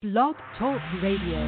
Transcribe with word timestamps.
Blog 0.00 0.36
Talk 0.56 0.80
Radio. 1.02 1.42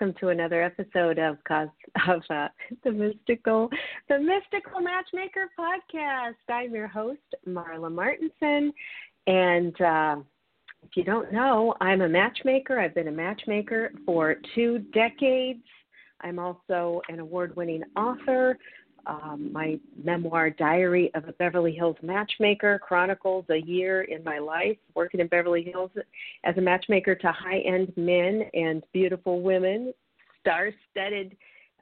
Welcome 0.00 0.20
to 0.20 0.28
another 0.28 0.62
episode 0.62 1.18
of 1.18 1.38
Cos- 1.42 1.68
of 2.08 2.22
uh, 2.30 2.46
the 2.84 2.92
Mystical 2.92 3.68
the 4.08 4.16
Mystical 4.16 4.80
Matchmaker 4.80 5.50
podcast. 5.58 6.34
I'm 6.48 6.72
your 6.72 6.86
host 6.86 7.18
Marla 7.48 7.90
Martenson, 7.90 8.70
and 9.26 9.80
uh, 9.80 10.22
if 10.84 10.90
you 10.96 11.02
don't 11.02 11.32
know, 11.32 11.74
I'm 11.80 12.02
a 12.02 12.08
matchmaker. 12.08 12.78
I've 12.78 12.94
been 12.94 13.08
a 13.08 13.12
matchmaker 13.12 13.90
for 14.06 14.36
two 14.54 14.78
decades. 14.94 15.64
I'm 16.20 16.38
also 16.38 17.00
an 17.08 17.18
award-winning 17.18 17.82
author. 17.96 18.56
Um, 19.06 19.50
my 19.52 19.78
memoir, 20.02 20.50
Diary 20.50 21.10
of 21.14 21.28
a 21.28 21.32
Beverly 21.32 21.72
Hills 21.72 21.96
Matchmaker, 22.02 22.78
chronicles 22.78 23.46
a 23.48 23.56
year 23.56 24.02
in 24.02 24.22
my 24.22 24.38
life 24.38 24.76
working 24.94 25.20
in 25.20 25.28
Beverly 25.28 25.62
Hills 25.62 25.90
as 26.44 26.56
a 26.58 26.60
matchmaker 26.60 27.14
to 27.14 27.32
high 27.32 27.60
end 27.60 27.92
men 27.96 28.42
and 28.52 28.82
beautiful 28.92 29.40
women. 29.40 29.94
Star 30.40 30.70
studded 30.90 31.36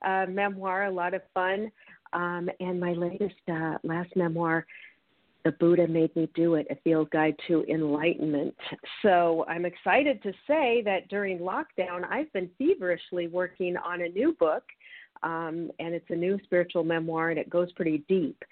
uh, 0.06 0.26
memoir, 0.28 0.84
a 0.84 0.90
lot 0.90 1.14
of 1.14 1.22
fun. 1.34 1.70
Um, 2.12 2.48
and 2.60 2.78
my 2.78 2.92
latest, 2.92 3.34
uh, 3.50 3.78
last 3.82 4.14
memoir, 4.14 4.66
The 5.44 5.52
Buddha 5.52 5.88
Made 5.88 6.14
Me 6.14 6.28
Do 6.34 6.54
It, 6.54 6.66
a 6.70 6.76
field 6.76 7.10
guide 7.10 7.34
to 7.48 7.64
enlightenment. 7.68 8.54
So 9.02 9.44
I'm 9.48 9.64
excited 9.66 10.22
to 10.22 10.32
say 10.46 10.82
that 10.84 11.08
during 11.08 11.38
lockdown, 11.38 12.04
I've 12.08 12.32
been 12.32 12.50
feverishly 12.56 13.26
working 13.26 13.76
on 13.76 14.02
a 14.02 14.08
new 14.08 14.34
book. 14.38 14.62
Um, 15.22 15.70
and 15.78 15.94
it's 15.94 16.10
a 16.10 16.16
new 16.16 16.38
spiritual 16.44 16.84
memoir, 16.84 17.30
and 17.30 17.38
it 17.38 17.50
goes 17.50 17.72
pretty 17.72 18.04
deep. 18.08 18.42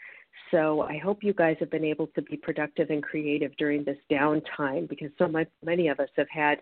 So 0.51 0.83
I 0.83 0.99
hope 0.99 1.23
you 1.23 1.33
guys 1.33 1.57
have 1.61 1.71
been 1.71 1.85
able 1.85 2.09
to 2.09 2.23
be 2.23 2.37
productive 2.37 2.91
and 2.91 3.03
creative 3.03 3.57
during 3.57 3.85
this 3.85 3.99
downtime 4.11 4.89
because 4.89 5.11
so 5.19 5.29
much, 5.29 5.49
many 5.65 5.89
of 5.89 6.01
us 6.01 6.09
have 6.17 6.29
had 6.31 6.61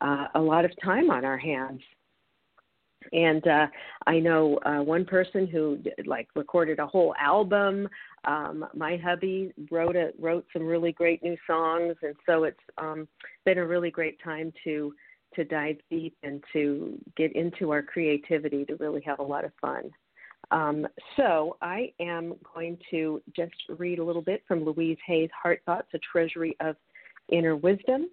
uh, 0.00 0.26
a 0.34 0.40
lot 0.40 0.64
of 0.64 0.70
time 0.82 1.10
on 1.10 1.24
our 1.24 1.38
hands. 1.38 1.80
And 3.12 3.46
uh, 3.46 3.66
I 4.06 4.18
know 4.18 4.58
uh, 4.64 4.82
one 4.82 5.04
person 5.04 5.46
who 5.46 5.78
like 6.06 6.28
recorded 6.34 6.78
a 6.78 6.86
whole 6.86 7.14
album. 7.20 7.88
Um, 8.24 8.64
my 8.74 8.96
hubby 8.96 9.52
wrote 9.70 9.96
a, 9.96 10.12
wrote 10.18 10.46
some 10.52 10.62
really 10.62 10.92
great 10.92 11.22
new 11.22 11.36
songs, 11.46 11.96
and 12.02 12.14
so 12.24 12.44
it's 12.44 12.56
um, 12.78 13.06
been 13.44 13.58
a 13.58 13.66
really 13.66 13.90
great 13.90 14.18
time 14.22 14.52
to 14.64 14.94
to 15.34 15.44
dive 15.44 15.76
deep 15.90 16.16
and 16.22 16.42
to 16.52 16.98
get 17.16 17.34
into 17.34 17.70
our 17.70 17.82
creativity 17.82 18.64
to 18.66 18.76
really 18.76 19.02
have 19.02 19.18
a 19.18 19.22
lot 19.22 19.44
of 19.44 19.52
fun. 19.60 19.90
Um, 20.50 20.86
so 21.16 21.56
I 21.62 21.92
am 22.00 22.34
going 22.54 22.78
to 22.90 23.22
just 23.34 23.54
read 23.78 23.98
a 23.98 24.04
little 24.04 24.22
bit 24.22 24.42
from 24.46 24.64
Louise 24.64 24.98
Hay's 25.06 25.30
Heart 25.40 25.62
Thoughts, 25.66 25.88
a 25.94 25.98
treasury 25.98 26.56
of 26.60 26.76
inner 27.28 27.56
wisdom. 27.56 28.08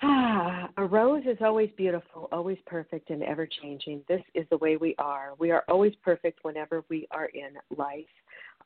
Ah, 0.00 0.68
a 0.76 0.84
rose 0.84 1.24
is 1.26 1.38
always 1.40 1.70
beautiful, 1.76 2.28
always 2.30 2.58
perfect, 2.66 3.10
and 3.10 3.22
ever 3.24 3.48
changing. 3.60 4.02
This 4.08 4.22
is 4.34 4.46
the 4.48 4.58
way 4.58 4.76
we 4.76 4.94
are. 4.98 5.32
We 5.38 5.50
are 5.50 5.64
always 5.68 5.92
perfect 6.04 6.38
whenever 6.42 6.84
we 6.88 7.08
are 7.10 7.26
in 7.26 7.54
life. 7.76 8.04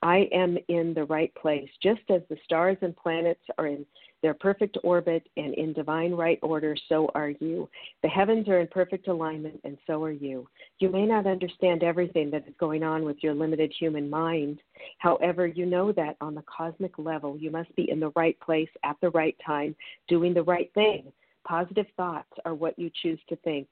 I 0.03 0.28
am 0.33 0.59
in 0.69 0.93
the 0.93 1.05
right 1.05 1.34
place, 1.34 1.71
just 1.83 2.03
as 2.11 2.21
the 2.28 2.37
stars 2.45 2.77
and 2.83 2.95
planets 2.95 3.41
are 3.56 3.66
in 3.66 3.87
their 4.22 4.34
perfect 4.34 4.78
orbit 4.84 5.28
and 5.37 5.53
in 5.55 5.72
divine 5.72 6.12
right 6.12 6.38
order, 6.43 6.77
so 6.88 7.10
are 7.15 7.31
you. 7.31 7.69
The 8.03 8.09
heavens 8.09 8.49
are 8.49 8.60
in 8.60 8.69
perfect 8.69 9.09
alignment, 9.09 9.60
and 9.65 9.77
so 9.87 10.03
are 10.05 10.12
you. 10.12 10.49
You 10.78 10.88
may 10.88 11.05
not 11.06 11.27
understand 11.27 11.83
everything 11.83 12.31
that 12.31 12.47
is 12.47 12.55
going 12.59 12.84
on 12.84 13.05
with 13.05 13.16
your 13.21 13.34
limited 13.34 13.72
human 13.78 14.09
mind. 14.09 14.60
However, 14.99 15.47
you 15.47 15.66
know 15.66 15.93
that 15.93 16.16
on 16.21 16.34
the 16.34 16.43
cosmic 16.43 16.99
level, 16.99 17.37
you 17.37 17.50
must 17.50 17.75
be 17.75 17.91
in 17.91 18.00
the 18.00 18.12
right 18.15 18.38
place 18.41 18.71
at 18.84 18.97
the 19.00 19.10
right 19.10 19.37
time, 19.44 19.75
doing 20.09 20.33
the 20.33 20.43
right 20.44 20.71
thing. 20.75 21.12
Positive 21.44 21.87
thoughts 21.97 22.31
are 22.44 22.54
what 22.54 22.78
you 22.78 22.91
choose 23.03 23.21
to 23.28 23.37
think. 23.37 23.69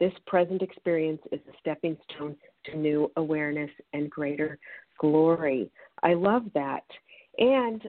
This 0.00 0.12
present 0.26 0.62
experience 0.62 1.22
is 1.30 1.40
a 1.48 1.56
stepping 1.60 1.96
stone 2.10 2.34
to 2.64 2.76
new 2.76 3.10
awareness 3.16 3.70
and 3.92 4.10
greater 4.10 4.58
glory. 4.98 5.70
I 6.02 6.14
love 6.14 6.42
that. 6.54 6.82
And 7.38 7.88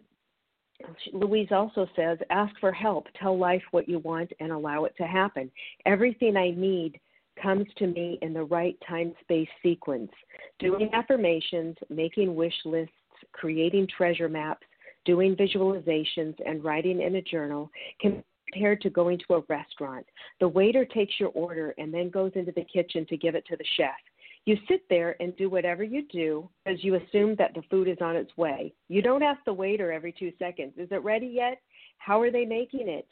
Louise 1.14 1.50
also 1.52 1.88
says, 1.96 2.18
ask 2.30 2.54
for 2.60 2.72
help, 2.72 3.08
tell 3.20 3.38
life 3.38 3.64
what 3.72 3.88
you 3.88 4.00
want, 4.00 4.32
and 4.40 4.52
allow 4.52 4.86
it 4.86 4.96
to 4.98 5.08
happen. 5.08 5.52
Everything 5.86 6.38
I 6.38 6.52
need 6.52 7.00
comes 7.42 7.66
to 7.78 7.88
me 7.88 8.20
in 8.22 8.34
the 8.34 8.44
right 8.44 8.78
time 8.88 9.14
space 9.22 9.50
sequence. 9.62 10.12
Doing 10.60 10.90
affirmations, 10.94 11.76
making 11.90 12.36
wish 12.36 12.54
lists, 12.66 12.94
creating 13.32 13.88
treasure 13.96 14.30
maps, 14.30 14.66
doing 15.06 15.36
visualizations, 15.36 16.36
and 16.46 16.64
writing 16.64 17.02
in 17.02 17.16
a 17.16 17.22
journal 17.22 17.70
can 18.00 18.24
compared 18.54 18.82
to 18.82 18.90
going 18.90 19.20
to 19.28 19.36
a 19.36 19.44
restaurant. 19.50 20.06
The 20.40 20.48
waiter 20.48 20.86
takes 20.86 21.20
your 21.20 21.30
order 21.30 21.74
and 21.78 21.94
then 21.94 22.10
goes 22.10 22.32
into 22.36 22.52
the 22.52 22.66
kitchen 22.66 23.06
to 23.08 23.18
give 23.18 23.36
it 23.36 23.46
to 23.48 23.58
the 23.58 23.66
chef. 23.78 23.90
You 24.46 24.58
sit 24.68 24.82
there 24.90 25.16
and 25.22 25.36
do 25.38 25.50
whatever 25.50 25.84
you 25.84 26.06
do 26.12 26.50
because 26.66 26.84
you 26.84 26.96
assume 26.96 27.36
that 27.38 27.54
the 27.54 27.62
food 27.70 27.88
is 27.88 27.98
on 28.02 28.16
its 28.16 28.36
way. 28.36 28.74
You 28.90 29.02
don't 29.02 29.24
ask 29.24 29.40
the 29.46 29.54
waiter 29.54 29.92
every 29.92 30.12
two 30.12 30.34
seconds, 30.38 30.74
is 30.78 30.90
it 30.92 31.04
ready 31.04 31.28
yet? 31.28 31.62
How 31.98 32.20
are 32.22 32.32
they 32.32 32.46
making 32.46 32.90
it? 32.90 33.08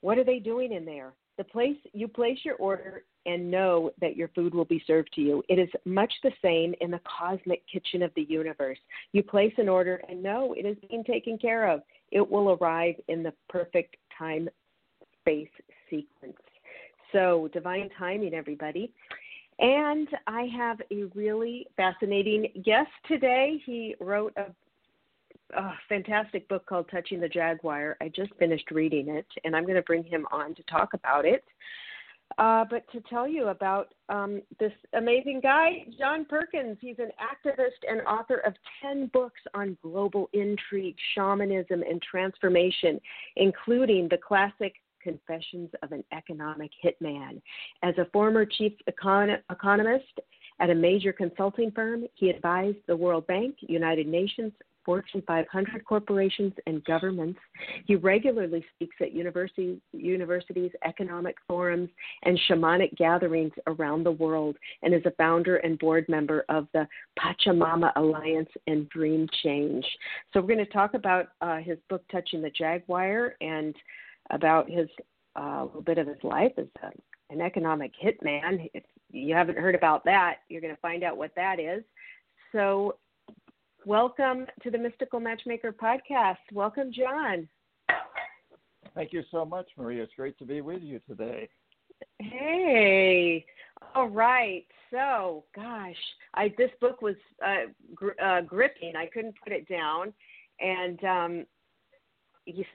What 0.00 0.18
are 0.18 0.24
they 0.24 0.38
doing 0.38 0.72
in 0.72 0.84
there? 0.84 1.12
The 1.38 1.44
place 1.44 1.76
you 1.92 2.08
place 2.08 2.38
your 2.44 2.56
order 2.56 3.04
and 3.24 3.50
know 3.50 3.90
that 4.00 4.16
your 4.16 4.28
food 4.28 4.54
will 4.54 4.64
be 4.64 4.82
served 4.86 5.12
to 5.14 5.20
you. 5.20 5.42
It 5.48 5.58
is 5.58 5.68
much 5.84 6.12
the 6.22 6.32
same 6.42 6.74
in 6.80 6.90
the 6.90 7.00
cosmic 7.18 7.62
kitchen 7.72 8.02
of 8.02 8.10
the 8.16 8.26
universe. 8.28 8.78
You 9.12 9.22
place 9.22 9.52
an 9.58 9.68
order 9.68 10.02
and 10.08 10.22
know 10.22 10.54
it 10.56 10.66
is 10.66 10.76
being 10.88 11.04
taken 11.04 11.38
care 11.38 11.70
of. 11.70 11.82
It 12.10 12.28
will 12.28 12.58
arrive 12.60 12.96
in 13.08 13.22
the 13.22 13.32
perfect 13.48 13.96
time 14.18 14.48
space 15.20 15.48
sequence. 15.88 16.36
So, 17.12 17.48
divine 17.52 17.90
timing, 17.98 18.34
everybody. 18.34 18.90
And 19.58 20.08
I 20.26 20.48
have 20.56 20.80
a 20.90 21.04
really 21.14 21.66
fascinating 21.76 22.48
guest 22.64 22.90
today. 23.06 23.60
He 23.64 23.94
wrote 24.00 24.34
a, 24.36 24.46
fantastic 25.86 26.48
book 26.48 26.64
called 26.64 26.86
Touching 26.90 27.20
the 27.20 27.28
Jaguar. 27.28 27.98
I 28.00 28.08
just 28.08 28.34
finished 28.38 28.70
reading 28.70 29.08
it, 29.08 29.26
and 29.44 29.54
I'm 29.54 29.64
going 29.64 29.76
to 29.76 29.82
bring 29.82 30.02
him 30.02 30.26
on 30.32 30.54
to 30.54 30.62
talk 30.62 30.94
about 30.94 31.26
it. 31.26 31.44
Uh, 32.38 32.64
but 32.70 32.90
to 32.92 33.00
tell 33.02 33.28
you 33.28 33.48
about 33.48 33.92
um, 34.08 34.42
this 34.58 34.72
amazing 34.94 35.40
guy, 35.42 35.84
John 35.98 36.24
Perkins. 36.24 36.78
He's 36.80 36.98
an 36.98 37.10
activist 37.20 37.88
and 37.88 38.00
author 38.02 38.38
of 38.38 38.54
10 38.82 39.10
books 39.12 39.40
on 39.54 39.76
global 39.82 40.30
intrigue, 40.32 40.96
shamanism, 41.14 41.82
and 41.82 42.00
transformation, 42.00 43.00
including 43.36 44.08
the 44.08 44.18
classic 44.18 44.74
Confessions 45.02 45.70
of 45.82 45.92
an 45.92 46.04
Economic 46.12 46.70
Hitman. 46.84 47.40
As 47.82 47.96
a 47.98 48.06
former 48.12 48.44
chief 48.44 48.72
econ- 48.88 49.38
economist 49.50 50.20
at 50.60 50.70
a 50.70 50.74
major 50.74 51.12
consulting 51.12 51.70
firm, 51.70 52.06
he 52.14 52.30
advised 52.30 52.78
the 52.86 52.96
World 52.96 53.26
Bank, 53.26 53.56
United 53.60 54.06
Nations, 54.06 54.52
Fortune 54.84 55.22
500 55.26 55.84
corporations, 55.84 56.52
and 56.66 56.84
governments. 56.84 57.38
He 57.86 57.94
regularly 57.94 58.64
speaks 58.74 58.96
at 59.00 59.12
universities, 59.12 59.78
universities, 59.92 60.72
economic 60.84 61.36
forums, 61.46 61.88
and 62.24 62.38
shamanic 62.48 62.96
gatherings 62.96 63.52
around 63.66 64.04
the 64.04 64.12
world, 64.12 64.56
and 64.82 64.94
is 64.94 65.04
a 65.06 65.12
founder 65.12 65.56
and 65.58 65.78
board 65.78 66.04
member 66.08 66.44
of 66.48 66.66
the 66.74 66.86
Pachamama 67.18 67.92
Alliance 67.96 68.50
and 68.66 68.88
Dream 68.88 69.28
Change. 69.42 69.84
So, 70.32 70.40
we're 70.40 70.54
going 70.54 70.58
to 70.58 70.72
talk 70.72 70.94
about 70.94 71.28
uh, 71.40 71.58
his 71.58 71.78
book, 71.88 72.02
Touching 72.10 72.42
the 72.42 72.50
Jaguar, 72.50 73.34
and 73.40 73.74
about 74.32 74.68
his 74.68 74.88
uh, 75.38 75.60
a 75.62 75.64
little 75.64 75.82
bit 75.82 75.98
of 75.98 76.06
his 76.06 76.22
life 76.22 76.52
as 76.58 76.66
a, 76.82 77.32
an 77.32 77.40
economic 77.40 77.92
hitman. 78.02 78.70
If 78.74 78.84
you 79.10 79.34
haven't 79.34 79.58
heard 79.58 79.74
about 79.74 80.04
that, 80.04 80.38
you're 80.48 80.60
going 80.60 80.74
to 80.74 80.80
find 80.80 81.04
out 81.04 81.16
what 81.16 81.34
that 81.36 81.60
is. 81.60 81.82
So, 82.50 82.96
welcome 83.86 84.46
to 84.62 84.70
the 84.70 84.78
Mystical 84.78 85.20
Matchmaker 85.20 85.72
podcast. 85.72 86.36
Welcome, 86.52 86.92
John. 86.92 87.48
Thank 88.94 89.12
you 89.12 89.22
so 89.30 89.44
much, 89.44 89.66
Maria. 89.78 90.02
It's 90.02 90.12
great 90.16 90.38
to 90.38 90.44
be 90.44 90.60
with 90.60 90.82
you 90.82 91.00
today. 91.08 91.48
Hey, 92.18 93.46
All 93.94 94.08
right. 94.08 94.66
So, 94.90 95.44
gosh, 95.56 95.96
I 96.34 96.52
this 96.58 96.70
book 96.80 97.00
was 97.00 97.14
uh, 97.44 97.70
gr- 97.94 98.20
uh, 98.22 98.42
gripping. 98.42 98.94
I 98.96 99.06
couldn't 99.06 99.34
put 99.42 99.52
it 99.52 99.66
down, 99.66 100.12
and 100.60 101.04
um, 101.04 101.46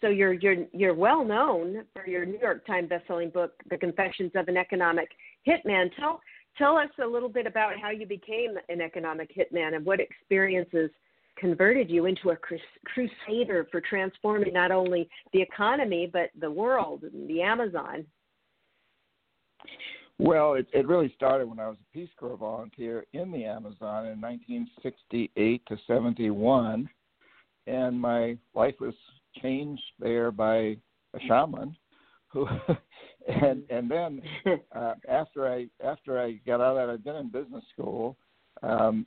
so 0.02 0.08
you're 0.08 0.34
you're 0.34 0.66
you're 0.74 0.94
well 0.94 1.24
known 1.26 1.84
for 1.94 2.08
your 2.08 2.26
New 2.26 2.40
York 2.40 2.66
Times 2.66 2.90
bestselling 2.90 3.34
book, 3.34 3.52
The 3.70 3.78
Confessions 3.78 4.32
of 4.36 4.48
an 4.48 4.58
Economic 4.58 5.10
Hitman. 5.48 5.90
Tell 6.00 6.22
tell 6.58 6.78
us 6.78 6.90
a 7.04 7.08
little 7.08 7.30
bit 7.30 7.46
about 7.46 7.74
how 7.80 7.90
you 7.90 8.06
became 8.06 8.56
an 8.70 8.82
economic 8.82 9.30
hitman 9.36 9.76
and 9.76 9.86
what 9.86 10.00
experiences 10.00 10.90
converted 11.38 11.90
you 11.90 12.06
into 12.06 12.32
a 12.32 12.36
crus- 12.36 12.60
crusader 12.86 13.68
for 13.72 13.80
transforming 13.80 14.54
not 14.54 14.72
only 14.72 15.08
the 15.34 15.42
economy 15.42 16.10
but 16.12 16.30
the 16.40 16.50
world, 16.50 17.04
the 17.28 17.42
Amazon. 17.42 18.06
Well, 20.20 20.56
it, 20.56 20.66
it 20.74 20.88
really 20.88 21.14
started 21.16 21.48
when 21.48 21.60
I 21.60 21.68
was 21.68 21.78
a 21.80 21.94
Peace 21.94 22.10
Corps 22.20 22.38
volunteer 22.38 23.06
in 23.14 23.32
the 23.32 23.46
Amazon 23.46 24.08
in 24.08 24.20
1968 24.20 25.62
to 25.68 25.78
71, 25.86 26.90
and 27.68 28.02
my 28.02 28.36
life 28.56 28.74
was 28.80 28.96
changed 29.42 29.84
there 30.00 30.32
by 30.32 30.78
a 31.14 31.20
shaman 31.28 31.76
who 32.28 32.48
and 33.28 33.64
and 33.70 33.90
then 33.90 34.22
uh, 34.76 34.94
after 35.10 35.48
I 35.48 35.68
after 35.84 36.20
I 36.20 36.34
got 36.46 36.62
out 36.62 36.78
of 36.78 36.88
that, 36.88 36.94
I'd 36.94 37.04
been 37.04 37.16
in 37.16 37.30
business 37.30 37.64
school 37.74 38.18
um, 38.64 39.06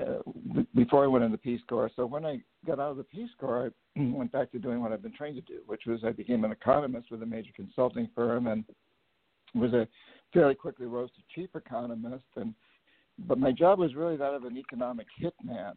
uh, 0.00 0.18
b- 0.54 0.66
before 0.74 1.04
I 1.04 1.08
went 1.08 1.24
in 1.24 1.32
the 1.32 1.38
Peace 1.38 1.60
Corps. 1.68 1.90
So 1.96 2.06
when 2.06 2.24
I 2.24 2.40
got 2.66 2.78
out 2.78 2.92
of 2.92 2.96
the 2.96 3.04
Peace 3.04 3.30
Corps, 3.38 3.72
I 3.96 4.00
went 4.12 4.32
back 4.32 4.50
to 4.52 4.58
doing 4.58 4.80
what 4.80 4.92
I've 4.92 5.02
been 5.02 5.16
trained 5.16 5.36
to 5.36 5.42
do, 5.42 5.60
which 5.66 5.82
was 5.86 6.00
I 6.04 6.10
became 6.10 6.44
an 6.44 6.52
economist 6.52 7.10
with 7.10 7.22
a 7.22 7.26
major 7.26 7.50
consulting 7.54 8.08
firm 8.14 8.46
and 8.46 8.64
was 9.54 9.72
a 9.72 9.88
fairly 10.32 10.54
quickly 10.54 10.86
rose 10.86 11.10
to 11.10 11.22
chief 11.34 11.50
economist. 11.54 12.24
And 12.36 12.54
but 13.26 13.38
my 13.38 13.50
job 13.50 13.78
was 13.78 13.94
really 13.94 14.16
that 14.16 14.34
of 14.34 14.44
an 14.44 14.56
economic 14.56 15.06
hitman. 15.20 15.74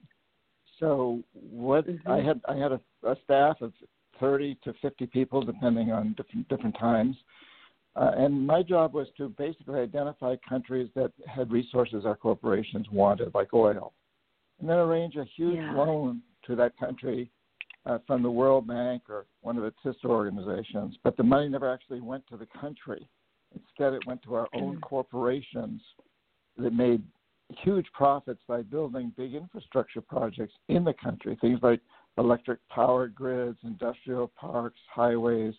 So 0.81 1.23
what 1.33 1.85
Mhm. 1.87 2.07
I 2.09 2.19
had 2.21 2.41
I 2.45 2.55
had 2.55 2.71
a, 2.73 2.81
a 3.03 3.15
staff 3.23 3.61
of 3.61 3.71
30 4.19 4.55
to 4.63 4.73
50 4.73 5.05
people, 5.07 5.41
depending 5.41 5.91
on 5.91 6.13
different 6.13 6.47
different 6.49 6.75
times. 6.77 7.15
Uh, 7.95 8.13
and 8.17 8.45
my 8.47 8.63
job 8.63 8.93
was 8.93 9.07
to 9.17 9.29
basically 9.29 9.79
identify 9.79 10.35
countries 10.47 10.89
that 10.95 11.11
had 11.27 11.51
resources 11.51 12.05
our 12.05 12.15
corporations 12.15 12.89
wanted, 12.89 13.33
like 13.35 13.53
oil, 13.53 13.93
and 14.59 14.69
then 14.69 14.77
arrange 14.77 15.17
a 15.17 15.25
huge 15.25 15.57
Yeah. 15.57 15.73
loan 15.73 16.21
to 16.43 16.55
that 16.55 16.75
country 16.77 17.29
uh, 17.85 17.99
from 18.07 18.23
the 18.23 18.31
World 18.31 18.65
Bank 18.65 19.09
or 19.09 19.25
one 19.41 19.57
of 19.57 19.65
its 19.65 19.77
sister 19.83 20.09
organizations. 20.09 20.97
But 21.03 21.17
the 21.17 21.23
money 21.23 21.49
never 21.49 21.69
actually 21.69 21.99
went 22.01 22.25
to 22.27 22.37
the 22.37 22.45
country. 22.47 23.07
Instead, 23.53 23.93
it 23.93 24.05
went 24.05 24.21
to 24.23 24.35
our 24.35 24.47
own 24.53 24.77
Mm. 24.77 24.81
corporations 24.81 25.81
that 26.57 26.73
made 26.73 27.03
huge 27.59 27.87
profits 27.93 28.41
by 28.47 28.61
building 28.61 29.13
big 29.17 29.33
infrastructure 29.33 30.01
projects 30.01 30.53
in 30.67 30.83
the 30.83 30.93
country, 30.93 31.37
things 31.41 31.59
like 31.61 31.81
electric 32.17 32.59
power 32.69 33.07
grids, 33.07 33.57
industrial 33.63 34.27
parks, 34.39 34.79
highways, 34.93 35.53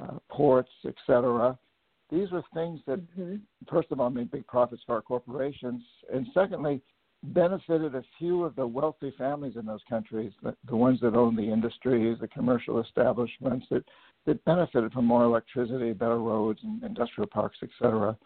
uh, 0.00 0.18
ports, 0.28 0.70
etc. 0.86 1.58
These 2.10 2.30
were 2.30 2.42
things 2.54 2.80
that, 2.86 3.00
Mhm. 3.16 3.40
first 3.68 3.90
of 3.92 4.00
all, 4.00 4.10
made 4.10 4.30
big 4.30 4.46
profits 4.46 4.82
for 4.84 4.94
our 4.96 5.02
corporations, 5.02 5.82
and 6.12 6.26
secondly, 6.34 6.82
benefited 7.22 7.94
a 7.94 8.02
few 8.18 8.42
of 8.42 8.56
the 8.56 8.66
wealthy 8.66 9.12
families 9.12 9.56
in 9.56 9.64
those 9.64 9.82
countries, 9.84 10.32
the, 10.42 10.56
the 10.64 10.76
ones 10.76 11.00
that 11.00 11.14
owned 11.14 11.38
the 11.38 11.48
industries, 11.48 12.18
the 12.18 12.28
commercial 12.28 12.80
establishments 12.80 13.66
that, 13.70 13.84
that 14.24 14.44
benefited 14.44 14.92
from 14.92 15.04
more 15.04 15.22
electricity, 15.24 15.92
better 15.92 16.18
roads, 16.18 16.62
and 16.64 16.82
industrial 16.82 17.28
parks, 17.28 17.58
etc. 17.62 18.16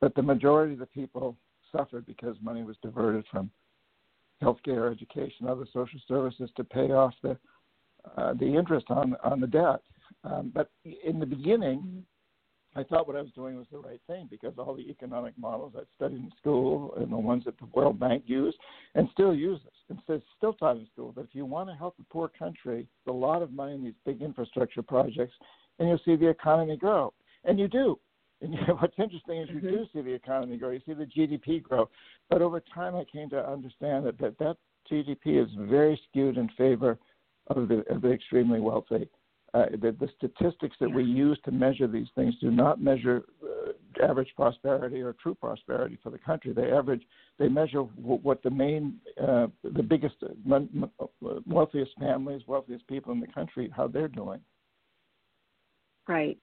But 0.00 0.14
the 0.14 0.22
majority 0.22 0.72
of 0.72 0.78
the 0.78 0.86
people 0.86 1.36
suffered 1.72 2.06
because 2.06 2.36
money 2.42 2.62
was 2.62 2.76
diverted 2.82 3.24
from 3.30 3.50
healthcare, 4.42 4.90
education, 4.90 5.46
other 5.46 5.66
social 5.72 6.00
services 6.08 6.50
to 6.56 6.64
pay 6.64 6.92
off 6.92 7.14
the 7.22 7.36
uh, 8.16 8.32
the 8.34 8.46
interest 8.46 8.86
on 8.88 9.16
on 9.22 9.40
the 9.40 9.46
debt. 9.46 9.82
Um, 10.24 10.50
but 10.54 10.70
in 10.84 11.20
the 11.20 11.26
beginning, 11.26 12.04
I 12.76 12.84
thought 12.84 13.06
what 13.06 13.16
I 13.16 13.22
was 13.22 13.32
doing 13.32 13.56
was 13.56 13.66
the 13.72 13.78
right 13.78 14.00
thing 14.06 14.28
because 14.30 14.54
all 14.56 14.74
the 14.74 14.88
economic 14.88 15.34
models 15.36 15.74
I'd 15.76 15.86
studied 15.96 16.18
in 16.18 16.30
school 16.38 16.94
and 16.96 17.12
the 17.12 17.16
ones 17.16 17.44
that 17.44 17.58
the 17.58 17.66
World 17.74 17.98
Bank 17.98 18.24
used 18.26 18.56
and 18.94 19.08
still 19.12 19.34
uses 19.34 19.66
and 19.88 19.98
says 20.06 20.20
still 20.36 20.52
taught 20.52 20.76
in 20.76 20.86
school 20.92 21.12
that 21.12 21.22
if 21.22 21.34
you 21.34 21.44
want 21.44 21.68
to 21.68 21.74
help 21.74 21.96
a 22.00 22.12
poor 22.12 22.28
country, 22.28 22.86
a 23.08 23.12
lot 23.12 23.42
of 23.42 23.52
money 23.52 23.74
in 23.74 23.82
these 23.82 23.94
big 24.06 24.22
infrastructure 24.22 24.82
projects, 24.82 25.34
and 25.78 25.88
you'll 25.88 26.00
see 26.04 26.14
the 26.14 26.28
economy 26.28 26.76
grow, 26.76 27.12
and 27.44 27.58
you 27.58 27.66
do. 27.66 27.98
And 28.42 28.54
what's 28.80 28.98
interesting 28.98 29.38
is 29.42 29.48
you 29.50 29.60
Mhm. 29.60 29.70
do 29.70 29.86
see 29.92 30.00
the 30.00 30.12
economy 30.12 30.56
grow. 30.56 30.70
You 30.70 30.80
see 30.86 30.94
the 30.94 31.06
GDP 31.06 31.62
grow, 31.62 31.88
but 32.28 32.42
over 32.42 32.60
time, 32.60 32.94
I 32.96 33.04
came 33.04 33.28
to 33.30 33.48
understand 33.48 34.06
that 34.06 34.18
that, 34.18 34.38
that 34.38 34.56
GDP 34.90 35.42
is 35.44 35.50
very 35.54 36.00
skewed 36.08 36.38
in 36.38 36.48
favor 36.50 36.98
of 37.48 37.68
the, 37.68 37.84
of 37.92 38.02
the 38.02 38.10
extremely 38.10 38.60
wealthy. 38.60 39.08
Uh, 39.52 39.66
the, 39.80 39.90
the 39.98 40.08
statistics 40.16 40.76
that 40.78 40.88
we 40.88 41.02
use 41.02 41.36
to 41.44 41.50
measure 41.50 41.88
these 41.88 42.06
things 42.14 42.36
do 42.40 42.52
not 42.52 42.80
measure 42.80 43.24
uh, 43.42 43.72
average 44.08 44.32
prosperity 44.36 45.00
or 45.00 45.12
true 45.14 45.34
prosperity 45.34 45.98
for 46.04 46.10
the 46.10 46.18
country. 46.18 46.52
They 46.52 46.70
average, 46.70 47.02
they 47.36 47.48
measure 47.48 47.82
w- 47.82 48.20
what 48.22 48.44
the 48.44 48.50
main, 48.50 49.00
uh, 49.20 49.48
the 49.64 49.82
biggest, 49.82 50.14
mon- 50.44 50.88
uh, 51.00 51.06
wealthiest 51.46 51.90
families, 51.98 52.42
wealthiest 52.46 52.86
people 52.86 53.12
in 53.12 53.18
the 53.18 53.26
country, 53.26 53.68
how 53.76 53.88
they're 53.88 54.06
doing. 54.06 54.40
Right. 56.06 56.38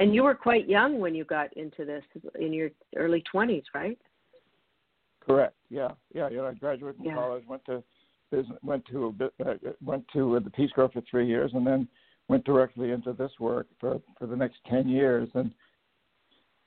And 0.00 0.14
you 0.14 0.24
were 0.24 0.34
quite 0.34 0.66
young 0.66 0.98
when 0.98 1.14
you 1.14 1.24
got 1.24 1.54
into 1.58 1.84
this 1.84 2.02
in 2.38 2.54
your 2.54 2.70
early 2.96 3.22
20s, 3.32 3.64
right? 3.74 3.98
Correct. 5.20 5.54
Yeah. 5.68 5.90
Yeah. 6.14 6.30
You 6.30 6.38
know, 6.38 6.46
I 6.46 6.54
graduated 6.54 6.96
from 6.96 7.06
Yeah. 7.06 7.14
college, 7.14 7.46
went 7.46 7.64
to 7.66 7.84
business, 8.30 8.58
went 8.62 8.84
to 8.86 9.06
a 9.06 9.12
bit, 9.12 9.34
uh, 9.44 9.54
went 9.84 10.08
to 10.14 10.36
uh, 10.36 10.40
the 10.40 10.50
Peace 10.50 10.72
Corps 10.72 10.88
for 10.88 11.02
three 11.02 11.26
years, 11.26 11.52
and 11.52 11.66
then 11.66 11.86
went 12.28 12.44
directly 12.44 12.92
into 12.92 13.12
this 13.12 13.32
work 13.38 13.66
for 13.78 14.00
for 14.18 14.26
the 14.26 14.36
next 14.36 14.64
ten 14.64 14.88
years, 14.88 15.28
and 15.34 15.52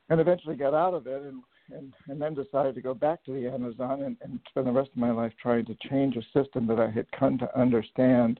and 0.09 0.21
eventually 0.21 0.55
got 0.55 0.75
out 0.75 0.93
of 0.93 1.07
it, 1.07 1.23
and 1.23 1.41
and 1.71 1.93
and 2.09 2.21
then 2.21 2.35
decided 2.35 2.75
to 2.75 2.81
go 2.81 2.93
back 2.93 3.23
to 3.23 3.33
the 3.33 3.47
Amazon 3.47 4.03
and, 4.03 4.17
and 4.21 4.39
spend 4.49 4.67
the 4.67 4.71
rest 4.71 4.91
of 4.91 4.97
my 4.97 5.11
life 5.11 5.33
trying 5.41 5.65
to 5.65 5.75
change 5.89 6.15
a 6.17 6.39
system 6.39 6.67
that 6.67 6.79
I 6.79 6.91
had 6.91 7.11
come 7.11 7.39
to 7.39 7.59
understand 7.59 8.39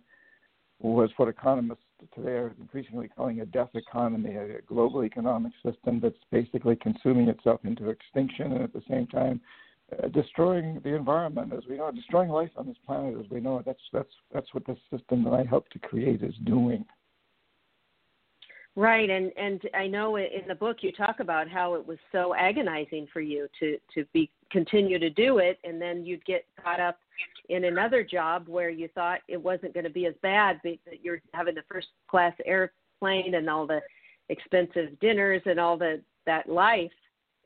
was 0.80 1.10
what 1.18 1.30
economists 1.30 1.86
today 2.16 2.32
are 2.32 2.56
increasingly 2.60 3.08
calling 3.08 3.42
a 3.42 3.46
death 3.46 3.70
economy, 3.74 4.36
a 4.36 4.62
global 4.68 5.04
economic 5.04 5.54
system 5.66 6.00
that's 6.02 6.16
basically 6.32 6.76
consuming 6.76 7.30
itself 7.30 7.62
into 7.64 7.90
extinction 7.90 8.54
and 8.54 8.64
at 8.64 8.74
the 8.74 8.84
same 8.90 9.08
time 9.08 9.42
uh, 9.92 10.08
destroying 10.10 10.80
the 10.84 10.96
environment 10.96 11.54
as 11.54 11.64
we 11.70 11.78
know, 11.78 11.88
it, 11.88 11.96
destroying 11.96 12.30
life 12.30 12.50
on 12.56 12.66
this 12.68 12.78
planet 12.86 13.16
as 13.20 13.30
we 13.30 13.40
know 13.40 13.60
it. 13.60 13.66
That's 13.66 13.82
that's 13.92 14.10
that's 14.34 14.54
what 14.54 14.66
the 14.66 14.78
system 14.92 15.24
that 15.26 15.34
I 15.34 15.44
helped 15.44 15.74
to 15.74 15.80
create 15.80 16.24
is 16.24 16.34
doing. 16.46 16.86
Right, 18.76 19.10
and 19.10 19.32
and 19.38 19.62
I 19.76 19.88
know 19.88 20.16
in 20.16 20.48
the 20.48 20.56
book 20.56 20.78
you 20.82 20.92
talk 20.92 21.20
about 21.20 21.48
how 21.48 21.76
it 21.76 21.86
was 21.86 21.98
so 22.12 22.34
agonizing 22.34 23.08
for 23.12 23.22
you 23.22 23.48
to 23.60 23.78
to 23.94 24.06
be 24.14 24.32
continue 24.52 25.00
to 25.00 25.10
do 25.10 25.38
it, 25.40 25.60
and 25.64 25.82
then 25.82 26.06
you'd 26.06 26.26
get 26.26 26.46
caught 26.64 26.80
up 26.80 26.98
in 27.50 27.66
another 27.66 28.04
job 28.04 28.48
where 28.48 28.70
you 28.70 28.88
thought 28.90 29.20
it 29.28 29.42
wasn't 29.42 29.74
going 29.74 29.84
to 29.84 29.90
be 29.90 30.06
as 30.06 30.14
bad, 30.22 30.60
but 30.64 30.74
that 30.86 31.04
you're 31.04 31.22
having 31.34 31.56
the 31.56 31.64
first 31.70 31.88
class 32.08 32.34
airplane 32.46 33.36
and 33.36 33.50
all 33.50 33.68
the 33.68 33.82
expensive 34.30 34.98
dinners 35.00 35.42
and 35.46 35.60
all 35.60 35.78
the 35.78 36.02
that 36.26 36.48
life, 36.48 36.92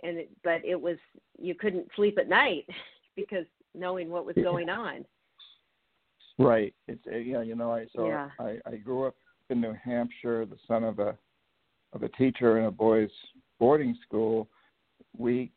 and 0.03 0.17
it, 0.17 0.29
but 0.43 0.63
it 0.63 0.79
was 0.79 0.97
you 1.39 1.55
couldn't 1.55 1.87
sleep 1.95 2.17
at 2.19 2.29
night 2.29 2.65
because 3.15 3.45
knowing 3.73 4.09
what 4.09 4.25
was 4.25 4.35
going 4.35 4.69
on. 4.69 5.05
Right. 6.39 6.73
It's 6.87 7.01
uh, 7.11 7.17
yeah. 7.17 7.41
You 7.41 7.55
know, 7.55 7.71
I 7.71 7.87
so 7.95 8.07
Yeah. 8.07 8.29
I 8.39 8.59
I 8.65 8.75
grew 8.75 9.07
up 9.07 9.15
in 9.49 9.61
New 9.61 9.75
Hampshire, 9.83 10.45
the 10.45 10.57
son 10.67 10.83
of 10.83 10.99
a 10.99 11.17
of 11.93 12.03
a 12.03 12.09
teacher 12.09 12.59
in 12.59 12.65
a 12.65 12.71
boys' 12.71 13.09
boarding 13.59 13.97
school. 14.05 14.47
We 15.17 15.51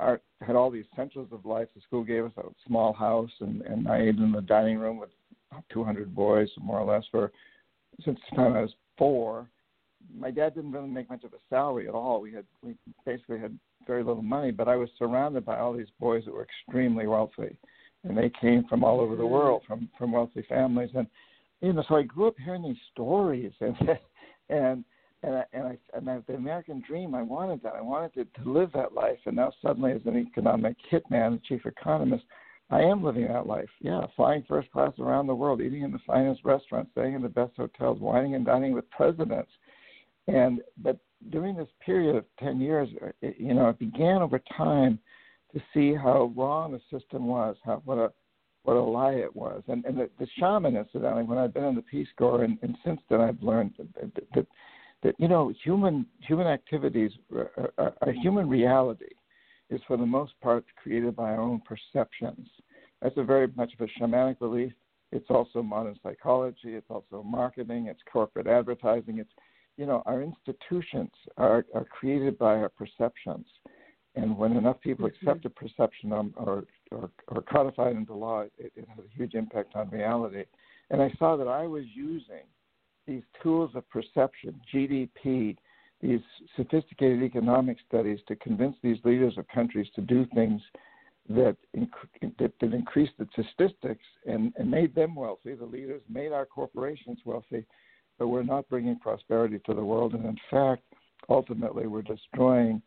are, 0.00 0.20
had 0.40 0.56
all 0.56 0.70
the 0.70 0.82
essentials 0.92 1.28
of 1.32 1.44
life. 1.44 1.68
The 1.74 1.80
school 1.82 2.02
gave 2.02 2.24
us 2.24 2.32
a 2.38 2.42
small 2.66 2.92
house, 2.92 3.30
and 3.40 3.62
and 3.62 3.88
I 3.88 4.00
ate 4.02 4.16
in 4.16 4.32
the 4.32 4.40
dining 4.40 4.78
room 4.78 4.98
with 4.98 5.10
200 5.70 6.14
boys, 6.14 6.48
more 6.60 6.78
or 6.78 6.92
less, 6.92 7.04
for 7.10 7.30
since 8.04 8.18
the 8.30 8.36
time 8.36 8.54
I 8.54 8.62
was 8.62 8.74
four. 8.96 9.48
My 10.18 10.30
dad 10.30 10.54
didn't 10.54 10.72
really 10.72 10.88
make 10.88 11.10
much 11.10 11.24
of 11.24 11.34
a 11.34 11.38
salary 11.50 11.86
at 11.86 11.94
all. 11.94 12.20
We 12.20 12.32
had 12.32 12.44
we 12.62 12.74
basically 13.04 13.38
had 13.38 13.58
very 13.86 14.02
little 14.02 14.22
money, 14.22 14.50
but 14.50 14.68
I 14.68 14.76
was 14.76 14.88
surrounded 14.98 15.44
by 15.44 15.58
all 15.58 15.72
these 15.72 15.90
boys 15.98 16.24
that 16.24 16.34
were 16.34 16.46
extremely 16.46 17.06
wealthy, 17.06 17.56
and 18.04 18.16
they 18.16 18.30
came 18.40 18.64
from 18.68 18.82
all 18.82 19.00
over 19.00 19.16
the 19.16 19.22
mm-hmm. 19.22 19.32
world, 19.32 19.62
from 19.66 19.88
from 19.98 20.12
wealthy 20.12 20.44
families, 20.48 20.90
and 20.94 21.06
you 21.60 21.72
know, 21.72 21.84
so 21.88 21.96
I 21.96 22.02
grew 22.02 22.28
up 22.28 22.36
hearing 22.42 22.62
these 22.62 22.76
stories, 22.92 23.52
and 23.60 23.76
and 24.48 24.84
and 25.22 25.36
I, 25.36 25.44
and 25.52 25.66
I 25.66 25.78
and 25.94 26.08
I, 26.08 26.18
the 26.26 26.34
American 26.34 26.82
dream, 26.86 27.14
I 27.14 27.22
wanted 27.22 27.62
that. 27.62 27.74
I 27.74 27.80
wanted 27.80 28.14
to, 28.14 28.42
to 28.42 28.52
live 28.52 28.70
that 28.74 28.94
life, 28.94 29.18
and 29.26 29.36
now 29.36 29.52
suddenly, 29.62 29.92
as 29.92 30.00
an 30.06 30.16
economic 30.16 30.76
hitman, 30.90 31.42
chief 31.44 31.66
economist, 31.66 32.24
I 32.70 32.80
am 32.80 33.04
living 33.04 33.26
that 33.28 33.46
life. 33.46 33.68
Yeah, 33.80 34.00
flying 34.16 34.44
first 34.48 34.70
class 34.72 34.92
around 34.98 35.26
the 35.26 35.34
world, 35.34 35.60
eating 35.60 35.82
in 35.82 35.92
the 35.92 35.98
finest 36.06 36.40
restaurants, 36.44 36.90
staying 36.92 37.14
in 37.14 37.22
the 37.22 37.28
best 37.28 37.52
hotels, 37.56 38.00
wining 38.00 38.34
and 38.34 38.46
dining 38.46 38.72
with 38.72 38.88
presidents, 38.90 39.50
and 40.26 40.60
but 40.78 40.98
during 41.30 41.54
this 41.54 41.68
period 41.84 42.16
of 42.16 42.24
10 42.38 42.60
years, 42.60 42.88
it, 43.20 43.36
you 43.38 43.52
know, 43.52 43.68
it 43.68 43.78
began 43.78 44.22
over 44.22 44.40
time 44.56 44.98
to 45.52 45.60
see 45.74 45.94
how 45.94 46.32
wrong 46.34 46.72
the 46.72 46.98
system 46.98 47.26
was, 47.26 47.56
how 47.64 47.82
what 47.84 47.98
a 47.98 48.10
what 48.62 48.76
a 48.76 48.80
lie 48.80 49.14
it 49.14 49.34
was, 49.34 49.62
and 49.68 49.84
and 49.84 49.98
the, 49.98 50.08
the 50.18 50.26
shaman 50.38 50.76
incidentally, 50.76 51.24
when 51.24 51.38
I've 51.38 51.52
been 51.52 51.64
in 51.64 51.74
the 51.74 51.82
Peace 51.82 52.08
Corps, 52.16 52.44
and, 52.44 52.58
and 52.62 52.76
since 52.84 53.00
then 53.10 53.20
I've 53.20 53.42
learned 53.42 53.74
that, 53.78 54.14
that, 54.14 54.24
that 54.34 54.46
that 55.02 55.14
you 55.18 55.28
know 55.28 55.52
human 55.64 56.06
human 56.20 56.46
activities, 56.46 57.12
uh, 57.36 57.44
uh, 57.78 57.90
uh, 58.00 58.06
human 58.22 58.48
reality, 58.48 59.14
is 59.70 59.80
for 59.86 59.96
the 59.96 60.06
most 60.06 60.32
part 60.40 60.64
created 60.82 61.16
by 61.16 61.30
our 61.30 61.40
own 61.40 61.60
perceptions. 61.60 62.48
That's 63.00 63.16
a 63.16 63.24
very 63.24 63.48
much 63.56 63.72
of 63.74 63.88
a 63.88 64.00
shamanic 64.00 64.38
belief. 64.38 64.72
It's 65.12 65.30
also 65.30 65.62
modern 65.62 65.98
psychology. 66.02 66.74
It's 66.74 66.90
also 66.90 67.22
marketing. 67.22 67.86
It's 67.86 68.00
corporate 68.12 68.46
advertising. 68.46 69.18
It's 69.18 69.32
you 69.76 69.86
know 69.86 70.02
our 70.06 70.22
institutions 70.22 71.10
are, 71.38 71.64
are 71.74 71.84
created 71.84 72.36
by 72.38 72.56
our 72.56 72.68
perceptions, 72.68 73.46
and 74.16 74.36
when 74.36 74.52
enough 74.56 74.80
people 74.80 75.08
Mhm. 75.08 75.16
accept 75.16 75.44
a 75.46 75.50
perception 75.50 76.12
um, 76.12 76.34
or, 76.36 76.64
or 76.90 77.10
or 77.28 77.42
codify 77.42 77.88
it 77.90 77.96
into 77.96 78.14
law, 78.14 78.42
it, 78.42 78.72
it 78.76 78.86
has 78.88 79.04
a 79.04 79.16
huge 79.16 79.34
impact 79.34 79.74
on 79.76 79.88
reality. 79.90 80.44
And 80.90 81.00
I 81.00 81.10
saw 81.18 81.36
that 81.36 81.48
I 81.48 81.66
was 81.66 81.84
using 81.94 82.44
these 83.10 83.22
tools 83.42 83.72
of 83.74 83.88
perception, 83.90 84.60
GDP, 84.72 85.56
these 86.00 86.20
sophisticated 86.56 87.22
economic 87.24 87.76
studies 87.86 88.20
to 88.28 88.36
convince 88.36 88.76
these 88.82 88.98
leaders 89.04 89.36
of 89.36 89.48
countries 89.48 89.88
to 89.96 90.00
do 90.00 90.24
things 90.32 90.62
that, 91.28 91.56
inc- 91.76 92.38
that, 92.38 92.52
that 92.60 92.72
increased 92.72 93.12
the 93.18 93.26
statistics 93.32 94.04
and, 94.26 94.52
and 94.56 94.70
made 94.70 94.94
them 94.94 95.16
wealthy. 95.16 95.54
The 95.54 95.64
leaders 95.64 96.02
made 96.08 96.30
our 96.30 96.46
corporations 96.46 97.18
wealthy, 97.24 97.66
but 98.16 98.28
we're 98.28 98.44
not 98.44 98.68
bringing 98.68 98.98
prosperity 99.00 99.60
to 99.66 99.74
the 99.74 99.84
world. 99.84 100.14
And 100.14 100.24
in 100.24 100.38
fact, 100.48 100.84
ultimately, 101.28 101.88
we're 101.88 102.02
destroying 102.02 102.80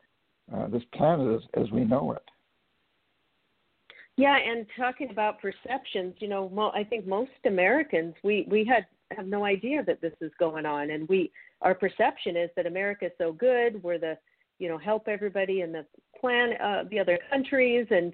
uh, 0.56 0.68
this 0.68 0.84
planet 0.96 1.36
as, 1.36 1.66
as 1.66 1.72
we 1.72 1.84
know 1.84 2.14
it. 2.14 2.24
Yeah, 4.16 4.38
and 4.38 4.66
talking 4.78 5.10
about 5.10 5.42
perceptions, 5.42 6.14
you 6.20 6.30
know, 6.30 6.48
mo- 6.50 6.72
I 6.74 6.84
think 6.84 7.08
most 7.08 7.32
Americans 7.46 8.14
we 8.24 8.46
we 8.48 8.64
had 8.64 8.86
have 9.16 9.28
no 9.28 9.46
idea 9.46 9.84
that 9.84 10.02
this 10.02 10.14
is 10.22 10.32
going 10.40 10.66
on, 10.66 10.92
and 10.92 11.08
we 11.08 11.32
our 11.62 11.76
perception 11.76 12.36
is 12.36 12.50
that 12.56 12.66
America 12.66 13.06
is 13.06 13.12
so 13.18 13.32
good. 13.32 13.82
We're 13.84 14.00
the 14.00 14.18
you 14.60 14.70
know 14.70 14.78
help 14.78 15.08
everybody 15.08 15.62
in 15.62 15.72
the 15.72 15.86
plan 16.20 16.54
uh, 16.62 16.84
the 16.90 17.00
other 17.00 17.20
countries 17.30 17.88
and 17.90 18.14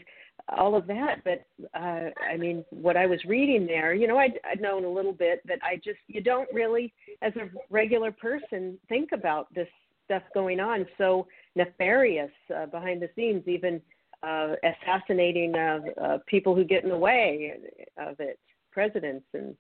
all 0.57 0.75
of 0.75 0.87
that. 0.87 1.23
But 1.23 1.45
uh, 1.73 2.09
I 2.29 2.37
mean, 2.37 2.63
what 2.69 2.97
I 2.97 3.05
was 3.05 3.23
reading 3.25 3.65
there, 3.65 3.93
you 3.93 4.07
know, 4.07 4.17
I'd, 4.17 4.39
I'd 4.49 4.61
known 4.61 4.85
a 4.85 4.89
little 4.89 5.13
bit, 5.13 5.41
but 5.45 5.59
I 5.63 5.75
just 5.77 5.99
you 6.07 6.21
don't 6.21 6.49
really, 6.53 6.93
as 7.21 7.33
a 7.35 7.49
regular 7.69 8.11
person, 8.11 8.77
think 8.87 9.11
about 9.11 9.53
this 9.53 9.67
stuff 10.05 10.23
going 10.33 10.59
on 10.59 10.87
so 10.97 11.27
nefarious 11.55 12.31
uh, 12.55 12.65
behind 12.65 13.01
the 13.01 13.09
scenes, 13.15 13.47
even 13.47 13.81
uh, 14.23 14.55
assassinating 14.63 15.55
uh, 15.55 15.79
uh, 16.01 16.17
people 16.25 16.55
who 16.55 16.63
get 16.63 16.83
in 16.83 16.89
the 16.89 16.97
way 16.97 17.53
of 17.97 18.19
it, 18.19 18.39
presidents 18.71 19.25
and 19.33 19.55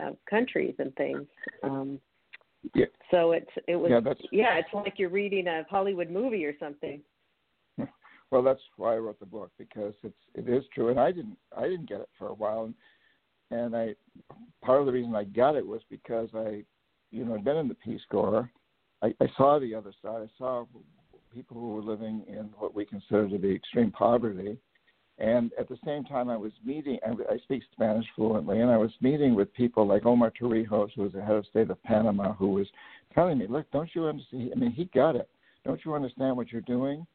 uh, 0.00 0.12
countries 0.28 0.74
and 0.78 0.94
things. 0.96 1.26
Um, 1.62 2.00
Yeah. 2.74 2.86
so 3.10 3.32
it's 3.32 3.50
it 3.68 3.76
was 3.76 3.90
Yeah, 3.90 4.00
that's 4.00 4.20
yeah, 4.32 4.58
it's 4.58 4.72
like 4.72 4.98
you're 4.98 5.08
reading 5.08 5.46
a 5.46 5.64
Hollywood 5.68 6.10
movie 6.10 6.44
or 6.44 6.56
something. 6.58 7.02
Well, 8.32 8.42
that's 8.42 8.60
why 8.76 8.94
I 8.94 8.98
wrote 8.98 9.20
the 9.20 9.26
book 9.26 9.52
because 9.56 9.94
it's 10.02 10.16
it 10.34 10.48
is 10.48 10.64
true, 10.74 10.88
and 10.88 10.98
I 10.98 11.12
didn't 11.12 11.38
I 11.56 11.68
didn't 11.68 11.88
get 11.88 12.00
it 12.00 12.08
for 12.18 12.26
a 12.26 12.34
while, 12.34 12.64
and, 12.64 12.74
and 13.52 13.76
I 13.76 13.94
part 14.62 14.80
of 14.80 14.86
the 14.86 14.92
reason 14.92 15.14
I 15.14 15.24
got 15.24 15.54
it 15.54 15.66
was 15.66 15.80
because 15.88 16.28
I, 16.34 16.64
you 17.12 17.24
know, 17.24 17.34
had 17.34 17.44
been 17.44 17.56
in 17.56 17.68
the 17.68 17.74
Peace 17.74 18.00
Corps. 18.10 18.50
I, 19.02 19.14
I 19.20 19.26
saw 19.36 19.58
the 19.58 19.74
other 19.74 19.92
side. 20.02 20.22
I 20.22 20.30
saw 20.38 20.66
people 21.32 21.56
who 21.60 21.74
were 21.74 21.82
living 21.82 22.24
in 22.26 22.50
what 22.58 22.74
we 22.74 22.84
consider 22.84 23.28
to 23.28 23.38
be 23.38 23.54
extreme 23.54 23.92
poverty, 23.92 24.58
and 25.18 25.52
at 25.58 25.68
the 25.68 25.78
same 25.84 26.04
time, 26.04 26.28
I 26.28 26.36
was 26.36 26.52
meeting. 26.64 26.98
I, 27.06 27.10
I 27.32 27.38
speak 27.38 27.62
Spanish 27.72 28.06
fluently, 28.14 28.60
and 28.60 28.70
I 28.70 28.76
was 28.76 28.90
meeting 29.00 29.34
with 29.34 29.52
people 29.54 29.86
like 29.86 30.04
Omar 30.04 30.32
Torrijos, 30.38 30.90
who 30.94 31.02
was 31.02 31.12
the 31.12 31.22
head 31.22 31.36
of 31.36 31.46
state 31.46 31.70
of 31.70 31.82
Panama, 31.82 32.34
who 32.34 32.50
was 32.50 32.66
telling 33.14 33.38
me, 33.38 33.46
"Look, 33.48 33.70
don't 33.70 33.90
you 33.94 34.06
understand? 34.06 34.50
I 34.54 34.58
mean, 34.58 34.72
he 34.72 34.86
got 34.86 35.16
it. 35.16 35.28
Don't 35.64 35.80
you 35.84 35.94
understand 35.94 36.36
what 36.36 36.52
you're 36.52 36.60
doing?" 36.62 37.06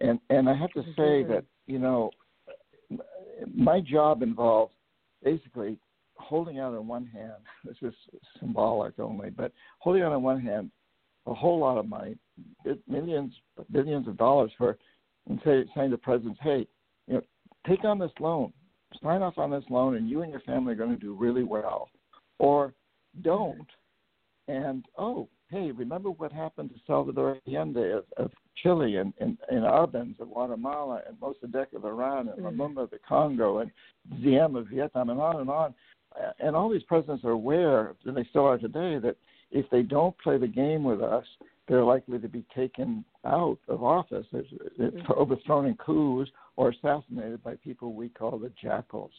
and 0.00 0.18
and 0.30 0.48
I 0.48 0.54
have 0.54 0.72
to 0.72 0.82
say 0.96 1.22
that 1.24 1.44
you 1.66 1.78
know 1.78 2.10
my 3.54 3.80
job 3.80 4.22
involves 4.22 4.72
basically 5.22 5.78
holding 6.16 6.58
out 6.58 6.74
on 6.74 6.86
one 6.86 7.06
hand. 7.06 7.32
This 7.64 7.76
is 7.82 7.94
symbolic 8.40 8.98
only, 8.98 9.30
but 9.30 9.52
holding 9.78 10.02
out 10.02 10.12
on 10.12 10.22
one 10.22 10.40
hand 10.40 10.70
a 11.26 11.34
whole 11.34 11.60
lot 11.60 11.78
of 11.78 11.88
money, 11.88 12.16
millions 12.88 13.32
billions 13.70 14.08
of 14.08 14.16
dollars 14.16 14.50
for, 14.58 14.78
and 15.28 15.40
say, 15.44 15.64
saying 15.74 15.90
to 15.92 15.98
presidents, 15.98 16.40
hey, 16.42 16.66
take 17.66 17.84
on 17.84 17.98
this 17.98 18.12
loan, 18.20 18.52
sign 19.02 19.22
off 19.22 19.38
on 19.38 19.50
this 19.50 19.64
loan, 19.70 19.96
and 19.96 20.08
you 20.08 20.22
and 20.22 20.30
your 20.30 20.40
family 20.40 20.72
are 20.72 20.76
going 20.76 20.90
to 20.90 20.96
do 20.96 21.14
really 21.14 21.44
well, 21.44 21.88
or 22.38 22.72
don't, 23.22 23.66
and 24.48 24.84
oh, 24.98 25.28
hey, 25.50 25.70
remember 25.70 26.10
what 26.10 26.32
happened 26.32 26.70
to 26.70 26.76
Salvador 26.86 27.38
Allende 27.46 27.92
of, 27.98 28.04
of 28.16 28.30
Chile 28.62 28.96
and, 28.96 29.12
and, 29.20 29.36
and 29.50 29.64
Arbenz 29.64 30.18
of 30.18 30.30
Guatemala 30.30 31.02
and 31.06 31.18
Mossadegh 31.20 31.74
of 31.74 31.84
Iran 31.84 32.28
and 32.28 32.38
Mhm. 32.38 32.56
Lumumba 32.56 32.84
of 32.84 32.90
the 32.90 32.98
Congo 33.06 33.58
and 33.58 33.70
Diem 34.22 34.56
of 34.56 34.68
Vietnam 34.68 35.10
and 35.10 35.20
on 35.20 35.40
and 35.40 35.50
on. 35.50 35.74
And 36.40 36.56
all 36.56 36.68
these 36.68 36.82
presidents 36.84 37.24
are 37.24 37.30
aware, 37.30 37.94
and 38.04 38.16
they 38.16 38.24
still 38.24 38.46
are 38.46 38.58
today, 38.58 38.98
that 38.98 39.16
if 39.50 39.68
they 39.70 39.82
don't 39.82 40.16
play 40.18 40.38
the 40.38 40.46
game 40.46 40.84
with 40.84 41.02
us, 41.02 41.26
they're 41.68 41.84
likely 41.84 42.18
to 42.18 42.28
be 42.28 42.44
taken 42.54 43.04
out 43.24 43.58
of 43.68 43.82
office, 43.82 44.26
Mhm. 44.32 45.10
overthrown 45.10 45.66
in 45.66 45.76
coups 45.76 46.30
or 46.56 46.70
assassinated 46.70 47.42
by 47.42 47.56
people 47.56 47.92
we 47.92 48.08
call 48.08 48.38
the 48.38 48.50
jackals, 48.50 49.12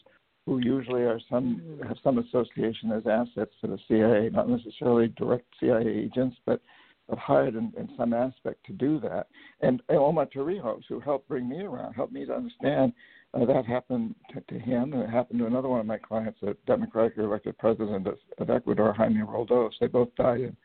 who 0.46 0.58
usually 0.58 1.02
are 1.02 1.20
some 1.20 1.56
Mhm. 1.56 1.86
have 1.86 1.98
some 2.00 2.18
association 2.18 2.92
as 2.92 3.06
assets 3.06 3.54
to 3.60 3.66
the 3.66 3.78
CIA, 3.88 4.28
not 4.30 4.48
necessarily 4.48 5.08
direct 5.08 5.46
CIA 5.58 5.86
agents, 5.86 6.38
but 6.44 6.60
have 7.08 7.18
hired 7.18 7.54
in, 7.54 7.72
in 7.76 7.88
some 7.96 8.12
aspect 8.14 8.64
to 8.64 8.72
do 8.72 8.98
that. 9.00 9.28
And, 9.60 9.82
and 9.88 9.98
Omar 9.98 10.26
Torrijos, 10.26 10.84
who 10.86 11.00
helped 11.00 11.28
bring 11.28 11.48
me 11.48 11.62
around, 11.62 11.94
helped 11.94 12.12
me 12.12 12.24
to 12.24 12.34
understand 12.34 12.92
uh, 13.34 13.44
that 13.44 13.66
happened 13.66 14.14
to, 14.32 14.40
to 14.42 14.58
him, 14.58 14.92
and 14.92 15.02
it 15.02 15.10
happened 15.10 15.40
to 15.40 15.46
another 15.46 15.68
one 15.68 15.80
of 15.80 15.86
my 15.86 15.98
clients, 15.98 16.42
a 16.42 16.54
democratically 16.66 17.24
elected 17.24 17.58
president 17.58 18.06
of, 18.06 18.18
of 18.38 18.48
Ecuador, 18.48 18.92
Jaime 18.92 19.20
Roldos. 19.20 19.72
They 19.80 19.88
both 19.88 20.14
died 20.14 20.40
in 20.40 20.56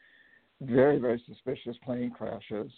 very, 0.62 0.98
very 1.00 1.22
suspicious 1.28 1.78
plane 1.84 2.12
crashes. 2.12 2.72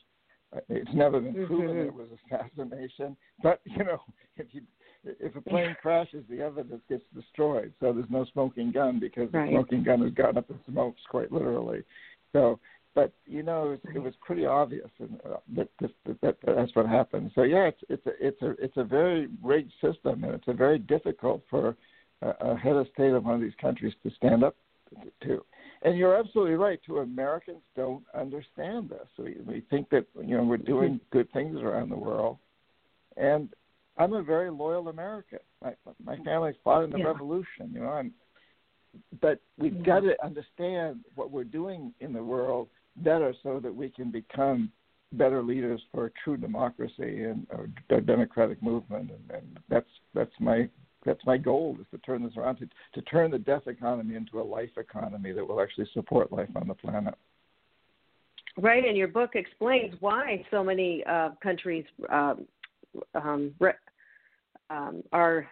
Uh, 0.53 0.59
It's 0.69 0.93
never 0.93 1.19
been 1.19 1.33
proven 1.47 1.77
Mhm. 1.77 1.87
it 1.87 1.93
was 1.93 2.09
assassination, 2.25 3.15
but 3.41 3.61
you 3.65 3.83
know, 3.83 4.01
if 4.37 4.53
you 4.53 4.61
if 5.03 5.35
a 5.35 5.41
plane 5.41 5.75
crashes, 5.81 6.23
the 6.29 6.41
evidence 6.41 6.83
gets 6.87 7.03
destroyed. 7.15 7.73
So 7.79 7.91
there's 7.91 8.09
no 8.09 8.23
smoking 8.25 8.71
gun 8.71 8.99
because 8.99 9.31
the 9.31 9.37
smoking 9.49 9.83
gun 9.83 10.01
has 10.01 10.13
gotten 10.13 10.37
up 10.37 10.49
in 10.49 10.59
smokes, 10.69 11.01
quite 11.09 11.31
literally. 11.31 11.83
So, 12.33 12.59
but 12.93 13.11
you 13.25 13.41
know, 13.41 13.71
it 13.71 13.83
was, 13.85 13.95
it 13.95 13.99
was 13.99 14.13
pretty 14.17 14.45
obvious 14.45 14.89
and, 14.99 15.19
uh, 15.25 15.37
that, 15.55 15.69
that, 15.79 15.91
that, 16.05 16.21
that 16.21 16.37
that's 16.45 16.75
what 16.75 16.85
happened. 16.87 17.31
So 17.33 17.43
yeah, 17.43 17.65
it's 17.67 17.81
it's 17.89 18.05
a 18.05 18.11
it's 18.27 18.41
a 18.41 18.49
it's 18.63 18.77
a 18.77 18.83
very 18.83 19.27
rigged 19.41 19.71
system, 19.81 20.23
and 20.23 20.33
it's 20.35 20.47
a 20.47 20.53
very 20.53 20.77
difficult 20.77 21.41
for 21.49 21.75
a, 22.21 22.29
a 22.41 22.57
head 22.57 22.75
of 22.75 22.87
state 22.93 23.11
of 23.11 23.23
one 23.25 23.35
of 23.35 23.41
these 23.41 23.55
countries 23.59 23.93
to 24.03 24.11
stand 24.11 24.43
up 24.43 24.55
to. 25.23 25.43
And 25.83 25.97
you're 25.97 26.15
absolutely 26.15 26.55
right. 26.55 26.79
Too, 26.85 26.99
Americans 26.99 27.61
don't 27.75 28.03
understand 28.13 28.89
this. 28.89 29.07
We 29.17 29.37
we 29.45 29.61
think 29.69 29.89
that 29.89 30.05
you 30.15 30.37
know 30.37 30.43
we're 30.43 30.57
doing 30.57 30.99
good 31.11 31.31
things 31.31 31.59
around 31.59 31.89
the 31.89 31.97
world, 31.97 32.37
and 33.17 33.49
I'm 33.97 34.13
a 34.13 34.21
very 34.21 34.51
loyal 34.51 34.89
American. 34.89 35.39
My 35.61 35.73
my 36.03 36.17
family 36.17 36.53
fought 36.63 36.83
in 36.83 36.91
the 36.91 36.99
Yeah. 36.99 37.07
revolution, 37.07 37.71
you 37.73 37.79
know, 37.79 37.97
and 37.97 38.11
but 39.21 39.39
we've 39.57 39.75
Yeah. 39.75 39.83
got 39.83 39.99
to 40.01 40.23
understand 40.23 41.03
what 41.15 41.31
we're 41.31 41.43
doing 41.45 41.93
in 41.99 42.13
the 42.13 42.23
world 42.23 42.69
better 42.97 43.33
so 43.41 43.59
that 43.59 43.73
we 43.73 43.89
can 43.89 44.11
become 44.11 44.71
better 45.13 45.41
leaders 45.41 45.81
for 45.91 46.05
a 46.05 46.11
true 46.23 46.37
democracy 46.37 47.23
and 47.23 47.47
a, 47.51 47.95
a 47.95 48.01
democratic 48.01 48.61
movement 48.61 49.11
and, 49.11 49.31
and 49.31 49.59
that's 49.67 49.89
that's 50.13 50.33
my 50.39 50.69
that's 51.05 51.25
my 51.25 51.37
goal 51.37 51.77
is 51.79 51.87
to 51.91 51.97
turn 51.99 52.23
this 52.23 52.37
around 52.37 52.57
to, 52.57 52.67
to 52.93 53.01
turn 53.03 53.31
the 53.31 53.39
death 53.39 53.67
economy 53.67 54.15
into 54.15 54.39
a 54.39 54.43
life 54.43 54.69
economy 54.77 55.31
that 55.31 55.47
will 55.47 55.61
actually 55.61 55.87
support 55.93 56.31
life 56.31 56.49
on 56.55 56.67
the 56.67 56.73
planet. 56.73 57.15
Right, 58.57 58.85
and 58.85 58.97
your 58.97 59.07
book 59.07 59.31
explains 59.35 59.95
why 60.01 60.45
so 60.51 60.63
many 60.63 61.03
uh, 61.05 61.29
countries 61.41 61.85
um, 62.09 62.45
um, 63.15 63.53
re- 63.59 63.71
um, 64.69 65.03
are 65.13 65.47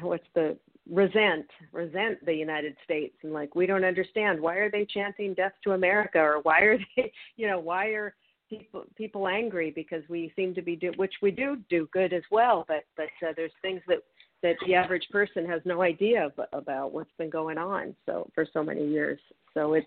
what's 0.00 0.24
the 0.34 0.56
resent 0.90 1.46
resent 1.72 2.24
the 2.24 2.34
United 2.34 2.74
States 2.84 3.14
and 3.22 3.32
like 3.32 3.54
we 3.54 3.66
don't 3.66 3.84
understand 3.84 4.40
why 4.40 4.56
are 4.56 4.70
they 4.70 4.84
chanting 4.84 5.34
death 5.34 5.52
to 5.62 5.72
America 5.72 6.18
or 6.18 6.40
why 6.42 6.60
are 6.60 6.78
they 6.96 7.12
you 7.36 7.46
know 7.46 7.60
why 7.60 7.86
are 7.88 8.14
people 8.48 8.84
people 8.96 9.28
angry 9.28 9.70
because 9.70 10.02
we 10.08 10.32
seem 10.34 10.54
to 10.54 10.62
be 10.62 10.74
do 10.74 10.90
which 10.96 11.14
we 11.22 11.30
do 11.30 11.58
do 11.68 11.88
good 11.92 12.12
as 12.12 12.22
well 12.30 12.64
but 12.66 12.84
but 12.96 13.06
uh, 13.26 13.32
there's 13.36 13.52
things 13.62 13.80
that 13.86 13.98
that 14.42 14.56
the 14.66 14.74
average 14.74 15.06
person 15.10 15.46
has 15.46 15.60
no 15.64 15.82
idea 15.82 16.26
ab- 16.26 16.48
about 16.52 16.92
what's 16.92 17.10
been 17.18 17.30
going 17.30 17.58
on 17.58 17.94
so 18.06 18.30
for 18.34 18.46
so 18.52 18.62
many 18.62 18.86
years. 18.86 19.20
So 19.54 19.74
it's 19.74 19.86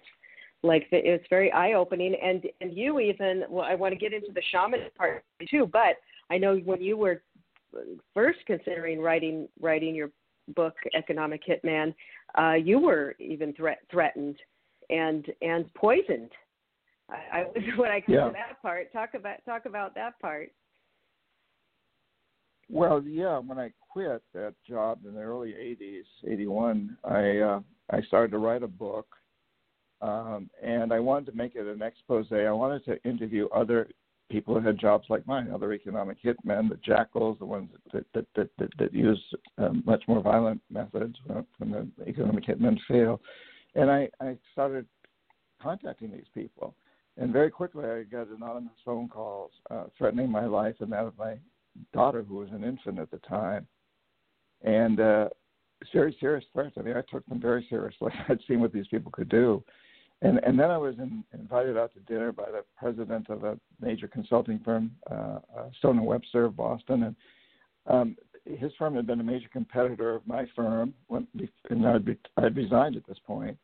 like 0.63 0.89
the, 0.91 0.97
it's 0.97 1.25
very 1.29 1.51
eye 1.51 1.73
opening 1.73 2.15
and 2.21 2.43
and 2.61 2.75
you 2.75 2.99
even 2.99 3.43
well 3.49 3.65
I 3.65 3.75
want 3.75 3.93
to 3.93 3.99
get 3.99 4.13
into 4.13 4.31
the 4.33 4.41
shaman 4.51 4.79
part 4.97 5.23
too 5.49 5.69
but 5.71 5.97
I 6.29 6.37
know 6.37 6.55
when 6.57 6.81
you 6.81 6.97
were 6.97 7.21
first 8.13 8.39
considering 8.47 9.01
writing 9.01 9.47
writing 9.59 9.93
your 9.93 10.09
book 10.55 10.75
Economic 10.95 11.41
Hitman 11.45 11.93
uh, 12.37 12.53
you 12.53 12.79
were 12.79 13.15
even 13.19 13.53
threat, 13.53 13.79
threatened 13.91 14.37
and 14.89 15.25
and 15.41 15.71
poisoned. 15.73 16.31
I, 17.09 17.39
I 17.39 17.43
was 17.43 17.63
when 17.77 17.91
I 17.91 18.01
come 18.01 18.15
Yeah. 18.15 18.27
to 18.27 18.33
that 18.33 18.61
part 18.61 18.91
talk 18.93 19.13
about 19.13 19.43
talk 19.45 19.65
about 19.65 19.95
that 19.95 20.19
part. 20.19 20.51
Well, 22.69 23.03
yeah, 23.03 23.37
when 23.39 23.59
I 23.59 23.71
quit 23.93 24.23
that 24.33 24.55
job 24.67 24.99
in 25.07 25.13
the 25.13 25.21
early 25.21 25.53
'80s, 25.53 26.03
'81, 26.27 26.97
I 27.03 27.37
uh, 27.37 27.59
I 27.91 28.01
started 28.01 28.31
to 28.31 28.39
write 28.39 28.63
a 28.63 28.67
book, 28.67 29.05
um, 30.01 30.49
and 30.63 30.91
I 30.91 30.99
wanted 30.99 31.27
to 31.27 31.37
make 31.37 31.53
it 31.55 31.67
an 31.67 31.83
expose. 31.83 32.25
I 32.31 32.49
wanted 32.49 32.83
to 32.85 33.03
interview 33.07 33.47
other 33.49 33.87
people 34.31 34.59
who 34.59 34.65
had 34.65 34.79
jobs 34.79 35.05
like 35.09 35.27
mine, 35.27 35.51
other 35.53 35.73
economic 35.73 36.17
hitmen, 36.23 36.69
the 36.69 36.79
jackals, 36.83 37.37
the 37.37 37.45
ones 37.45 37.69
that 37.93 38.05
that 38.15 38.25
that 38.35 38.49
that, 38.57 38.69
that 38.79 38.93
use 38.93 39.23
um, 39.59 39.83
much 39.85 40.03
more 40.07 40.23
violent 40.23 40.61
methods 40.71 41.15
when, 41.25 41.45
when 41.59 41.91
the 41.99 42.07
economic 42.07 42.45
hitmen 42.45 42.79
fail. 42.87 43.21
And 43.75 43.91
I 43.91 44.09
I 44.19 44.37
started 44.53 44.87
contacting 45.61 46.11
these 46.11 46.29
people, 46.33 46.73
and 47.17 47.31
very 47.31 47.51
quickly 47.51 47.85
I 47.85 48.03
got 48.03 48.27
anonymous 48.29 48.73
phone 48.83 49.07
calls 49.07 49.51
uh, 49.69 49.83
threatening 49.95 50.31
my 50.31 50.47
life 50.47 50.75
and 50.79 50.91
that 50.93 51.05
of 51.05 51.17
my 51.17 51.35
daughter, 51.93 52.23
who 52.23 52.37
was 52.37 52.49
an 52.51 52.63
infant 52.63 52.97
at 52.99 53.11
the 53.11 53.17
time, 53.19 53.67
and 54.63 54.99
uh, 54.99 55.29
very 55.93 56.15
serious 56.19 56.45
threats. 56.53 56.75
I 56.77 56.81
mean, 56.81 56.95
I 56.95 57.03
took 57.11 57.25
them 57.27 57.41
very 57.41 57.65
seriously. 57.69 58.11
I'd 58.29 58.39
seen 58.47 58.61
what 58.61 58.73
these 58.73 58.87
people 58.87 59.11
could 59.11 59.29
do, 59.29 59.63
and 60.21 60.39
and 60.43 60.59
then 60.59 60.71
I 60.71 60.77
was 60.77 60.95
in, 60.97 61.23
invited 61.33 61.77
out 61.77 61.93
to 61.93 61.99
dinner 62.01 62.31
by 62.31 62.49
the 62.51 62.63
president 62.77 63.29
of 63.29 63.43
a 63.43 63.59
major 63.81 64.07
consulting 64.07 64.59
firm, 64.63 64.91
uh, 65.11 65.39
uh, 65.57 65.69
Stone 65.79 65.97
and 65.97 66.07
Webster 66.07 66.45
of 66.45 66.55
Boston, 66.55 67.03
and 67.03 67.15
um, 67.87 68.15
his 68.45 68.71
firm 68.77 68.95
had 68.95 69.07
been 69.07 69.19
a 69.19 69.23
major 69.23 69.47
competitor 69.51 70.15
of 70.15 70.27
my 70.27 70.45
firm, 70.55 70.93
when, 71.07 71.27
and 71.69 71.87
I'd, 71.87 72.05
be, 72.05 72.17
I'd 72.37 72.55
resigned 72.55 72.95
at 72.95 73.07
this 73.07 73.17
point. 73.25 73.57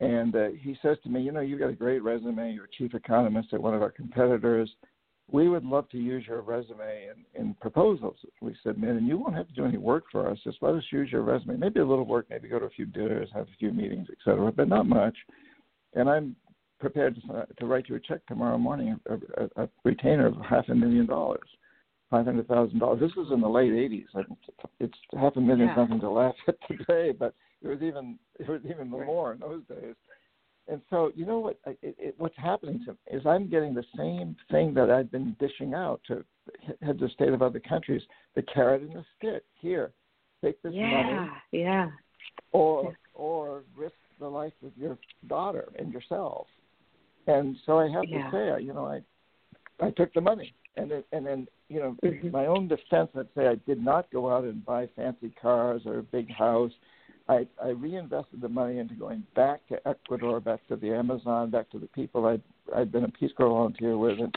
And 0.00 0.34
uh, 0.34 0.48
he 0.60 0.76
says 0.82 0.98
to 1.04 1.08
me, 1.08 1.22
you 1.22 1.32
know, 1.32 1.40
you've 1.40 1.60
got 1.60 1.70
a 1.70 1.74
great 1.74 2.02
resume. 2.02 2.52
You're 2.52 2.64
a 2.64 2.76
chief 2.76 2.94
economist 2.94 3.52
at 3.52 3.62
one 3.62 3.74
of 3.74 3.82
our 3.82 3.90
competitors 3.90 4.70
we 5.30 5.48
would 5.48 5.64
love 5.64 5.88
to 5.90 5.98
use 5.98 6.24
your 6.26 6.42
resume 6.42 7.08
in, 7.34 7.40
in 7.40 7.54
proposals 7.54 8.16
we 8.40 8.52
said, 8.62 8.74
submit, 8.74 8.90
and 8.96 9.08
you 9.08 9.16
won't 9.16 9.34
have 9.34 9.48
to 9.48 9.54
do 9.54 9.64
any 9.64 9.78
work 9.78 10.04
for 10.12 10.28
us. 10.28 10.38
Just 10.44 10.58
let 10.60 10.74
us 10.74 10.84
use 10.90 11.10
your 11.10 11.22
resume. 11.22 11.56
Maybe 11.56 11.80
a 11.80 11.86
little 11.86 12.06
work, 12.06 12.26
maybe 12.28 12.48
go 12.48 12.58
to 12.58 12.66
a 12.66 12.70
few 12.70 12.86
dinners, 12.86 13.28
have 13.32 13.46
a 13.46 13.56
few 13.58 13.72
meetings, 13.72 14.08
et 14.10 14.18
cetera, 14.24 14.52
but 14.52 14.68
not 14.68 14.86
much. 14.86 15.16
And 15.94 16.10
I'm 16.10 16.36
prepared 16.78 17.16
to, 17.16 17.46
to 17.58 17.66
write 17.66 17.88
you 17.88 17.96
a 17.96 18.00
check 18.00 18.26
tomorrow 18.26 18.58
morning, 18.58 19.00
a, 19.08 19.14
a, 19.42 19.64
a 19.64 19.68
retainer 19.84 20.26
of 20.26 20.34
half 20.48 20.68
a 20.68 20.74
million 20.74 21.06
dollars, 21.06 21.48
five 22.10 22.26
hundred 22.26 22.46
thousand 22.46 22.78
dollars. 22.78 23.00
This 23.00 23.14
was 23.16 23.28
in 23.32 23.40
the 23.40 23.48
late 23.48 23.72
'80s. 23.72 24.26
It's 24.80 24.98
half 25.18 25.36
a 25.36 25.40
million 25.40 25.68
Yeah. 25.68 25.76
nothing 25.76 26.00
to 26.00 26.10
laugh 26.10 26.34
at 26.48 26.56
today, 26.68 27.12
but 27.12 27.34
it 27.62 27.68
was 27.68 27.80
even 27.80 28.18
it 28.38 28.48
was 28.48 28.60
even 28.68 28.90
more 28.90 29.32
in 29.32 29.40
those 29.40 29.62
days. 29.68 29.94
And 30.66 30.80
so, 30.88 31.12
you 31.14 31.26
know 31.26 31.40
what? 31.40 31.58
It, 31.66 31.94
it, 31.98 32.14
what's 32.16 32.36
happening 32.38 32.80
to 32.86 32.92
me 32.92 33.18
is 33.18 33.26
I'm 33.26 33.48
getting 33.50 33.74
the 33.74 33.84
same 33.96 34.34
thing 34.50 34.72
that 34.74 34.90
I've 34.90 35.10
been 35.12 35.36
dishing 35.38 35.74
out 35.74 36.00
to 36.08 36.24
heads 36.82 37.02
of 37.02 37.10
state 37.12 37.30
of 37.30 37.42
other 37.42 37.60
countries: 37.60 38.02
the 38.34 38.42
carrot 38.42 38.82
and 38.82 38.94
the 38.94 39.04
stick. 39.18 39.44
Here, 39.60 39.92
take 40.42 40.60
this 40.62 40.72
money, 40.74 41.12
yeah 41.12 41.28
yeah 41.52 41.90
or 42.52 42.96
or 43.12 43.62
risk 43.76 43.94
the 44.18 44.28
life 44.28 44.52
of 44.64 44.72
your 44.76 44.96
daughter 45.26 45.68
and 45.78 45.92
yourself. 45.92 46.46
And 47.26 47.56
so 47.66 47.78
I 47.78 47.88
have 47.88 48.08
Yeah. 48.08 48.30
to 48.30 48.58
say, 48.58 48.62
you 48.62 48.72
know, 48.72 48.86
I 48.86 49.02
I 49.80 49.90
took 49.90 50.12
the 50.14 50.20
money, 50.20 50.54
and 50.76 50.90
then, 50.90 51.04
and 51.12 51.26
then 51.26 51.48
you 51.68 51.80
know, 51.80 51.96
Mhm. 52.02 52.30
my 52.30 52.46
own 52.46 52.68
defense, 52.68 53.10
I'd 53.16 53.32
say 53.34 53.48
I 53.48 53.56
did 53.56 53.82
not 53.82 54.10
go 54.10 54.30
out 54.30 54.44
and 54.44 54.64
buy 54.64 54.86
fancy 54.88 55.30
cars 55.30 55.84
or 55.86 55.98
a 55.98 56.02
big 56.02 56.30
house. 56.30 56.72
I, 57.28 57.46
I 57.62 57.68
reinvested 57.68 58.40
the 58.40 58.48
money 58.48 58.78
into 58.78 58.94
going 58.94 59.24
back 59.34 59.66
to 59.68 59.88
Ecuador, 59.88 60.40
back 60.40 60.66
to 60.68 60.76
the 60.76 60.92
Amazon, 60.92 61.50
back 61.50 61.70
to 61.70 61.78
the 61.78 61.86
people 61.86 62.26
I'd 62.26 62.42
I'd 62.74 62.92
been 62.92 63.04
a 63.04 63.08
Peace 63.08 63.32
Corps 63.36 63.48
volunteer 63.48 63.96
with, 63.96 64.18
and 64.18 64.34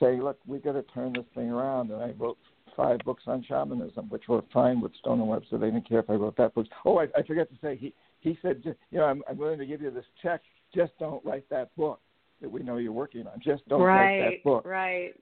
say, 0.00 0.20
look, 0.20 0.38
we 0.46 0.58
got 0.58 0.72
to 0.72 0.82
turn 0.82 1.12
this 1.12 1.24
thing 1.34 1.50
around. 1.50 1.90
And 1.90 2.02
I 2.02 2.12
wrote 2.18 2.38
five 2.76 2.98
books 3.04 3.24
on 3.26 3.44
shamanism, 3.46 4.08
which 4.08 4.28
were 4.28 4.42
fine 4.52 4.80
with 4.80 4.92
Stone 4.96 5.20
and 5.20 5.28
Webster. 5.28 5.58
They 5.58 5.70
didn't 5.70 5.88
care 5.88 6.00
if 6.00 6.10
I 6.10 6.14
wrote 6.14 6.36
that 6.36 6.54
book. 6.54 6.66
Oh, 6.84 6.98
I, 6.98 7.04
I 7.16 7.22
forgot 7.22 7.48
to 7.50 7.56
say, 7.62 7.76
he 7.76 7.94
he 8.20 8.38
said, 8.40 8.62
you 8.64 8.98
know, 8.98 9.04
I'm, 9.04 9.22
I'm 9.28 9.36
willing 9.36 9.58
to 9.58 9.66
give 9.66 9.82
you 9.82 9.90
this 9.90 10.04
check. 10.22 10.42
Just 10.74 10.92
don't 10.98 11.24
write 11.24 11.48
that 11.50 11.74
book 11.76 12.00
that 12.40 12.50
we 12.50 12.62
know 12.62 12.76
you're 12.76 12.92
working 12.92 13.26
on. 13.26 13.40
Just 13.42 13.68
don't 13.68 13.82
write 13.82 14.20
that 14.20 14.44
book. 14.44 14.64
right 14.64 15.12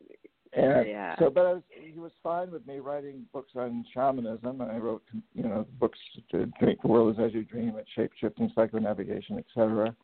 And 0.53 0.87
Yeah. 0.87 1.17
so, 1.19 1.31
but 1.31 1.47
I 1.47 1.53
was, 1.55 1.63
he 1.71 1.99
was 1.99 2.13
fine 2.23 2.51
with 2.51 2.67
me 2.67 2.81
writing 2.81 3.25
books 3.33 3.53
on 3.55 3.85
shamanism, 3.95 4.61
and 4.61 4.71
I 4.71 4.79
wrote, 4.79 5.03
you 5.33 5.45
know, 5.45 5.65
books 5.79 5.99
to 6.31 6.47
Drink 6.59 6.83
the 6.83 6.89
World 6.89 7.15
is 7.15 7.25
as 7.25 7.33
You 7.33 7.45
Dream, 7.45 7.77
and 7.77 7.87
Shape 7.95 8.11
Shifting, 8.19 8.51
Psychonavigation, 8.57 9.39
et 9.39 9.47
cetera. 9.55 9.95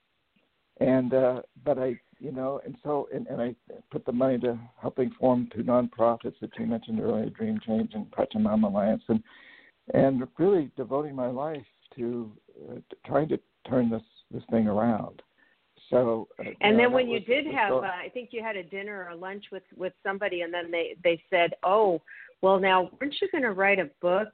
And 0.78 1.14
uh, 1.14 1.42
but 1.64 1.78
I, 1.78 1.98
you 2.18 2.32
know, 2.32 2.60
and 2.64 2.76
so 2.84 3.08
and, 3.12 3.26
and 3.26 3.40
I 3.40 3.54
put 3.90 4.04
the 4.04 4.12
money 4.12 4.38
to 4.40 4.58
helping 4.80 5.10
form 5.18 5.48
two 5.54 5.62
nonprofits 5.62 6.38
that 6.40 6.50
you 6.58 6.66
mentioned 6.66 7.00
earlier, 7.00 7.30
Dream 7.30 7.58
Change 7.66 7.92
and 7.94 8.10
Pachamama 8.10 8.66
Alliance, 8.66 9.02
and 9.08 9.22
and 9.94 10.22
really 10.38 10.70
devoting 10.76 11.14
my 11.14 11.28
life 11.28 11.64
to, 11.96 12.30
uh, 12.68 12.74
to 12.74 12.96
trying 13.06 13.28
to 13.28 13.40
turn 13.68 13.90
this 13.90 14.02
this 14.30 14.42
thing 14.50 14.68
around. 14.68 15.22
So, 15.90 16.28
uh, 16.40 16.44
And 16.60 16.78
then 16.78 16.88
that 16.88 16.92
when 16.92 17.06
you 17.08 17.14
was 17.14 17.24
did 17.24 17.46
have, 17.46 17.72
uh. 17.72 17.80
I 17.80 18.08
think 18.12 18.30
you 18.32 18.42
had 18.42 18.56
a 18.56 18.62
dinner 18.62 19.04
or 19.04 19.10
a 19.10 19.16
lunch 19.16 19.44
with 19.52 19.62
with 19.76 19.92
somebody, 20.02 20.40
and 20.42 20.52
then 20.52 20.70
they 20.70 20.96
they 21.04 21.22
said, 21.30 21.54
"Oh, 21.62 22.02
well, 22.42 22.58
now 22.58 22.90
weren't 23.00 23.14
you 23.20 23.28
going 23.30 23.44
to 23.44 23.52
write 23.52 23.78
a 23.78 23.90
book?" 24.00 24.28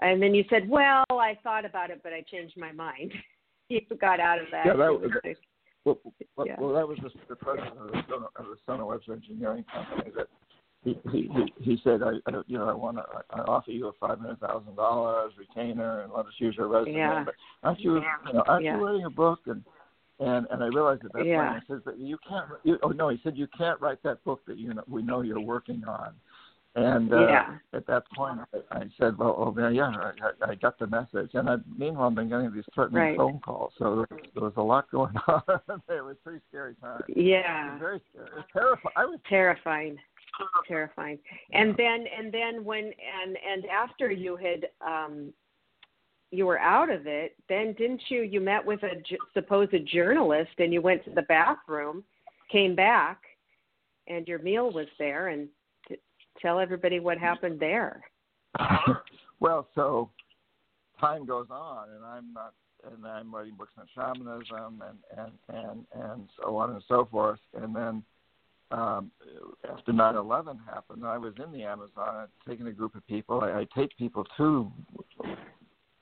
And 0.00 0.20
then 0.22 0.34
you 0.34 0.44
said, 0.50 0.68
"Well, 0.68 1.04
I 1.10 1.36
thought 1.42 1.64
about 1.64 1.90
it, 1.90 2.00
but 2.02 2.12
I 2.12 2.22
changed 2.22 2.56
my 2.56 2.72
mind." 2.72 3.12
you 3.68 3.80
got 4.00 4.18
out 4.20 4.40
of 4.40 4.46
that. 4.50 4.66
Yeah, 4.66 4.74
that 4.74 4.92
was- 4.92 5.36
Well, 5.84 5.98
well, 6.36 6.46
Yeah. 6.46 6.56
well, 6.58 6.74
that 6.74 6.86
was 6.86 6.98
the, 7.02 7.10
the 7.28 7.36
president 7.36 7.76
of 7.78 7.92
the 7.92 8.14
of 8.36 8.46
the 8.66 8.72
and 8.72 8.86
Webster 8.86 9.12
Engineering 9.14 9.64
Company 9.72 10.10
that 10.16 10.26
he 10.84 10.98
he 11.10 11.52
he, 11.60 11.80
said, 11.82 12.02
I, 12.02 12.14
I 12.26 12.42
you 12.46 12.58
know 12.58 12.68
I 12.68 12.74
want 12.74 12.96
to 12.98 13.04
I 13.30 13.40
offer 13.40 13.70
you 13.70 13.88
a 13.88 13.92
five 14.00 14.18
hundred 14.18 14.40
thousand 14.40 14.74
dollars 14.76 15.32
retainer 15.38 16.02
and 16.02 16.12
let 16.12 16.26
us 16.26 16.32
use 16.38 16.56
your 16.56 16.68
resume, 16.68 16.96
Yeah. 16.96 17.24
but 17.24 17.34
aren't 17.62 17.80
you 17.80 17.94
you 17.94 18.32
know 18.32 18.42
aren't 18.46 18.64
Yeah. 18.64 18.76
you 18.76 18.84
writing 18.84 19.04
a 19.04 19.10
book 19.10 19.40
and 19.46 19.64
and 20.20 20.46
and 20.50 20.62
I 20.62 20.66
realized 20.66 21.04
at 21.04 21.12
that 21.12 21.26
Yeah. 21.26 21.50
point 21.50 21.62
he 21.66 21.72
says 21.72 21.82
that 21.84 21.98
you 21.98 22.18
can't 22.28 22.46
you, 22.64 22.78
oh 22.82 22.88
no 22.88 23.08
he 23.08 23.18
said 23.22 23.36
you 23.36 23.46
can't 23.56 23.80
write 23.80 24.02
that 24.02 24.22
book 24.24 24.40
that 24.46 24.58
you 24.58 24.74
know 24.74 24.84
we 24.88 25.02
know 25.02 25.22
you're 25.22 25.40
working 25.40 25.84
on. 25.84 26.14
And 26.74 27.12
uh, 27.12 27.20
Yeah. 27.20 27.58
at 27.72 27.86
that 27.86 28.04
point, 28.14 28.40
I, 28.52 28.78
I 28.78 28.84
said, 28.98 29.18
"Well, 29.18 29.34
oh, 29.36 29.54
yeah, 29.58 29.70
yeah, 29.70 30.12
I, 30.22 30.50
I 30.50 30.54
got 30.54 30.78
the 30.78 30.86
message." 30.86 31.30
And 31.34 31.48
I, 31.48 31.56
meanwhile, 31.76 32.08
I've 32.08 32.14
been 32.14 32.28
getting 32.28 32.52
these 32.52 32.62
threatening 32.72 33.02
Right. 33.02 33.16
phone 33.16 33.40
calls, 33.40 33.72
so 33.78 33.96
there, 33.96 34.18
there 34.34 34.44
was 34.44 34.52
a 34.58 34.62
lot 34.62 34.88
going 34.90 35.14
on. 35.26 35.42
it 35.48 36.04
was 36.04 36.16
a 36.20 36.22
pretty 36.22 36.40
scary 36.48 36.74
time. 36.80 37.02
It 37.08 37.16
was 37.16 37.24
yeah, 37.24 37.78
very 37.78 38.00
scary. 38.10 38.28
It 38.28 38.34
was 38.36 38.44
terrifying. 38.52 38.92
I 38.96 39.06
was 39.06 39.18
terrifying, 39.28 39.98
terrifying. 40.68 41.18
And 41.52 41.74
then 41.76 42.04
and 42.16 42.32
then 42.32 42.64
when 42.64 42.84
and 42.84 43.36
and 43.50 43.64
after 43.66 44.12
you 44.12 44.36
had 44.36 44.68
um 44.86 45.32
you 46.30 46.46
were 46.46 46.58
out 46.58 46.90
of 46.90 47.06
it, 47.06 47.36
then 47.48 47.74
didn't 47.74 48.02
you? 48.08 48.22
You 48.22 48.40
met 48.40 48.64
with 48.64 48.82
a 48.82 48.96
j- 48.96 49.18
supposed 49.32 49.74
journalist, 49.86 50.50
and 50.58 50.72
you 50.72 50.82
went 50.82 51.04
to 51.04 51.10
the 51.10 51.22
bathroom, 51.22 52.04
came 52.52 52.74
back, 52.74 53.20
and 54.08 54.28
your 54.28 54.38
meal 54.40 54.70
was 54.70 54.86
there. 54.98 55.28
And 55.28 55.48
t- 55.88 55.96
tell 56.40 56.60
everybody 56.60 57.00
what 57.00 57.18
happened 57.18 57.58
there. 57.58 58.02
well, 59.40 59.68
so 59.74 60.10
time 61.00 61.24
goes 61.24 61.46
on, 61.50 61.88
and 61.90 62.04
I'm 62.04 62.32
not, 62.32 62.52
and 62.92 63.06
I'm 63.06 63.34
writing 63.34 63.54
books 63.56 63.72
on 63.78 63.86
shamanism 63.94 64.82
and 64.86 64.98
and 65.16 65.32
and 65.48 65.86
and 65.94 66.28
so 66.40 66.56
on 66.56 66.72
and 66.72 66.82
so 66.88 67.08
forth. 67.10 67.40
And 67.54 67.74
then 67.74 68.02
um, 68.70 69.10
after 69.70 69.92
9/11 69.92 70.58
happened, 70.66 71.06
I 71.06 71.16
was 71.16 71.32
in 71.42 71.52
the 71.52 71.62
Amazon, 71.62 72.28
taking 72.46 72.66
a 72.66 72.72
group 72.72 72.94
of 72.94 73.06
people. 73.06 73.40
I, 73.40 73.60
I 73.60 73.66
take 73.74 73.96
people 73.96 74.24
to 74.36 74.70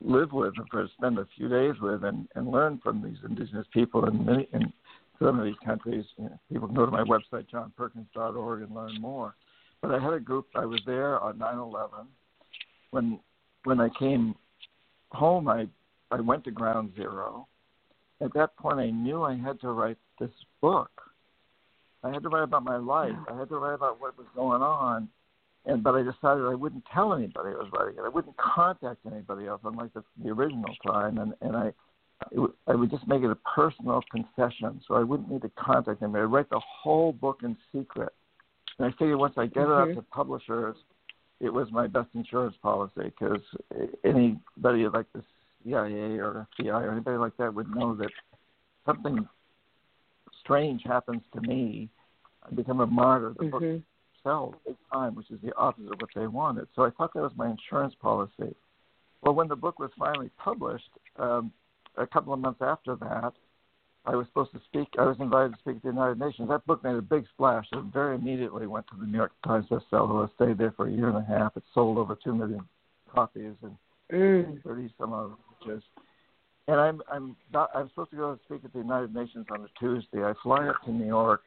live 0.02 0.32
with 0.32 0.54
and 0.56 0.68
for 0.70 0.88
spend 0.96 1.18
a 1.18 1.26
few 1.37 1.48
days 1.48 1.74
with 1.80 2.04
and, 2.04 2.28
and 2.35 2.50
learn 2.50 2.78
from 2.82 3.02
these 3.02 3.18
indigenous 3.24 3.66
people 3.72 4.06
in 4.06 4.24
many 4.24 4.48
in 4.52 4.72
some 5.18 5.38
of 5.38 5.44
these 5.44 5.54
countries. 5.64 6.04
You 6.16 6.24
know, 6.24 6.40
people 6.52 6.68
can 6.68 6.76
go 6.76 6.87
to 6.87 6.92
my 6.92 7.02
website 7.02 7.46
johnperkins.org 7.50 8.62
and 8.62 8.74
learn 8.74 9.00
more. 9.00 9.35
But 9.80 9.92
I 9.92 9.98
had 10.02 10.12
a 10.12 10.20
group. 10.20 10.46
I 10.54 10.64
was 10.64 10.80
there 10.87 11.20
on 11.20 11.38
9/11. 11.38 12.06
When 12.90 13.20
when 13.64 13.80
I 13.80 13.88
came 13.98 14.35
home, 15.12 15.48
I 15.48 15.68
I 16.11 16.20
went 16.20 16.44
to 16.44 16.50
Ground 16.50 16.92
Zero. 16.96 17.48
At 18.20 18.32
that 18.35 18.56
point, 18.56 18.78
I 18.78 18.90
knew 18.90 19.22
I 19.22 19.37
had 19.37 19.61
to 19.61 19.70
write 19.70 19.98
this 20.18 20.30
book. 20.61 20.90
I 22.02 22.11
had 22.11 22.22
to 22.22 22.28
write 22.28 22.44
about 22.44 22.64
my 22.64 22.76
life. 22.76 23.16
I 23.28 23.37
had 23.37 23.48
to 23.48 23.59
write 23.59 23.74
about 23.74 24.00
what 24.00 24.16
was 24.16 24.26
going 24.35 24.62
on. 24.62 25.09
And 25.66 25.83
but 25.83 25.94
I 25.94 26.02
decided 26.02 26.44
I 26.46 26.55
wouldn't 26.55 26.85
tell 26.92 27.12
anybody 27.12 27.50
I 27.50 27.59
was 27.59 27.68
writing 27.72 27.98
it. 27.98 28.05
I 28.05 28.09
wouldn't 28.09 28.37
contact 28.37 29.00
anybody 29.11 29.46
else, 29.46 29.61
unlike 29.64 29.92
the, 29.94 30.05
the 30.22 30.31
original 30.31 30.74
time. 30.87 31.18
And 31.18 31.35
and 31.40 31.57
I 31.57 31.72
it 32.33 32.38
would, 32.38 32.52
I 32.66 32.74
would 32.74 32.90
just 32.90 33.07
make 33.07 33.22
it 33.22 33.31
a 33.31 33.37
personal 33.37 34.02
concession, 34.11 34.81
so 34.87 34.94
I 34.94 35.02
wouldn't 35.02 35.31
need 35.31 35.42
to 35.42 35.50
contact 35.50 36.00
them. 36.00 36.14
I'd 36.16 36.22
write 36.22 36.48
the 36.50 36.61
whole 36.61 37.12
book 37.12 37.40
in 37.42 37.57
secret, 37.72 38.12
and 38.79 38.87
I 38.87 38.90
figured 38.92 39.18
once 39.18 39.35
I 39.37 39.46
get 39.46 39.64
it 39.64 39.68
out 39.68 39.88
Mhm. 39.88 39.96
to 39.96 40.02
publishers, 40.02 40.76
it 41.40 41.52
was 41.52 41.70
my 41.70 41.87
best 41.87 42.09
insurance 42.14 42.57
policy 42.62 43.02
because 43.02 43.42
anybody 44.05 44.88
like 44.88 45.12
the 45.12 45.22
CIA 45.62 46.18
or 46.18 46.46
FBI 46.59 46.83
or 46.83 46.90
anybody 46.90 47.18
like 47.18 47.37
that 47.37 47.52
would 47.52 47.74
know 47.74 47.94
that 47.96 48.11
something 48.87 49.29
strange 50.40 50.83
happens 50.85 51.22
to 51.35 51.40
me, 51.42 51.90
I 52.42 52.55
become 52.55 52.81
a 52.81 52.87
martyr. 52.87 53.35
The 53.38 53.46
book 53.46 53.62
Sells 54.26 54.56
big 54.66 54.76
time, 54.92 55.14
which 55.14 55.30
is 55.30 55.38
the 55.40 55.54
opposite 55.56 55.92
of 55.92 56.00
what 56.00 56.10
they 56.16 56.26
wanted. 56.26 56.66
So 56.74 56.82
I 56.82 56.90
thought 56.90 57.14
that 57.14 57.22
was 57.22 57.30
my 57.36 57.48
insurance 57.48 57.94
policy. 58.02 58.56
Well, 59.22 59.34
when 59.34 59.46
the 59.46 59.54
book 59.54 59.78
was 59.78 59.90
finally 59.96 60.30
published, 60.36 60.90
um, 61.16 61.52
a 61.96 62.08
couple 62.08 62.32
of 62.32 62.40
months 62.40 62.60
after 62.60 62.96
that, 62.96 63.34
I 64.04 64.16
was 64.16 64.26
supposed 64.26 64.50
to 64.52 64.60
speak. 64.66 64.88
I 64.98 65.04
was 65.04 65.16
invited 65.20 65.52
to 65.52 65.58
speak 65.60 65.76
at 65.76 65.82
the 65.82 65.88
United 65.90 66.18
Nations. 66.18 66.48
That 66.48 66.66
book 66.66 66.82
made 66.82 66.96
a 66.96 67.02
big 67.02 67.24
splash. 67.34 67.66
It 67.72 67.84
very 67.92 68.16
immediately 68.16 68.66
went 68.66 68.86
to 68.88 68.96
the 68.98 69.06
New 69.06 69.16
York 69.16 69.32
Times 69.44 69.66
bestseller 69.70 70.22
list. 70.22 70.34
Stayed 70.34 70.58
there 70.58 70.72
for 70.72 70.88
a 70.88 70.92
year 70.92 71.08
and 71.08 71.18
a 71.18 71.24
half. 71.24 71.56
It 71.56 71.62
sold 71.72 71.96
over 71.96 72.18
two 72.22 72.34
million 72.34 72.66
copies 73.12 73.54
and 73.62 73.76
Mm. 74.12 74.62
thirty 74.62 74.92
some 74.98 75.12
odd 75.12 75.32
languages. 75.60 75.84
And 76.68 76.80
I'm 76.80 77.02
I'm 77.10 77.36
not, 77.52 77.70
I'm 77.74 77.88
supposed 77.88 78.10
to 78.10 78.16
go 78.16 78.30
and 78.30 78.40
speak 78.44 78.64
at 78.64 78.72
the 78.72 78.78
United 78.78 79.14
Nations 79.14 79.46
on 79.50 79.62
a 79.62 79.68
Tuesday. 79.80 80.24
I 80.24 80.32
fly 80.42 80.68
up 80.68 80.76
to 80.84 80.92
New 80.92 81.06
York 81.06 81.42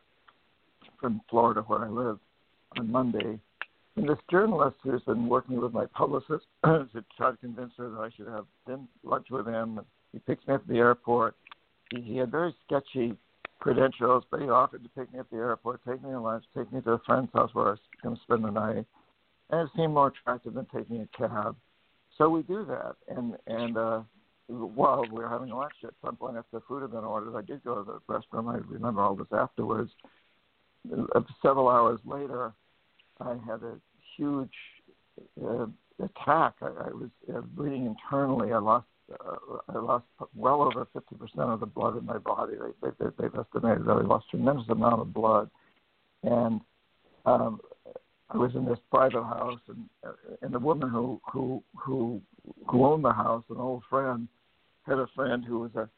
from 1.00 1.22
Florida, 1.30 1.62
where 1.62 1.86
I 1.86 1.90
live, 1.90 2.20
on 2.78 2.92
Monday. 2.92 3.40
And 3.96 4.08
this 4.08 4.18
journalist 4.32 4.78
who's 4.84 5.02
been 5.04 5.28
working 5.28 5.60
with 5.60 5.74
my 5.74 5.86
publicist 5.88 6.46
to 6.66 7.04
try 7.18 7.32
to 7.32 7.38
convince 7.38 7.74
her 7.78 7.90
that 7.90 8.00
I 8.00 8.10
should 8.16 8.28
have 8.28 8.46
lunch 9.04 9.28
with 9.30 9.48
him. 9.48 9.82
He 10.14 10.20
picks 10.20 10.48
me 10.48 10.54
up 10.54 10.62
at 10.62 10.68
the 10.68 10.78
airport. 10.78 11.36
He, 11.92 12.02
he 12.02 12.18
had 12.18 12.32
very 12.32 12.56
sketchy 12.66 13.18
credentials, 13.60 14.24
but 14.32 14.42
he 14.42 14.48
offered 14.50 14.84
to 14.84 14.90
pick 14.90 15.12
me 15.14 15.20
up 15.20 15.28
at 15.28 15.32
the 15.32 15.44
airport, 15.44 15.82
take 15.86 16.02
me 16.04 16.12
to 16.12 16.20
lunch, 16.20 16.46
take 16.56 16.72
me 16.72 16.82
to 16.82 16.92
a 16.92 17.00
friend's 17.00 17.32
house 17.34 17.50
where 17.54 17.68
I 17.68 17.72
was 17.72 17.80
going 18.02 18.16
to 18.16 18.22
spend 18.22 18.46
the 18.46 18.52
night. 18.52 18.86
And 19.50 19.68
it 19.68 19.70
seemed 19.76 19.94
more 19.94 20.08
attractive 20.08 20.54
than 20.54 20.68
taking 20.74 21.02
a 21.02 21.18
cab. 21.18 21.56
So 22.18 22.30
we 22.30 22.44
do 22.44 22.66
that. 22.66 22.96
And 23.08 23.36
and 23.48 23.78
uh, 23.78 24.02
while 24.48 25.04
we 25.04 25.22
were 25.22 25.30
having 25.30 25.50
lunch 25.50 25.74
at 25.84 25.94
some 26.04 26.16
point 26.16 26.38
after 26.38 26.58
the 26.58 26.64
food 26.68 26.82
had 26.82 26.92
been 26.92 27.04
ordered, 27.04 27.36
I 27.36 27.42
did 27.42 27.64
go 27.64 27.76
to 27.76 27.84
the 27.84 28.00
restroom. 28.08 28.54
I 28.54 28.58
remember 28.68 29.02
all 29.02 29.16
this 29.16 29.28
afterwards. 29.32 29.92
Uh, 30.92 31.22
several 31.42 31.70
hours 31.70 32.00
later, 32.06 32.54
I 33.20 33.36
had 33.46 33.64
a 33.64 33.76
huge 34.16 34.50
uh, 35.44 35.68
attack. 36.04 36.56
I, 36.62 36.68
I 36.68 36.90
was 36.94 37.10
uh, 37.34 37.42
bleeding 37.42 37.86
internally. 37.86 38.54
I 38.54 38.60
lost 38.60 38.86
uh, 39.12 39.58
I 39.70 39.80
lost 39.80 40.06
well 40.36 40.62
over 40.62 40.88
50% 40.96 41.40
of 41.40 41.60
the 41.60 41.66
blood 41.66 41.98
in 41.98 42.06
my 42.06 42.20
body. 42.20 42.54
They, 42.82 42.90
they, 43.00 43.08
they've 43.18 43.36
estimated 43.36 43.86
that 43.86 43.92
I 43.92 44.02
lost 44.02 44.28
a 44.28 44.38
tremendous 44.38 44.70
amount 44.70 45.02
of 45.02 45.14
blood, 45.14 45.50
and 46.24 46.62
um, 47.26 47.60
I 48.30 48.38
was 48.38 48.52
in 48.56 48.66
this 48.66 48.78
private 48.92 49.24
house, 49.24 49.60
and 49.68 49.90
uh, 50.06 50.12
and 50.42 50.54
the 50.54 50.60
woman 50.60 50.90
who 50.90 51.20
who 51.32 51.64
who 51.76 52.22
who 52.68 52.86
owned 52.86 53.04
the 53.04 53.12
house, 53.12 53.44
an 53.50 53.58
old 53.58 53.84
friend, 53.90 54.28
had 54.86 55.00
a 55.00 55.08
friend 55.16 55.44
who 55.44 55.60
was 55.60 55.76
a 55.76 55.90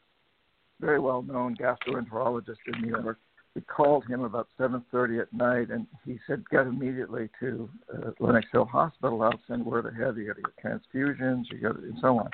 very 0.80 0.98
well 0.98 1.22
known 1.22 1.56
gastroenterologist 1.56 2.56
in 2.72 2.82
New 2.82 2.88
York. 2.88 3.18
We 3.54 3.60
called 3.62 4.06
him 4.06 4.22
about 4.22 4.48
7:30 4.58 5.20
at 5.20 5.32
night, 5.32 5.70
and 5.70 5.86
he 6.04 6.18
said, 6.26 6.48
"Get 6.48 6.66
immediately 6.66 7.28
to 7.40 7.68
uh, 7.92 8.10
Lenox 8.18 8.46
Hill 8.50 8.64
Hospital. 8.64 9.22
I'll 9.22 9.40
send 9.46 9.66
word 9.66 9.84
ahead. 9.86 10.16
You 10.16 10.26
got 10.26 10.36
to 10.36 10.42
get 10.42 10.56
transfusions, 10.64 11.50
you 11.50 11.58
got 11.58 11.76
and 11.76 11.98
so 12.00 12.18
on." 12.18 12.30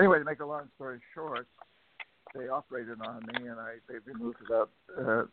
Anyway, 0.00 0.18
to 0.18 0.24
make 0.24 0.40
a 0.40 0.44
long 0.44 0.68
story 0.74 0.98
short, 1.14 1.46
they 2.34 2.48
operated 2.48 3.00
on 3.00 3.24
me, 3.26 3.48
and 3.48 3.60
I 3.60 3.76
they 3.88 3.98
removed 4.04 4.38
about 4.44 4.70
uh, 4.98 5.24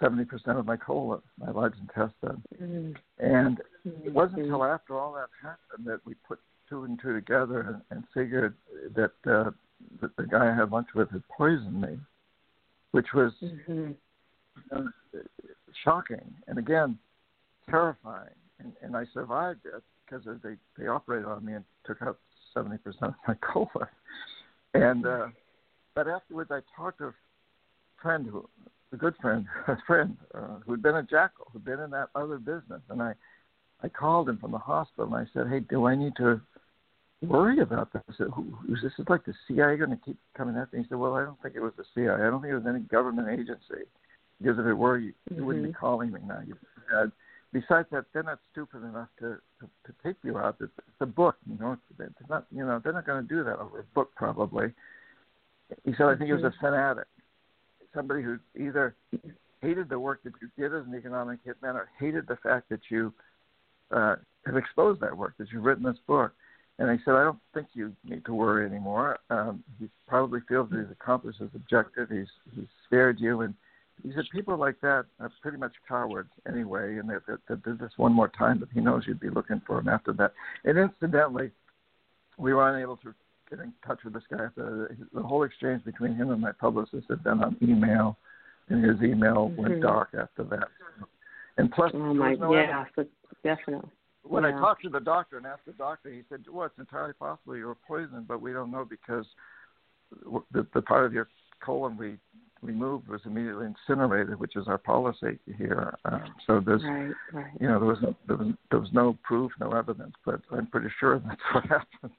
70% 0.00 0.58
of 0.58 0.64
my 0.64 0.76
colon, 0.78 1.20
my 1.38 1.50
large 1.50 1.74
intestine, 1.78 2.42
Mm. 2.60 2.96
and 3.18 3.60
it 3.84 4.14
wasn't 4.14 4.40
Mhm. 4.40 4.44
until 4.44 4.64
after 4.64 4.98
all 4.98 5.12
that 5.12 5.28
happened 5.42 5.86
that 5.86 6.04
we 6.06 6.14
put 6.14 6.40
two 6.68 6.84
and 6.84 6.98
two 6.98 7.12
together 7.12 7.60
and, 7.60 7.82
and 7.90 8.08
figured 8.14 8.56
that, 8.92 9.12
uh, 9.26 9.50
that 10.00 10.16
the 10.16 10.26
guy 10.26 10.50
I 10.50 10.54
had 10.54 10.70
lunch 10.70 10.94
with 10.94 11.10
had 11.10 11.26
poisoned 11.28 11.80
me, 11.80 12.00
which 12.92 13.12
was 13.12 13.34
Mhm. 13.40 13.96
Uh, 14.74 15.18
shocking 15.84 16.34
and 16.48 16.58
again 16.58 16.98
terrifying. 17.68 18.28
And, 18.58 18.72
and 18.82 18.96
I 18.96 19.04
survived 19.14 19.60
it 19.64 19.82
because 20.04 20.24
they 20.42 20.56
they 20.78 20.88
operated 20.88 21.26
on 21.26 21.44
me 21.44 21.54
and 21.54 21.64
took 21.86 22.02
out 22.02 22.18
seventy 22.54 22.78
percent 22.78 23.04
of 23.04 23.14
my 23.26 23.34
colon. 23.40 23.88
And 24.74 25.06
uh, 25.06 25.26
but 25.94 26.08
afterwards, 26.08 26.50
I 26.52 26.60
talked 26.76 26.98
to 26.98 27.06
a 27.06 27.14
friend 28.00 28.26
who, 28.26 28.48
a 28.92 28.96
good 28.96 29.14
friend, 29.20 29.46
a 29.68 29.76
friend 29.86 30.16
uh, 30.34 30.58
who'd 30.66 30.82
been 30.82 30.96
a 30.96 31.02
jackal, 31.02 31.46
who'd 31.52 31.64
been 31.64 31.80
in 31.80 31.90
that 31.90 32.08
other 32.14 32.38
business, 32.38 32.82
and 32.90 33.02
I 33.02 33.14
I 33.82 33.88
called 33.88 34.28
him 34.28 34.38
from 34.38 34.52
the 34.52 34.58
hospital 34.58 35.14
and 35.14 35.26
I 35.26 35.30
said, 35.32 35.48
Hey, 35.48 35.60
do 35.60 35.86
I 35.86 35.94
need 35.94 36.14
to 36.16 36.40
worry 37.22 37.60
about 37.60 37.92
this? 37.92 38.02
Who, 38.18 38.56
who's 38.66 38.80
this? 38.82 38.92
Is 38.98 39.06
like 39.08 39.24
the 39.24 39.34
CIA 39.46 39.76
going 39.76 39.90
to 39.90 40.00
keep 40.04 40.18
coming 40.36 40.56
after 40.56 40.76
me? 40.76 40.82
He 40.82 40.88
said, 40.88 40.98
Well, 40.98 41.14
I 41.14 41.24
don't 41.24 41.40
think 41.42 41.54
it 41.56 41.60
was 41.60 41.72
the 41.76 41.84
CIA. 41.94 42.14
I 42.14 42.30
don't 42.30 42.42
think 42.42 42.52
it 42.52 42.56
was 42.56 42.66
any 42.68 42.80
government 42.80 43.28
agency. 43.28 43.84
Because 44.40 44.58
if 44.58 44.66
it 44.66 44.74
were, 44.74 44.98
you, 44.98 45.12
you 45.34 45.44
wouldn't 45.44 45.64
be 45.64 45.70
Mhm. 45.70 45.74
calling 45.76 46.12
me 46.12 46.20
now. 46.26 46.40
You, 46.40 46.56
uh, 46.94 47.06
besides 47.52 47.88
that, 47.90 48.06
they're 48.12 48.22
not 48.22 48.40
stupid 48.50 48.82
enough 48.84 49.08
to 49.18 49.38
to, 49.60 49.68
to 49.86 49.92
take 50.02 50.16
you 50.22 50.38
out. 50.38 50.56
It's, 50.60 50.72
it's 50.78 51.00
a 51.00 51.06
book, 51.06 51.36
you 51.46 51.58
know. 51.58 51.72
It's, 51.72 52.00
it's 52.20 52.30
not, 52.30 52.46
you 52.50 52.64
know, 52.64 52.80
they're 52.82 52.94
not 52.94 53.04
going 53.04 53.26
to 53.26 53.28
do 53.28 53.44
that 53.44 53.58
over 53.58 53.80
a 53.80 53.84
book, 53.94 54.14
probably. 54.16 54.72
He 55.84 55.92
said, 55.92 56.06
I 56.06 56.16
think 56.16 56.26
he 56.26 56.32
was 56.32 56.42
a 56.42 56.54
fanatic, 56.60 57.06
somebody 57.94 58.22
who 58.22 58.38
either 58.58 58.94
hated 59.60 59.88
the 59.88 59.98
work 59.98 60.22
that 60.24 60.32
you 60.40 60.48
did 60.56 60.74
as 60.74 60.86
an 60.86 60.94
economic 60.94 61.38
hitman 61.44 61.74
or 61.74 61.88
hated 61.98 62.26
the 62.26 62.36
fact 62.36 62.68
that 62.70 62.80
you 62.88 63.12
uh, 63.90 64.16
have 64.46 64.56
exposed 64.56 65.00
that 65.00 65.16
work, 65.16 65.34
that 65.38 65.48
you've 65.52 65.64
written 65.64 65.84
this 65.84 65.98
book. 66.06 66.32
And 66.78 66.90
he 66.90 67.04
said, 67.04 67.14
I 67.14 67.24
don't 67.24 67.38
think 67.52 67.68
you 67.74 67.94
need 68.04 68.24
to 68.24 68.32
worry 68.32 68.64
anymore. 68.64 69.18
Um, 69.28 69.62
he 69.78 69.90
probably 70.08 70.40
feels 70.48 70.70
that 70.70 70.80
he's 70.80 70.90
accomplished 70.90 71.40
his 71.40 71.50
objective. 71.54 72.08
He's 72.08 72.26
he's 72.54 72.64
spared 72.86 73.20
you, 73.20 73.42
and 73.42 73.54
he 74.02 74.12
said 74.14 74.24
people 74.32 74.56
like 74.56 74.80
that 74.80 75.06
are 75.18 75.32
pretty 75.42 75.58
much 75.58 75.72
cowards 75.86 76.30
anyway, 76.48 76.98
and 76.98 77.08
that 77.08 77.62
did 77.64 77.78
this 77.78 77.92
one 77.96 78.12
more 78.12 78.28
time, 78.28 78.58
but 78.58 78.68
he 78.72 78.80
knows 78.80 79.04
you'd 79.06 79.20
be 79.20 79.30
looking 79.30 79.60
for 79.66 79.78
him 79.78 79.88
after 79.88 80.12
that. 80.14 80.32
And 80.64 80.78
incidentally, 80.78 81.50
we 82.38 82.54
were 82.54 82.68
unable 82.74 82.96
to 82.98 83.14
get 83.48 83.60
in 83.60 83.72
touch 83.86 84.00
with 84.04 84.14
this 84.14 84.22
guy. 84.30 84.44
After 84.44 84.96
the 85.12 85.22
whole 85.22 85.42
exchange 85.42 85.84
between 85.84 86.14
him 86.14 86.30
and 86.30 86.40
my 86.40 86.52
publicist 86.52 87.06
had 87.08 87.22
been 87.24 87.42
on 87.42 87.56
email, 87.62 88.16
and 88.68 88.84
his 88.84 89.02
email 89.02 89.50
Mhm. 89.50 89.56
went 89.56 89.80
dark 89.82 90.14
after 90.14 90.44
that. 90.44 90.68
And 91.56 91.70
plus, 91.72 91.92
Oh 91.94 92.14
my, 92.14 92.34
no 92.34 92.52
yeah, 92.54 92.86
so 92.94 93.04
definitely. 93.42 93.90
when 94.22 94.44
I 94.44 94.52
talked 94.52 94.82
to 94.82 94.88
the 94.88 95.00
doctor 95.00 95.36
and 95.36 95.46
asked 95.46 95.66
the 95.66 95.72
doctor, 95.72 96.08
he 96.10 96.22
said, 96.28 96.48
"Well, 96.48 96.66
it's 96.66 96.78
entirely 96.78 97.12
possible 97.14 97.56
you 97.56 97.66
were 97.66 97.74
poisoned, 97.74 98.28
but 98.28 98.40
we 98.40 98.52
don't 98.52 98.70
know 98.70 98.84
because 98.84 99.26
the, 100.52 100.66
the 100.72 100.82
part 100.82 101.04
of 101.04 101.12
your 101.12 101.28
colon 101.60 101.96
we 101.96 102.18
removed 102.62 103.08
was 103.08 103.20
immediately 103.24 103.66
incinerated, 103.66 104.38
which 104.38 104.56
is 104.56 104.68
our 104.68 104.78
policy 104.78 105.38
here. 105.56 105.94
Um, 106.04 106.34
so 106.46 106.60
there's, 106.64 106.82
Right, 106.84 107.12
right. 107.32 107.52
you 107.60 107.68
know, 107.68 107.78
there 107.78 107.88
was 107.88 107.98
no 108.02 108.14
there 108.26 108.36
was 108.36 108.48
there 108.70 108.80
was 108.80 108.92
no 108.92 109.16
proof, 109.22 109.50
no 109.60 109.70
evidence, 109.72 110.14
but 110.24 110.40
I'm 110.52 110.66
pretty 110.66 110.88
sure 110.98 111.18
that's 111.26 111.40
what 111.52 111.64
happened. 111.66 112.12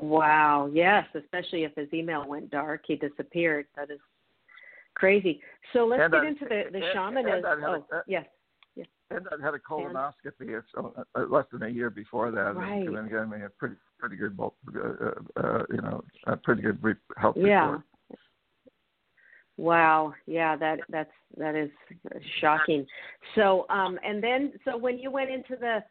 Wow, 0.00 0.70
yes, 0.72 1.06
especially 1.14 1.64
if 1.64 1.74
his 1.74 1.88
email 1.92 2.24
went 2.26 2.50
dark, 2.50 2.82
he 2.86 2.94
disappeared. 2.96 3.66
That 3.76 3.90
is 3.90 3.98
crazy. 4.94 5.40
So 5.72 5.86
let's 5.86 6.02
And 6.02 6.12
get 6.12 6.22
I- 6.22 6.26
into 6.28 6.44
the 6.44 6.64
the 6.70 6.84
and- 6.84 6.92
shamanism. 6.92 7.32
and 7.32 7.46
I 7.46 7.52
a- 7.52 7.70
oh, 7.78 7.86
uh, 7.92 8.02
yes. 8.06 8.26
And 9.10 9.26
I 9.32 9.42
had 9.42 9.54
a 9.54 9.58
colonoscopy 9.58 10.50
it's, 10.50 10.66
uh, 10.76 11.20
less 11.30 11.46
than 11.50 11.62
a 11.62 11.68
year 11.68 11.88
before 11.88 12.30
that, 12.30 12.54
Right. 12.54 12.86
and 12.86 12.94
it 12.94 13.10
gave 13.10 13.26
me 13.26 13.40
a 13.42 13.48
pretty 13.48 13.76
pretty 13.98 14.16
good, 14.16 14.38
uh, 14.38 14.48
uh, 14.76 15.12
uh, 15.40 15.64
you 15.70 15.80
know, 15.80 16.04
a 16.24 16.36
pretty 16.36 16.60
good 16.60 16.78
health 17.16 17.34
Yeah. 17.38 17.62
report. 17.70 17.82
Wow. 19.58 20.14
Yeah, 20.26 20.56
that 20.56 20.78
that's 20.88 21.10
that 21.36 21.56
is 21.56 21.68
shocking. 22.40 22.86
So 23.34 23.66
um 23.68 23.98
and 24.04 24.22
then 24.22 24.52
so 24.64 24.78
when 24.78 24.98
you 24.98 25.10
went 25.10 25.30
into 25.30 25.56
the 25.56 25.82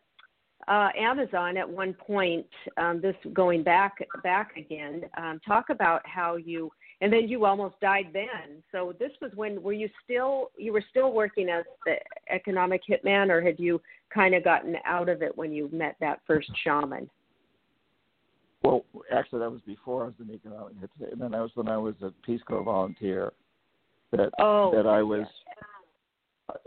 uh 0.70 0.90
Amazon 0.98 1.58
at 1.58 1.70
one 1.70 1.94
point, 1.94 2.48
um 2.78 3.02
this 3.02 3.16
going 3.34 3.64
back 3.64 3.98
back 4.24 4.56
again, 4.56 5.04
um 5.18 5.42
talk 5.46 5.70
about 5.70 6.02
how 6.06 6.38
you 6.38 6.72
and 7.02 7.12
then 7.12 7.28
you 7.28 7.44
almost 7.46 7.78
died 7.82 8.08
then. 8.14 8.64
So 8.72 8.96
this 9.00 9.12
was 9.22 9.32
when 9.36 9.62
were 9.62 9.74
you 9.74 9.90
still 10.06 10.52
you 10.58 10.72
were 10.72 10.84
still 10.90 11.12
working 11.12 11.50
as 11.50 11.66
the 11.86 11.98
economic 12.34 12.82
hitman 12.90 13.30
or 13.30 13.42
had 13.42 13.60
you 13.60 13.82
kind 14.14 14.34
of 14.34 14.46
gotten 14.46 14.78
out 14.86 15.10
of 15.10 15.22
it 15.22 15.38
when 15.38 15.52
you 15.52 15.70
met 15.74 15.98
that 16.00 16.22
first 16.26 16.50
shaman? 16.64 17.10
Well, 18.64 18.86
actually, 19.14 19.40
that 19.40 19.52
was 19.52 19.62
before 19.66 20.04
I 20.04 20.06
was 20.08 20.16
an 20.20 20.34
economic 20.34 20.76
hitman. 20.76 21.12
and 21.12 21.22
then 21.22 21.32
that 21.32 21.42
was 21.42 21.52
when 21.56 21.68
I 21.68 21.78
was 21.78 21.96
a 22.02 22.12
Peace 22.26 22.42
Corps 22.48 22.64
volunteer. 22.64 23.34
That 24.12 24.30
Oh, 24.40 24.72
that 24.76 24.88
I 24.88 25.04
was, 25.04 25.28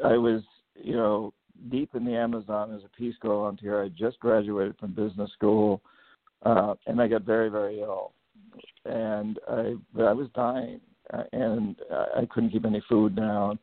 I 0.05 0.17
was, 0.17 0.43
you 0.75 0.95
know, 0.95 1.33
deep 1.71 1.95
in 1.95 2.05
the 2.05 2.15
Amazon 2.15 2.75
as 2.75 2.83
a 2.85 2.97
Peace 2.97 3.15
Corps 3.21 3.35
volunteer. 3.35 3.83
I 3.83 3.89
just 3.89 4.19
graduated 4.21 4.77
from 4.79 4.95
business 4.95 5.31
school, 5.33 5.81
uh, 6.45 6.75
and 6.87 7.01
I 7.01 7.09
got 7.09 7.23
very, 7.23 7.49
very 7.49 7.81
ill. 7.81 8.13
and 8.85 9.39
I 9.49 9.75
I 9.99 10.13
was 10.13 10.29
dying, 10.35 10.81
uh, 11.13 11.25
and 11.33 11.77
I 12.17 12.27
couldn't 12.31 12.51
keep 12.51 12.65
any 12.65 12.83
food 12.89 13.15
down. 13.17 13.59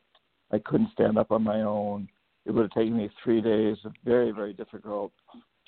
I 0.52 0.60
couldn't 0.60 0.92
stand 0.94 1.18
up 1.18 1.32
on 1.32 1.44
my 1.44 1.62
own. 1.62 2.08
It 2.46 2.52
would 2.52 2.63
have 2.63 2.72
taken 2.72 2.96
me 2.96 3.10
three 3.24 3.42
days 3.42 3.78
of 3.86 3.94
very 4.06 4.32
very 4.32 4.54
difficult 4.54 5.12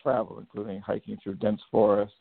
travel, 0.01 0.39
including 0.39 0.79
hiking 0.81 1.17
through 1.21 1.35
dense 1.35 1.61
forests 1.69 2.15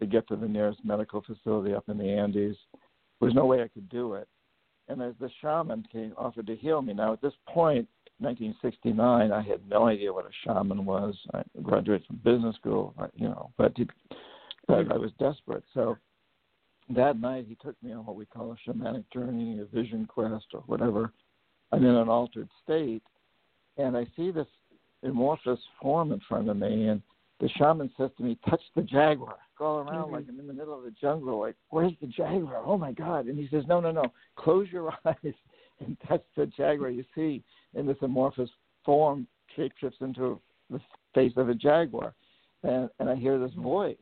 to 0.00 0.06
get 0.06 0.26
to 0.28 0.36
the 0.36 0.48
nearest 0.48 0.80
medical 0.84 1.22
facility 1.22 1.74
up 1.74 1.88
in 1.88 1.98
the 1.98 2.08
Andes. 2.08 2.56
There 2.72 3.26
was 3.26 3.34
no 3.34 3.44
way 3.44 3.62
I 3.62 3.68
could 3.68 3.88
do 3.90 4.14
it. 4.14 4.26
And 4.90 5.00
as 5.00 5.14
the 5.20 5.30
shaman 5.40 5.86
came 5.92 6.12
offered 6.18 6.48
to 6.48 6.56
heal 6.56 6.82
me, 6.82 6.92
now 6.92 7.12
at 7.12 7.22
this 7.22 7.32
point, 7.46 7.86
1969, 8.18 9.30
I 9.30 9.40
had 9.40 9.60
no 9.68 9.86
idea 9.86 10.12
what 10.12 10.26
a 10.26 10.30
shaman 10.44 10.84
was. 10.84 11.14
I 11.32 11.42
graduated 11.62 12.08
from 12.08 12.16
business 12.16 12.56
school, 12.56 12.92
you 13.14 13.28
know, 13.28 13.52
but, 13.56 13.72
it, 13.78 13.88
but 14.66 14.90
I 14.90 14.96
was 14.96 15.12
desperate. 15.20 15.62
So 15.74 15.96
that 16.90 17.20
night, 17.20 17.46
he 17.48 17.54
took 17.54 17.80
me 17.84 17.92
on 17.92 18.04
what 18.04 18.16
we 18.16 18.26
call 18.26 18.52
a 18.52 18.68
shamanic 18.68 19.04
journey, 19.12 19.60
a 19.60 19.64
vision 19.64 20.06
quest, 20.06 20.46
or 20.54 20.60
whatever. 20.66 21.12
I'm 21.70 21.84
in 21.84 21.94
an 21.94 22.08
altered 22.08 22.48
state, 22.64 23.04
and 23.76 23.96
I 23.96 24.08
see 24.16 24.32
this 24.32 24.48
amorphous 25.04 25.60
form 25.80 26.10
in 26.10 26.20
front 26.28 26.50
of 26.50 26.56
me, 26.56 26.88
and 26.88 27.00
the 27.40 27.48
shaman 27.56 27.90
says 27.96 28.10
to 28.18 28.22
me, 28.22 28.38
"Touch 28.48 28.60
the 28.74 28.82
jaguar." 28.82 29.38
Go 29.56 29.78
around 29.78 30.08
Mhm. 30.08 30.12
like 30.12 30.28
I'm 30.28 30.38
in 30.40 30.46
the 30.46 30.52
middle 30.52 30.76
of 30.76 30.84
the 30.84 30.90
jungle, 30.92 31.38
like, 31.40 31.56
"Where's 31.70 31.96
the 32.00 32.06
jaguar? 32.06 32.62
Oh 32.64 32.76
my 32.76 32.92
God!" 32.92 33.26
And 33.26 33.38
he 33.38 33.48
says, 33.48 33.66
"No, 33.66 33.80
no, 33.80 33.90
no. 33.90 34.12
Close 34.36 34.70
your 34.70 34.92
eyes 35.04 35.34
and 35.80 35.98
touch 36.00 36.24
the 36.36 36.46
jaguar." 36.46 36.90
You 36.90 37.04
see, 37.14 37.42
in 37.74 37.86
this 37.86 38.00
amorphous 38.02 38.50
form, 38.84 39.26
shapeshifts 39.56 40.00
into 40.02 40.40
the 40.68 40.80
face 41.14 41.36
of 41.36 41.48
a 41.48 41.54
jaguar, 41.54 42.14
and 42.62 42.90
and 42.98 43.08
I 43.08 43.16
hear 43.16 43.38
this 43.38 43.54
voice 43.54 43.96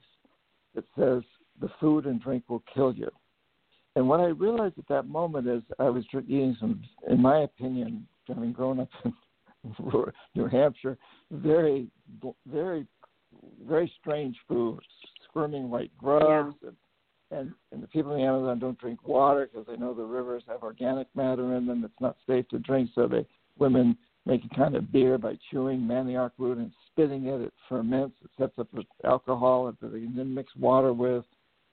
that 0.75 0.85
says, 0.97 1.23
"The 1.61 1.69
food 1.81 2.07
and 2.07 2.21
drink 2.21 2.45
will 2.49 2.63
kill 2.75 2.93
you." 2.93 3.11
And 3.97 4.09
what 4.09 4.21
I 4.21 4.27
realized 4.27 4.79
at 4.79 4.87
that 4.89 5.07
moment 5.07 5.47
is 5.49 5.63
I 5.79 5.91
was 5.91 6.05
eating 6.15 6.55
some, 6.61 6.83
in 7.09 7.21
my 7.21 7.41
opinion, 7.41 8.07
having 8.27 8.53
grown 8.53 8.81
up 8.81 8.89
in 9.05 9.75
New 10.35 10.47
Hampshire, 10.47 10.99
very, 11.31 11.91
very, 12.47 12.87
very 13.67 13.93
strange 14.01 14.37
foods, 14.47 14.87
squirming 15.29 15.71
white 15.71 15.91
grubs, 15.99 16.57
and, 16.63 16.77
and 17.31 17.53
and 17.73 17.83
the 17.83 17.87
people 17.89 18.13
in 18.15 18.21
the 18.21 18.27
Amazon 18.27 18.59
don't 18.59 18.79
drink 18.79 19.07
water 19.07 19.49
because 19.51 19.67
they 19.67 19.77
know 19.77 19.95
the 19.95 20.03
rivers 20.03 20.43
have 20.49 20.63
organic 20.63 21.09
matter 21.15 21.55
in 21.57 21.67
them. 21.67 21.85
It's 21.85 22.01
not 22.01 22.17
safe 22.27 22.49
to 22.49 22.59
drink, 22.59 22.91
so 22.95 23.07
they 23.07 23.27
women 23.59 23.97
make 24.27 24.43
a 24.45 24.55
kind 24.55 24.77
of 24.77 24.93
beer 24.93 25.19
by 25.19 25.39
chewing 25.51 25.81
manioc 25.81 26.33
root 26.39 26.59
and 26.59 26.73
spitting 26.91 27.27
it. 27.27 27.41
It 27.41 27.53
ferments. 27.69 28.17
It 28.23 28.31
sets 28.39 28.59
up 28.59 28.69
alcohol 29.05 29.67
that 29.67 29.93
they 29.93 30.01
can 30.01 30.17
then 30.17 30.35
mix 30.35 30.55
water 30.57 30.93
with. 30.93 31.25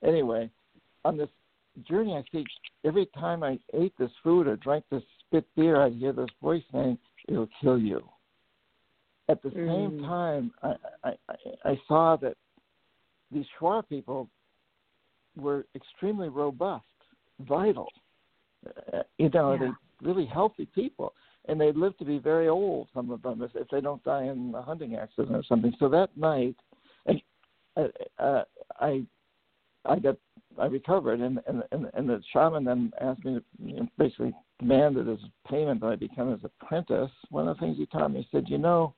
Anyway, 0.04 0.50
on 1.04 1.18
this 1.18 1.30
journey, 1.88 2.14
I 2.14 2.24
think 2.32 2.48
every 2.86 3.08
time 3.18 3.44
I 3.44 3.60
ate 3.74 3.94
this 3.98 4.12
food 4.24 4.48
or 4.48 4.56
drank 4.58 4.86
this 4.90 5.04
spit 5.26 5.46
beer, 5.56 5.82
I'd 5.82 5.94
hear 5.94 6.14
this 6.14 6.30
voice 6.42 6.64
saying, 6.72 6.98
"It'll 7.28 7.50
kill 7.62 7.78
you." 7.78 8.08
At 9.28 9.42
the 9.42 9.52
same 9.52 9.92
Mm. 9.92 10.06
time, 10.06 10.54
I, 10.62 10.76
I, 11.04 11.38
I, 11.64 11.82
saw 11.88 12.16
that 12.18 12.38
these 13.32 13.46
Shuar 13.58 13.88
people 13.88 14.30
were 15.36 15.66
extremely 15.74 16.30
robust, 16.30 16.86
vital. 17.40 17.92
Uh, 18.94 19.04
you 19.18 19.30
know, 19.30 19.54
Yeah. 19.54 19.58
they 19.58 20.08
really 20.08 20.26
healthy 20.26 20.68
people, 20.68 21.16
and 21.46 21.60
they 21.60 21.72
live 21.72 21.98
to 21.98 22.06
be 22.06 22.20
very 22.20 22.48
old. 22.48 22.90
Some 22.94 23.10
of 23.10 23.22
them, 23.24 23.42
if, 23.42 23.56
if 23.56 23.68
they 23.70 23.82
don't 23.82 24.04
die 24.04 24.26
in 24.26 24.54
a 24.54 24.62
hunting 24.62 24.96
accident 24.96 25.36
or 25.36 25.44
something. 25.44 25.74
So 25.80 25.90
that 25.90 26.16
night, 26.16 26.56
and 27.08 27.22
uh, 27.76 27.88
uh, 28.20 28.44
I, 28.80 29.06
I 29.86 30.00
got, 30.00 30.18
I 30.60 30.66
recovered, 30.66 31.20
and 31.20 31.42
and 31.48 31.64
and, 31.72 31.90
and 31.96 32.10
the 32.10 32.22
shaman 32.32 32.64
then 32.64 32.94
asked 33.02 33.26
me 33.26 33.36
to 33.36 33.44
you 33.60 33.78
know, 33.78 33.88
basically 33.98 34.36
demanded 34.60 35.10
as 35.10 35.20
payment 35.48 35.82
that 35.82 35.88
I 35.88 35.96
become 35.96 36.32
his 36.32 36.44
apprentice. 36.44 37.12
One 37.30 37.48
of 37.48 37.58
the 37.58 37.62
things 37.62 37.78
he 37.78 37.88
taught 37.88 38.12
me, 38.12 38.22
he 38.22 38.28
said, 38.38 38.48
you 38.48 38.58
know, 38.58 38.94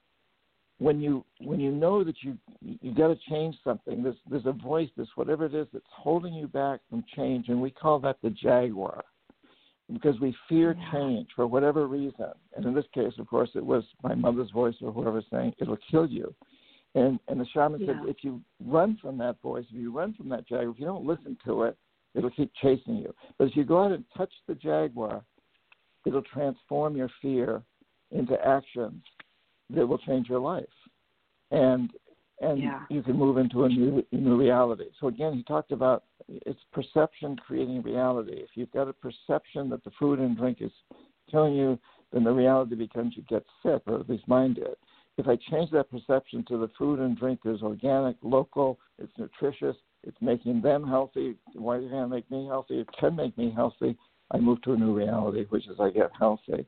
when 0.80 1.02
you 1.02 1.26
when 1.42 1.60
you 1.60 1.72
know 1.72 2.04
that 2.04 2.16
you 2.22 2.38
you 2.62 2.94
got 2.94 3.08
to 3.08 3.18
change 3.30 3.56
something, 3.64 4.04
there's 4.04 4.18
there's 4.30 4.46
a 4.46 4.52
voice, 4.52 4.90
this 4.96 5.08
whatever 5.16 5.46
it 5.46 5.56
is 5.56 5.68
that's 5.74 5.86
holding 5.90 6.34
you 6.34 6.48
back 6.48 6.82
from 6.90 7.04
change, 7.16 7.50
and 7.50 7.62
we 7.62 7.72
call 7.72 8.00
that 8.00 8.18
the 8.22 8.30
jaguar, 8.30 9.04
because 9.92 10.20
we 10.20 10.36
fear 10.48 10.76
Yeah. 10.78 10.92
change 10.92 11.28
for 11.36 11.48
whatever 11.48 11.88
reason. 11.88 12.32
And 12.56 12.66
in 12.66 12.74
this 12.74 12.88
case, 12.94 13.14
of 13.18 13.28
course, 13.28 13.50
it 13.56 13.66
was 13.66 13.84
my 14.04 14.14
mother's 14.14 14.52
voice 14.52 14.76
or 14.82 14.92
whoever 14.92 15.22
saying 15.32 15.54
it'll 15.58 15.80
kill 15.90 16.08
you. 16.08 16.34
And 16.94 17.20
and 17.28 17.40
the 17.40 17.46
shaman 17.48 17.84
said, 17.86 18.00
if 18.08 18.24
you 18.24 18.42
run 18.64 18.98
from 19.02 19.18
that 19.18 19.42
voice, 19.42 19.66
if 19.70 19.76
you 19.76 19.92
run 19.92 20.14
from 20.14 20.30
that 20.30 20.48
jaguar, 20.48 20.70
if 20.72 20.80
you 20.80 20.86
don't 20.86 21.06
listen 21.06 21.38
to 21.46 21.64
it, 21.64 21.78
it'll 22.14 22.32
keep 22.32 22.52
chasing 22.62 22.98
you. 22.98 23.14
But 23.38 23.48
if 23.48 23.56
you 23.56 23.64
go 23.64 23.84
out 23.84 23.92
and 23.92 24.04
touch 24.16 24.34
the 24.48 24.56
jaguar, 24.56 25.24
it'll 26.06 26.22
transform 26.22 26.96
your 26.96 27.10
fear 27.22 27.64
into 28.12 28.36
actions 28.46 29.04
that 29.70 29.86
will 29.86 29.98
change 30.00 30.30
your 30.30 30.40
life, 30.40 30.66
and 31.52 31.92
and 32.40 32.62
Yeah. 32.62 32.86
you 32.90 33.02
can 33.02 33.18
move 33.18 33.38
into 33.38 33.64
a 33.64 33.70
new 33.70 34.06
a 34.12 34.16
new 34.16 34.38
reality. 34.38 34.86
So 35.00 35.08
again, 35.08 35.34
he 35.34 35.44
talked 35.44 35.72
about 35.72 36.04
it's 36.28 36.64
perception 36.72 37.36
creating 37.36 37.82
reality. 37.82 38.34
If 38.34 38.50
you've 38.56 38.72
got 38.72 38.88
a 38.88 38.94
perception 38.94 39.70
that 39.70 39.84
the 39.84 39.92
food 39.92 40.20
and 40.20 40.38
drink 40.38 40.62
is 40.62 40.72
killing 41.32 41.56
you, 41.56 41.80
then 42.12 42.24
the 42.24 42.32
reality 42.32 42.76
becomes 42.76 43.16
you 43.18 43.24
get 43.24 43.46
sick, 43.64 43.82
or 43.88 44.00
at 44.00 44.10
least 44.10 44.28
mine 44.28 44.54
did. 44.54 44.76
If 45.18 45.28
I 45.28 45.36
change 45.50 45.72
that 45.72 45.90
perception 45.90 46.46
to 46.48 46.58
the 46.58 46.70
food 46.78 47.00
and 47.00 47.18
drink 47.18 47.40
is 47.46 47.64
organic, 47.64 48.18
local, 48.22 48.80
it's 49.00 49.12
nutritious, 49.18 49.76
it's 50.04 50.18
making 50.22 50.62
them 50.62 50.88
healthy. 50.88 51.36
Why 51.54 51.78
is 51.78 51.86
it 51.86 51.90
going 51.92 52.04
to 52.04 52.08
make 52.08 52.30
me 52.30 52.46
healthy? 52.46 52.80
It 52.82 52.90
can 53.00 53.16
make 53.16 53.36
me 53.36 53.52
healthy. 53.56 53.98
I 54.32 54.38
move 54.38 54.62
to 54.62 54.74
a 54.74 54.78
new 54.78 54.96
reality, 54.96 55.46
which 55.50 55.68
is 55.68 55.78
I 55.80 55.90
get 55.90 56.12
healthy. 56.18 56.68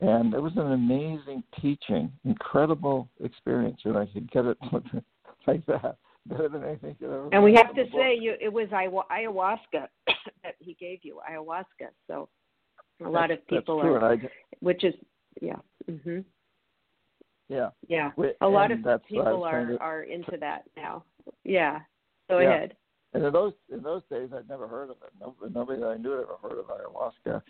And 0.00 0.32
it 0.32 0.40
was 0.40 0.52
an 0.56 0.72
amazing 0.72 1.42
teaching, 1.60 2.12
incredible 2.24 3.08
experience, 3.24 3.80
and 3.84 3.96
I 3.96 4.06
could 4.06 4.30
get 4.30 4.44
it 4.44 4.56
like 5.46 5.66
that 5.66 5.96
better 6.26 6.48
than 6.48 6.62
anything 6.62 6.94
could 7.00 7.06
ever. 7.06 7.28
And 7.32 7.42
we 7.42 7.54
have 7.54 7.74
to 7.74 7.84
say, 7.94 8.16
you, 8.18 8.34
it 8.40 8.52
was 8.52 8.68
ayahuasca 8.68 9.88
that 10.44 10.54
he 10.60 10.74
gave 10.74 11.00
you, 11.02 11.18
ayahuasca. 11.28 11.88
So 12.06 12.28
a 13.04 13.08
lot 13.08 13.30
of 13.32 13.38
That's- 13.38 13.46
that's 13.50 13.60
people 13.60 13.80
are, 13.80 14.12
I, 14.12 14.16
which 14.60 14.84
is, 14.84 14.94
yeah, 15.40 15.56
mhm, 15.90 16.24
yeah, 17.48 17.70
yeah. 17.88 18.10
Wi- 18.10 18.34
A 18.40 18.48
lot 18.48 18.70
of 18.70 18.82
that's 18.84 19.02
people 19.08 19.42
are 19.44 19.66
to- 19.66 19.78
are 19.78 20.02
into 20.02 20.36
that 20.38 20.64
now. 20.76 21.02
Yeah. 21.44 21.80
Go 22.28 22.38
Yeah. 22.38 22.48
ahead. 22.54 22.76
And 23.14 23.24
in 23.24 23.32
those 23.32 23.54
in 23.72 23.82
those 23.82 24.02
days, 24.10 24.28
I'd 24.36 24.48
never 24.48 24.68
heard 24.68 24.90
of 24.90 24.96
it. 25.02 25.10
Nobody, 25.18 25.52
nobody 25.54 25.80
that 25.80 25.88
I 25.88 25.96
knew 25.96 26.10
had 26.10 26.20
ever 26.24 26.36
heard 26.42 26.58
of 26.58 26.66
ayahuasca. 26.66 27.42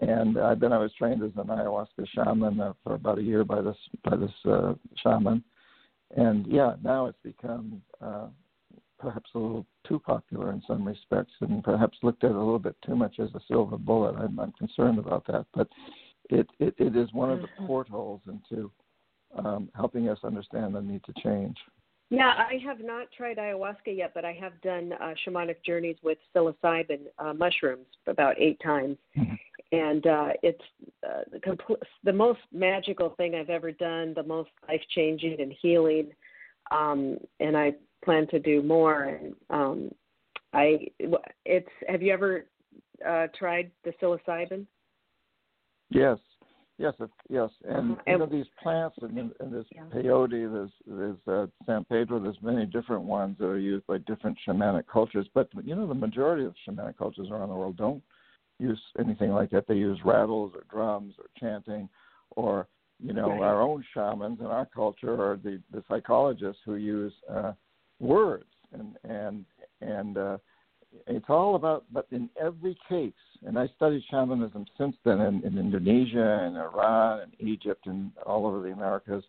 And 0.00 0.36
uh, 0.36 0.54
then 0.56 0.72
I 0.72 0.78
was 0.78 0.92
trained 0.98 1.22
as 1.22 1.30
an 1.36 1.46
ayahuasca 1.46 2.06
shaman 2.14 2.60
uh, 2.60 2.72
for 2.82 2.94
about 2.94 3.18
a 3.18 3.22
year 3.22 3.44
by 3.44 3.60
this 3.60 3.76
by 4.04 4.16
this 4.16 4.32
uh, 4.44 4.74
shaman. 5.02 5.42
And 6.16 6.46
yeah, 6.46 6.74
now 6.82 7.06
it's 7.06 7.18
become 7.22 7.80
uh, 8.00 8.26
perhaps 8.98 9.30
a 9.34 9.38
little 9.38 9.66
too 9.86 10.00
popular 10.00 10.52
in 10.52 10.62
some 10.66 10.86
respects, 10.86 11.32
and 11.40 11.62
perhaps 11.62 11.98
looked 12.02 12.24
at 12.24 12.32
a 12.32 12.38
little 12.38 12.58
bit 12.58 12.76
too 12.84 12.96
much 12.96 13.18
as 13.20 13.28
a 13.34 13.40
silver 13.46 13.76
bullet. 13.76 14.16
I'm, 14.16 14.38
I'm 14.40 14.52
concerned 14.52 14.98
about 14.98 15.26
that, 15.26 15.46
but 15.54 15.68
it, 16.30 16.48
it 16.58 16.74
it 16.78 16.96
is 16.96 17.12
one 17.12 17.30
of 17.30 17.40
the 17.40 17.48
Mhm. 17.48 17.66
portals 17.66 18.22
into 18.26 18.70
um, 19.36 19.68
helping 19.74 20.08
us 20.08 20.18
understand 20.24 20.74
the 20.74 20.82
need 20.82 21.02
to 21.04 21.12
change. 21.22 21.56
Yeah, 22.10 22.34
I 22.36 22.58
have 22.64 22.80
not 22.80 23.10
tried 23.16 23.38
ayahuasca 23.38 23.96
yet, 23.96 24.12
but 24.14 24.24
I 24.24 24.32
have 24.32 24.60
done 24.60 24.92
uh, 24.92 25.14
shamanic 25.24 25.62
journeys 25.64 25.96
with 26.02 26.18
psilocybin 26.34 27.06
uh, 27.18 27.32
mushrooms 27.32 27.86
about 28.06 28.36
eight 28.38 28.60
times, 28.60 28.98
Mhm. 29.16 29.38
And 29.82 30.06
uh, 30.06 30.28
it's 30.42 30.66
uh, 31.08 31.22
the, 31.32 31.38
compl- 31.38 31.82
the 32.04 32.12
most 32.12 32.40
magical 32.52 33.10
thing 33.16 33.34
I've 33.34 33.50
ever 33.58 33.72
done, 33.72 34.06
the 34.14 34.22
most 34.36 34.50
life 34.68 34.82
changing 34.94 35.36
and 35.40 35.52
healing, 35.62 36.06
um, 36.70 37.18
and 37.40 37.56
I 37.56 37.74
plan 38.04 38.26
to 38.28 38.38
do 38.38 38.62
more. 38.62 38.98
And 39.04 39.34
um, 39.50 39.90
I, 40.52 40.66
it's. 41.44 41.68
Have 41.88 42.02
you 42.02 42.12
ever 42.12 42.46
uh, 43.10 43.26
tried 43.38 43.70
the 43.84 43.92
psilocybin? 44.00 44.66
Yes, 45.90 46.18
yes, 46.78 46.94
yes, 47.28 47.50
and 47.68 47.92
Uh-huh. 47.92 48.02
you 48.06 48.18
know 48.18 48.24
And- 48.24 48.32
these 48.32 48.50
plants 48.62 48.96
and, 49.02 49.12
and 49.40 49.52
this 49.52 49.66
Yeah. 49.74 49.84
peyote, 49.92 50.30
there's 50.54 50.74
there's 50.86 51.28
uh, 51.28 51.46
San 51.66 51.84
Pedro. 51.84 52.18
There's 52.18 52.42
many 52.42 52.66
different 52.66 53.02
ones 53.02 53.36
that 53.38 53.46
are 53.46 53.58
used 53.74 53.86
by 53.86 53.98
different 53.98 54.36
shamanic 54.46 54.86
cultures. 54.86 55.26
But 55.34 55.46
you 55.68 55.74
know 55.76 55.86
the 55.86 55.94
majority 56.06 56.44
of 56.44 56.54
shamanic 56.66 56.96
cultures 56.96 57.28
around 57.30 57.48
the 57.50 57.54
world 57.54 57.76
don't 57.76 58.02
use 58.68 58.80
anything 58.98 59.30
like 59.30 59.50
that. 59.50 59.66
They 59.66 59.74
use 59.74 59.98
rattles 60.04 60.52
or 60.54 60.64
drums 60.70 61.14
or 61.18 61.26
chanting, 61.38 61.88
or 62.30 62.66
you 63.00 63.12
know 63.12 63.30
Right. 63.30 63.42
our 63.42 63.62
own 63.62 63.84
shamans 63.92 64.40
in 64.40 64.46
our 64.46 64.66
culture 64.66 65.14
are 65.14 65.36
the 65.36 65.60
the 65.72 65.82
psychologists 65.88 66.62
who 66.64 66.76
use 66.76 67.12
uh, 67.30 67.52
words 68.00 68.50
and 68.72 68.96
and 69.04 69.44
and 69.80 70.16
uh, 70.16 70.38
it's 71.06 71.26
all 71.28 71.56
about 71.56 71.84
but 71.92 72.06
in 72.12 72.28
every 72.40 72.76
case 72.88 73.12
and 73.46 73.58
i 73.58 73.66
studied 73.76 74.02
shamanism 74.10 74.64
since 74.78 74.96
then 75.04 75.20
in, 75.20 75.42
in 75.44 75.58
indonesia 75.58 76.28
and 76.44 76.56
iran 76.56 77.20
and 77.20 77.32
egypt 77.40 77.86
and 77.86 78.12
all 78.26 78.46
over 78.46 78.60
the 78.62 78.72
americas 78.72 79.24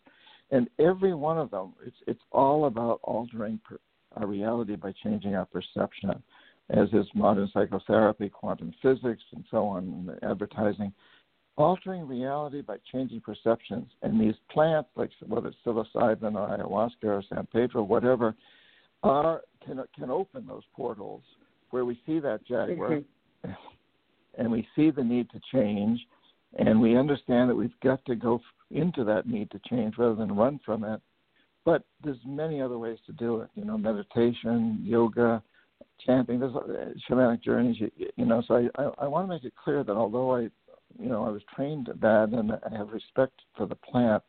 and 0.50 0.68
every 0.78 1.14
one 1.14 1.38
of 1.38 1.50
them 1.50 1.72
it's 1.84 1.96
it's 2.06 2.22
all 2.30 2.66
about 2.66 3.00
altering 3.02 3.58
per, 3.68 3.78
our 4.16 4.26
reality 4.26 4.76
by 4.76 4.92
changing 5.02 5.34
our 5.34 5.46
perception 5.46 6.22
as 6.70 6.88
is 6.92 7.06
modern 7.14 7.48
psychotherapy, 7.52 8.28
quantum 8.28 8.72
physics, 8.82 9.22
and 9.34 9.44
so 9.50 9.66
on, 9.66 9.84
and 10.08 10.30
advertising. 10.30 10.92
Altering 11.56 12.06
reality 12.06 12.60
by 12.60 12.76
changing 12.92 13.20
perceptions. 13.22 13.86
And 14.02 14.20
these 14.20 14.34
plants, 14.50 14.90
like 14.94 15.10
whether 15.26 15.48
it's 15.48 15.56
psilocybin 15.64 16.34
or 16.34 16.48
ayahuasca 16.48 17.04
or 17.04 17.22
San 17.28 17.46
Pedro, 17.52 17.82
whatever, 17.82 18.34
are 19.02 19.42
can 19.64 19.82
can 19.98 20.10
open 20.10 20.46
those 20.46 20.64
portals 20.74 21.22
where 21.70 21.84
we 21.84 22.00
see 22.06 22.18
that 22.20 22.46
jaguar, 22.46 22.90
mm-hmm. 22.90 23.50
and 24.38 24.50
we 24.50 24.66
see 24.76 24.90
the 24.90 25.02
need 25.02 25.28
to 25.30 25.40
change, 25.52 25.98
and 26.58 26.80
we 26.80 26.96
understand 26.96 27.48
that 27.50 27.54
we've 27.54 27.80
got 27.82 28.04
to 28.04 28.14
go 28.14 28.40
into 28.70 29.04
that 29.04 29.26
need 29.26 29.50
to 29.50 29.60
change 29.68 29.94
rather 29.98 30.14
than 30.14 30.34
run 30.34 30.60
from 30.64 30.84
it. 30.84 31.00
But 31.64 31.82
there's 32.04 32.18
many 32.24 32.60
other 32.60 32.78
ways 32.78 32.98
to 33.06 33.12
do 33.12 33.40
it. 33.40 33.48
You 33.54 33.64
know, 33.64 33.76
meditation, 33.76 34.78
yoga, 34.82 35.42
chanting. 36.04 36.40
There's 36.40 36.54
uh, 36.54 36.92
shamanic 37.08 37.42
journeys. 37.42 37.76
You, 37.78 37.90
you 38.16 38.24
know, 38.24 38.42
so 38.46 38.54
I, 38.54 38.82
I 38.82 38.90
I 39.04 39.06
want 39.06 39.28
to 39.28 39.34
make 39.34 39.44
it 39.44 39.54
clear 39.62 39.84
that 39.84 39.96
although 39.96 40.34
I, 40.34 40.40
you 40.98 41.08
know, 41.08 41.24
I 41.24 41.30
was 41.30 41.42
trained 41.54 41.88
at 41.88 42.00
that 42.00 42.28
and 42.32 42.52
I 42.52 42.76
have 42.76 42.90
respect 42.90 43.40
for 43.56 43.66
the 43.66 43.74
plant, 43.74 44.22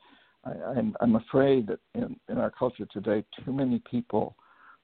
I, 0.43 0.51
I'm 0.51 0.95
I'm 0.99 1.15
afraid 1.15 1.67
that 1.67 1.79
in 1.95 2.19
in 2.29 2.37
our 2.37 2.51
culture 2.51 2.87
today, 2.91 3.23
too 3.43 3.53
many 3.53 3.81
people 3.89 4.35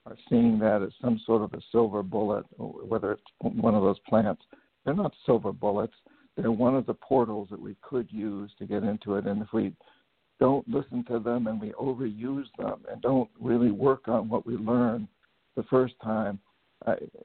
are 0.06 0.18
seeing 0.30 0.60
that 0.60 0.82
as 0.82 0.92
some 1.02 1.20
sort 1.26 1.42
of 1.42 1.54
a 1.54 1.62
silver 1.72 2.04
bullet, 2.04 2.46
whether 2.58 3.14
it's 3.14 3.22
one 3.40 3.74
of 3.74 3.84
those 3.84 4.00
plants. 4.08 4.42
They're 4.84 4.94
not 4.94 5.14
silver 5.26 5.54
bullets. 5.54 5.94
They're 6.36 6.52
one 6.52 6.76
of 6.76 6.86
the 6.86 6.94
portals 6.94 7.48
that 7.52 7.62
we 7.62 7.78
could 7.82 8.08
use 8.12 8.52
to 8.60 8.66
get 8.66 8.84
into 8.84 9.16
it. 9.16 9.26
And 9.26 9.42
if 9.42 9.54
we 9.54 9.74
don't 10.40 10.68
listen 10.68 11.06
to 11.06 11.20
them 11.20 11.48
and 11.48 11.62
we 11.62 11.72
overuse 11.72 12.48
them 12.58 12.84
and 12.92 13.02
don't 13.02 13.30
really 13.40 13.72
work 13.72 14.08
on 14.08 14.28
what 14.28 14.46
we 14.46 14.56
learn 14.58 15.08
the 15.56 15.64
first 15.64 15.94
time, 16.04 16.40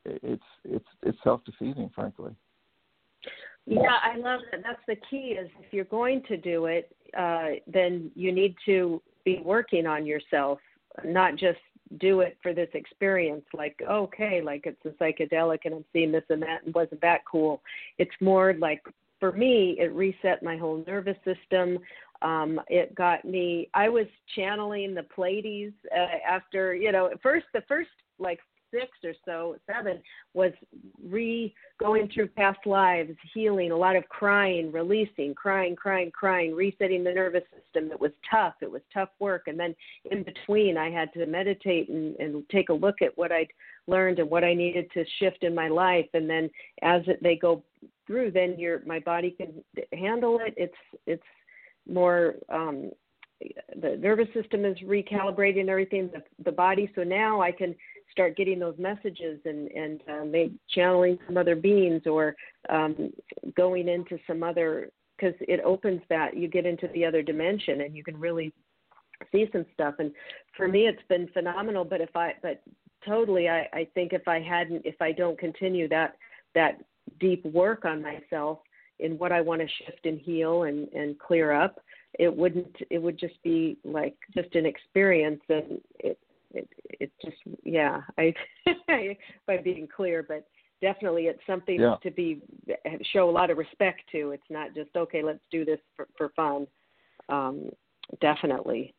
it's 0.04 0.42
it's 0.64 0.86
it's 1.02 1.18
self 1.22 1.44
defeating, 1.44 1.90
frankly. 1.94 2.32
Yeah, 3.66 3.96
I 4.02 4.16
love 4.16 4.40
that. 4.50 4.62
That's 4.62 4.80
the 4.86 4.96
key. 5.10 5.36
Is 5.38 5.48
if 5.60 5.72
you're 5.72 5.84
going 5.84 6.22
to 6.28 6.36
do 6.36 6.66
it, 6.66 6.94
uh, 7.16 7.60
then 7.66 8.10
you 8.14 8.32
need 8.32 8.54
to 8.66 9.02
be 9.24 9.40
working 9.44 9.86
on 9.86 10.06
yourself, 10.06 10.58
not 11.04 11.36
just 11.36 11.58
do 12.00 12.20
it 12.20 12.38
for 12.42 12.54
this 12.54 12.68
experience. 12.74 13.44
Like, 13.52 13.78
okay, 13.88 14.40
like 14.42 14.64
it's 14.64 14.84
a 14.84 15.02
psychedelic, 15.02 15.60
and 15.64 15.74
I'm 15.74 15.84
seeing 15.92 16.12
this 16.12 16.24
and 16.30 16.42
that, 16.42 16.64
and 16.64 16.74
wasn't 16.74 17.00
that 17.02 17.20
cool? 17.30 17.62
It's 17.98 18.14
more 18.20 18.54
like 18.58 18.82
for 19.20 19.32
me, 19.32 19.76
it 19.78 19.92
reset 19.92 20.42
my 20.42 20.56
whole 20.56 20.82
nervous 20.86 21.16
system. 21.24 21.78
Um, 22.22 22.60
it 22.68 22.94
got 22.94 23.24
me. 23.24 23.68
I 23.74 23.88
was 23.88 24.06
channeling 24.34 24.94
the 24.94 25.02
Pleiades 25.02 25.74
uh, 25.94 26.18
after 26.28 26.74
you 26.74 26.90
know. 26.92 27.10
First, 27.22 27.46
the 27.52 27.62
first 27.68 27.90
like 28.18 28.40
or 29.08 29.14
so, 29.24 29.56
seven, 29.66 30.00
was 30.34 30.52
re 31.02 31.54
going 31.80 32.08
through 32.12 32.28
past 32.28 32.58
lives, 32.66 33.10
healing, 33.34 33.72
a 33.72 33.76
lot 33.76 33.96
of 33.96 34.08
crying, 34.08 34.70
releasing, 34.70 35.34
crying, 35.34 35.74
crying, 35.74 36.10
crying, 36.10 36.54
resetting 36.54 37.02
the 37.02 37.12
nervous 37.12 37.42
system. 37.50 37.90
It 37.90 38.00
was 38.00 38.12
tough. 38.30 38.54
It 38.60 38.70
was 38.70 38.82
tough 38.92 39.10
work. 39.18 39.44
And 39.46 39.58
then 39.58 39.74
in 40.10 40.22
between, 40.22 40.76
I 40.76 40.90
had 40.90 41.12
to 41.14 41.26
meditate 41.26 41.88
and, 41.88 42.14
and 42.16 42.48
take 42.50 42.68
a 42.68 42.74
look 42.74 43.02
at 43.02 43.16
what 43.16 43.32
I'd 43.32 43.48
learned 43.86 44.18
and 44.18 44.30
what 44.30 44.44
I 44.44 44.54
needed 44.54 44.90
to 44.92 45.04
shift 45.18 45.42
in 45.42 45.54
my 45.54 45.68
life. 45.68 46.08
And 46.14 46.28
then 46.28 46.50
as 46.82 47.02
it, 47.06 47.22
they 47.22 47.36
go 47.36 47.64
through, 48.06 48.30
then 48.32 48.58
your 48.58 48.82
my 48.86 49.00
body 49.00 49.30
can 49.30 49.52
handle 49.98 50.40
it. 50.44 50.54
It's 50.56 50.74
it's 51.06 51.22
more 51.88 52.34
um, 52.50 52.90
the 53.80 53.96
nervous 53.96 54.28
system 54.34 54.64
is 54.64 54.76
recalibrating 54.78 55.68
everything 55.68 56.10
the 56.12 56.22
the 56.44 56.52
body 56.52 56.90
so 56.94 57.02
now 57.02 57.40
i 57.40 57.52
can 57.52 57.74
start 58.18 58.36
getting 58.36 58.58
those 58.58 58.74
messages 58.78 59.38
and 59.44 59.70
and 59.70 60.00
uh, 60.10 60.24
maybe 60.24 60.58
channeling 60.74 61.16
some 61.26 61.36
other 61.36 61.54
beings 61.54 62.02
or 62.04 62.34
um 62.68 63.12
going 63.56 63.88
into 63.88 64.18
some 64.26 64.42
other 64.42 64.90
because 65.16 65.34
it 65.40 65.60
opens 65.64 66.00
that 66.08 66.36
you 66.36 66.48
get 66.48 66.66
into 66.66 66.88
the 66.94 67.04
other 67.04 67.22
dimension 67.22 67.82
and 67.82 67.96
you 67.96 68.02
can 68.02 68.18
really 68.18 68.52
see 69.32 69.48
some 69.52 69.64
stuff. 69.72 69.94
And 70.00 70.12
for 70.56 70.66
me 70.66 70.86
it's 70.88 71.02
been 71.08 71.28
phenomenal 71.28 71.84
but 71.84 72.00
if 72.00 72.14
i 72.16 72.34
but 72.42 72.60
totally 73.06 73.48
i 73.48 73.68
i 73.72 73.86
think 73.94 74.12
if 74.12 74.26
i 74.26 74.40
hadn't 74.40 74.84
if 74.84 75.00
i 75.00 75.12
don't 75.12 75.38
continue 75.38 75.88
that 75.88 76.16
that 76.54 76.78
deep 77.20 77.44
work 77.46 77.84
on 77.84 78.02
myself 78.02 78.58
in 78.98 79.16
what 79.18 79.32
i 79.32 79.40
want 79.40 79.60
to 79.60 79.68
shift 79.84 80.04
and 80.04 80.20
heal 80.20 80.64
and 80.64 80.88
and 80.88 81.18
clear 81.18 81.52
up 81.52 81.80
it 82.18 82.34
wouldn't 82.34 82.74
it 82.90 83.00
would 83.00 83.18
just 83.18 83.40
be 83.44 83.78
like 83.84 84.16
just 84.34 84.52
an 84.56 84.66
experience 84.66 85.40
and 85.48 85.80
it 86.00 86.18
it 86.54 86.68
it 87.00 87.10
just 87.24 87.36
yeah 87.64 88.00
i 88.18 88.32
by 89.46 89.56
being 89.58 89.86
clear 89.94 90.22
but 90.26 90.46
definitely 90.80 91.24
it's 91.26 91.40
something 91.46 91.80
Yeah. 91.80 91.96
to 92.02 92.10
be 92.10 92.40
show 93.12 93.28
a 93.28 93.32
lot 93.32 93.50
of 93.50 93.58
respect 93.58 94.02
to. 94.12 94.30
It's 94.30 94.50
not 94.50 94.74
just 94.74 94.90
okay 94.96 95.22
let's 95.22 95.40
do 95.50 95.64
this 95.64 95.80
for, 95.96 96.06
for 96.16 96.28
fun. 96.36 96.66
Um 97.28 97.70
definitely. 98.20 98.94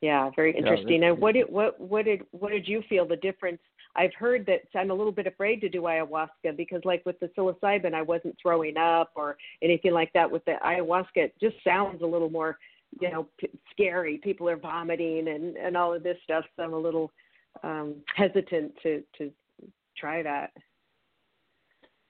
Yeah 0.00 0.30
very 0.34 0.56
interesting. 0.56 1.00
that- 1.00 1.06
and 1.12 1.18
what 1.20 1.34
did 1.34 1.48
what 1.48 1.80
what 1.80 2.04
did 2.06 2.22
what 2.32 2.50
did 2.50 2.66
you 2.66 2.82
feel 2.88 3.06
the 3.06 3.16
difference? 3.16 3.60
I've 3.94 4.14
heard 4.14 4.46
that 4.46 4.62
I'm 4.74 4.90
a 4.90 4.94
little 4.94 5.12
bit 5.12 5.26
afraid 5.26 5.60
to 5.60 5.68
do 5.68 5.82
ayahuasca 5.82 6.56
because, 6.56 6.80
like 6.84 7.04
with 7.04 7.20
the 7.20 7.28
psilocybin, 7.36 7.92
I 7.92 8.00
wasn't 8.02 8.34
throwing 8.40 8.78
up 8.78 9.12
or 9.14 9.36
anything 9.62 9.92
like 9.92 10.10
that. 10.14 10.30
With 10.30 10.42
the 10.46 10.54
ayahuasca, 10.64 11.16
it 11.16 11.34
just 11.40 11.56
sounds 11.62 12.00
a 12.02 12.06
little 12.06 12.30
more, 12.30 12.58
you 13.00 13.10
know, 13.10 13.26
p- 13.38 13.50
scary. 13.70 14.18
People 14.18 14.48
are 14.48 14.56
vomiting 14.56 15.28
and 15.28 15.56
and 15.56 15.76
all 15.76 15.92
of 15.94 16.02
this 16.02 16.18
stuff. 16.24 16.44
So 16.56 16.62
I'm 16.62 16.74
a 16.74 16.78
little 16.78 17.10
um, 17.62 17.96
hesitant 18.14 18.72
to 18.82 19.02
to 19.18 19.30
try 19.96 20.22
that. 20.22 20.52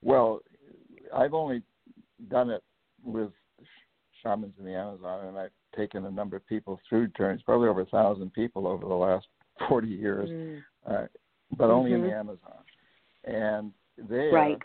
Well, 0.03 0.40
I've 1.14 1.35
only 1.35 1.62
done 2.29 2.51
it 2.51 2.62
with 3.05 3.31
shamans 4.23 4.55
in 4.59 4.64
the 4.64 4.75
Amazon, 4.75 5.27
and 5.27 5.38
I've 5.38 5.51
taken 5.77 6.05
a 6.07 6.11
number 6.11 6.37
of 6.37 6.47
people 6.47 6.81
through 6.88 7.09
turns, 7.09 7.42
probably 7.42 7.68
over 7.68 7.83
a 7.83 7.87
thousand 7.87 8.33
people 8.33 8.66
over 8.66 8.87
the 8.87 8.95
last 8.95 9.27
40 9.68 9.88
years, 9.88 10.29
Mm. 10.31 10.62
uh, 10.87 11.07
but 11.57 11.71
only 11.71 11.92
in 11.92 12.01
Mhm. 12.01 12.11
the 12.11 12.14
Amazon. 12.16 12.64
And 13.25 13.73
there, 13.97 14.33
Right. 14.33 14.59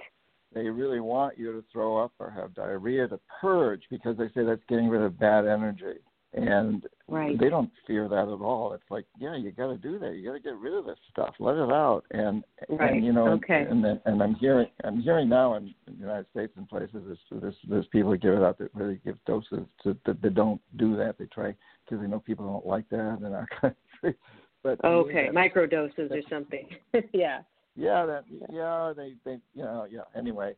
They 0.57 0.69
really 0.69 0.99
want 0.99 1.37
you 1.37 1.51
to 1.53 1.63
throw 1.71 1.97
up 1.97 2.11
or 2.19 2.29
have 2.31 2.53
diarrhea 2.55 3.07
to 3.07 3.19
purge 3.41 3.83
because 3.89 4.17
they 4.17 4.27
say 4.29 4.43
that's 4.45 4.61
getting 4.67 4.89
rid 4.89 5.01
of 5.01 5.19
bad 5.19 5.45
energy. 5.45 5.99
And 6.33 6.85
Right. 7.07 7.39
they 7.39 7.49
don't 7.49 7.71
fear 7.87 8.09
that 8.09 8.27
at 8.27 8.41
all. 8.41 8.73
It's 8.73 8.83
like, 8.91 9.05
yeah, 9.17 9.35
you 9.37 9.51
got 9.51 9.67
to 9.67 9.77
do 9.77 9.97
that. 9.99 10.13
You 10.15 10.25
got 10.25 10.33
to 10.33 10.39
get 10.41 10.57
rid 10.57 10.73
of 10.73 10.85
this 10.85 10.97
stuff. 11.09 11.33
Let 11.39 11.55
it 11.55 11.71
out. 11.71 12.03
And 12.11 12.43
Right. 12.69 12.93
and 12.95 13.05
you 13.05 13.13
know, 13.13 13.29
Okay. 13.29 13.65
and 13.69 13.83
then, 13.83 14.01
and 14.05 14.21
I'm 14.21 14.35
hearing 14.35 14.67
I'm 14.83 14.99
hearing 14.99 15.29
now 15.29 15.53
in, 15.55 15.73
in 15.87 15.93
the 15.93 15.99
United 15.99 16.27
States 16.31 16.51
and 16.57 16.67
places 16.67 17.01
there's, 17.05 17.41
there's 17.41 17.55
there's 17.69 17.87
people 17.87 18.11
that 18.11 18.17
give 18.21 18.33
it 18.33 18.43
out 18.43 18.57
that 18.57 18.75
really 18.75 18.99
give 19.05 19.17
doses 19.25 19.65
to 19.83 19.95
that 20.05 20.21
they 20.21 20.29
don't 20.29 20.61
do 20.75 20.97
that. 20.97 21.17
They 21.17 21.25
try 21.27 21.55
because 21.85 22.01
they 22.01 22.07
know 22.09 22.19
people 22.19 22.45
don't 22.45 22.65
like 22.67 22.87
that 22.89 23.19
in 23.25 23.33
our 23.33 23.47
country. 23.61 24.19
But 24.63 24.83
Okay, 24.83 25.29
that- 25.31 25.33
microdoses 25.33 26.11
or 26.11 26.21
something. 26.29 26.67
yeah. 27.13 27.39
Yeah, 27.77 28.05
that 28.05 28.25
yeah, 28.51 28.91
they 28.95 29.13
they 29.23 29.39
you 29.53 29.63
know 29.63 29.85
yeah. 29.89 30.01
Anyway, 30.15 30.55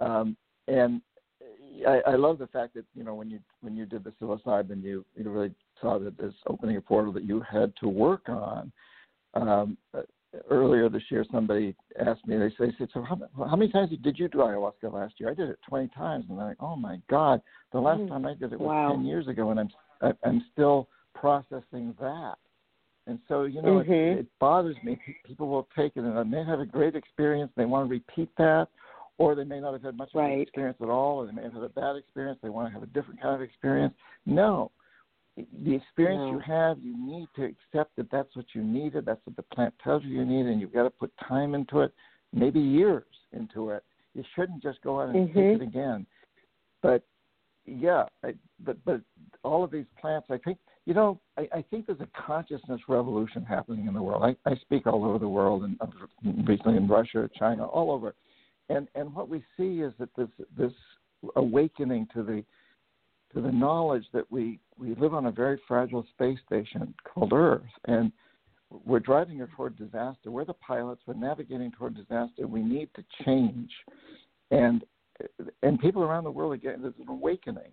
um, 0.00 0.36
and 0.68 1.02
I, 1.86 2.00
I 2.06 2.14
love 2.16 2.38
the 2.38 2.46
fact 2.46 2.74
that 2.74 2.86
you 2.94 3.04
know 3.04 3.14
when 3.14 3.30
you 3.30 3.40
when 3.60 3.76
you 3.76 3.84
did 3.84 4.04
the 4.04 4.12
psilocybin, 4.20 4.82
you 4.82 5.04
you 5.14 5.30
really 5.30 5.54
saw 5.80 5.98
that 5.98 6.16
this 6.16 6.32
opening 6.46 6.78
a 6.78 6.80
portal 6.80 7.12
that 7.12 7.24
you 7.24 7.40
had 7.40 7.72
to 7.76 7.88
work 7.88 8.28
on. 8.28 8.72
Um, 9.34 9.76
uh, 9.94 10.02
earlier 10.50 10.88
this 10.88 11.02
year, 11.10 11.24
somebody 11.30 11.74
asked 12.00 12.26
me. 12.26 12.38
They 12.38 12.48
say, 12.50 12.70
they 12.70 12.74
said, 12.78 12.88
"So 12.94 13.02
how, 13.02 13.18
how 13.36 13.56
many 13.56 13.70
times 13.70 13.90
did 13.90 14.18
you 14.18 14.28
do 14.28 14.38
ayahuasca 14.38 14.92
last 14.92 15.14
year?" 15.18 15.30
I 15.30 15.34
did 15.34 15.50
it 15.50 15.58
20 15.68 15.88
times, 15.88 16.24
and 16.28 16.38
they're 16.38 16.48
like, 16.48 16.56
"Oh 16.60 16.76
my 16.76 17.00
God, 17.10 17.42
the 17.72 17.80
last 17.80 18.00
Mm. 18.00 18.08
time 18.08 18.26
I 18.26 18.34
did 18.34 18.52
it 18.52 18.60
was 18.60 18.68
Wow. 18.68 18.94
10 18.94 19.04
years 19.04 19.28
ago, 19.28 19.50
and 19.50 19.60
I'm 19.60 19.70
I, 20.00 20.12
I'm 20.24 20.42
still 20.52 20.88
processing 21.14 21.94
that." 22.00 22.38
And 23.06 23.18
so, 23.28 23.44
you 23.44 23.62
know, 23.62 23.80
Mhm. 23.80 24.12
it, 24.14 24.18
it 24.20 24.38
bothers 24.38 24.76
me. 24.84 24.98
People 25.24 25.48
will 25.48 25.68
take 25.74 25.96
it 25.96 26.04
and 26.04 26.16
they 26.16 26.24
may 26.24 26.44
have 26.44 26.60
a 26.60 26.66
great 26.66 26.94
experience. 26.94 27.52
They 27.56 27.64
want 27.64 27.88
to 27.88 27.90
repeat 27.90 28.30
that, 28.36 28.68
or 29.18 29.34
they 29.34 29.44
may 29.44 29.60
not 29.60 29.72
have 29.72 29.82
had 29.82 29.96
much 29.96 30.14
of 30.14 30.20
an 30.20 30.40
experience 30.40 30.78
at 30.80 30.88
all, 30.88 31.18
or 31.18 31.26
they 31.26 31.32
may 31.32 31.42
have 31.42 31.54
had 31.54 31.64
a 31.64 31.68
bad 31.68 31.96
experience. 31.96 32.38
They 32.42 32.48
want 32.48 32.68
to 32.68 32.72
have 32.72 32.82
a 32.82 32.92
different 32.92 33.20
kind 33.20 33.34
of 33.34 33.42
experience. 33.42 33.94
No, 34.24 34.70
the 35.36 35.74
experience 35.74 36.22
you 36.30 36.38
have, 36.40 36.78
you 36.80 36.96
need 36.96 37.26
to 37.36 37.44
accept 37.44 37.96
that 37.96 38.10
that's 38.10 38.34
what 38.36 38.46
you 38.54 38.62
needed. 38.62 39.04
That's 39.04 39.24
what 39.24 39.36
the 39.36 39.42
plant 39.54 39.74
tells 39.82 40.04
you 40.04 40.10
you 40.10 40.24
need, 40.24 40.46
and 40.46 40.60
you've 40.60 40.72
got 40.72 40.84
to 40.84 40.90
put 40.90 41.12
time 41.26 41.54
into 41.54 41.80
it, 41.80 41.92
maybe 42.32 42.60
years 42.60 43.04
into 43.32 43.70
it. 43.70 43.82
You 44.14 44.22
shouldn't 44.34 44.62
just 44.62 44.80
go 44.82 45.00
out 45.00 45.08
and 45.08 45.28
Mhm. 45.28 45.34
take 45.34 45.60
it 45.60 45.62
again. 45.62 46.06
But 46.82 47.02
yeah, 47.64 48.06
I, 48.22 48.34
but 48.60 48.82
but 48.84 49.00
all 49.42 49.64
of 49.64 49.70
these 49.70 49.86
plants, 49.96 50.30
I 50.30 50.36
think 50.38 50.58
you 50.84 50.94
know, 50.94 51.20
I, 51.36 51.48
I 51.52 51.64
think 51.70 51.86
there's 51.86 52.00
a 52.00 52.08
consciousness 52.26 52.80
revolution 52.88 53.44
happening 53.44 53.86
in 53.86 53.94
the 53.94 54.02
world. 54.02 54.22
I, 54.24 54.50
I 54.50 54.56
speak 54.56 54.86
all 54.86 55.04
over 55.04 55.18
the 55.18 55.28
world, 55.28 55.62
and 55.64 55.76
uh, 55.80 55.86
recently 56.44 56.76
in 56.76 56.88
Russia, 56.88 57.28
China, 57.38 57.64
all 57.66 57.90
over, 57.90 58.14
and 58.68 58.88
and 58.94 59.14
what 59.14 59.28
we 59.28 59.44
see 59.56 59.80
is 59.80 59.92
that 59.98 60.08
this 60.16 60.28
this 60.56 60.72
awakening 61.36 62.08
to 62.14 62.22
the 62.22 62.44
to 63.34 63.40
the 63.40 63.52
knowledge 63.52 64.04
that 64.12 64.30
we 64.30 64.58
we 64.76 64.94
live 64.96 65.14
on 65.14 65.26
a 65.26 65.30
very 65.30 65.60
fragile 65.68 66.04
space 66.14 66.38
station 66.46 66.92
called 67.04 67.32
Earth, 67.32 67.62
and 67.86 68.10
we're 68.84 69.00
driving 69.00 69.38
her 69.38 69.48
toward 69.54 69.76
disaster. 69.76 70.30
We're 70.30 70.44
the 70.44 70.54
pilots. 70.54 71.02
We're 71.06 71.14
navigating 71.14 71.70
toward 71.72 71.94
disaster. 71.94 72.46
We 72.46 72.62
need 72.62 72.88
to 72.96 73.04
change, 73.24 73.70
and 74.50 74.84
and 75.62 75.78
people 75.78 76.02
around 76.02 76.24
the 76.24 76.30
world 76.30 76.54
are 76.54 76.56
getting 76.56 76.82
there's 76.82 76.94
an 77.00 77.08
awakening, 77.08 77.70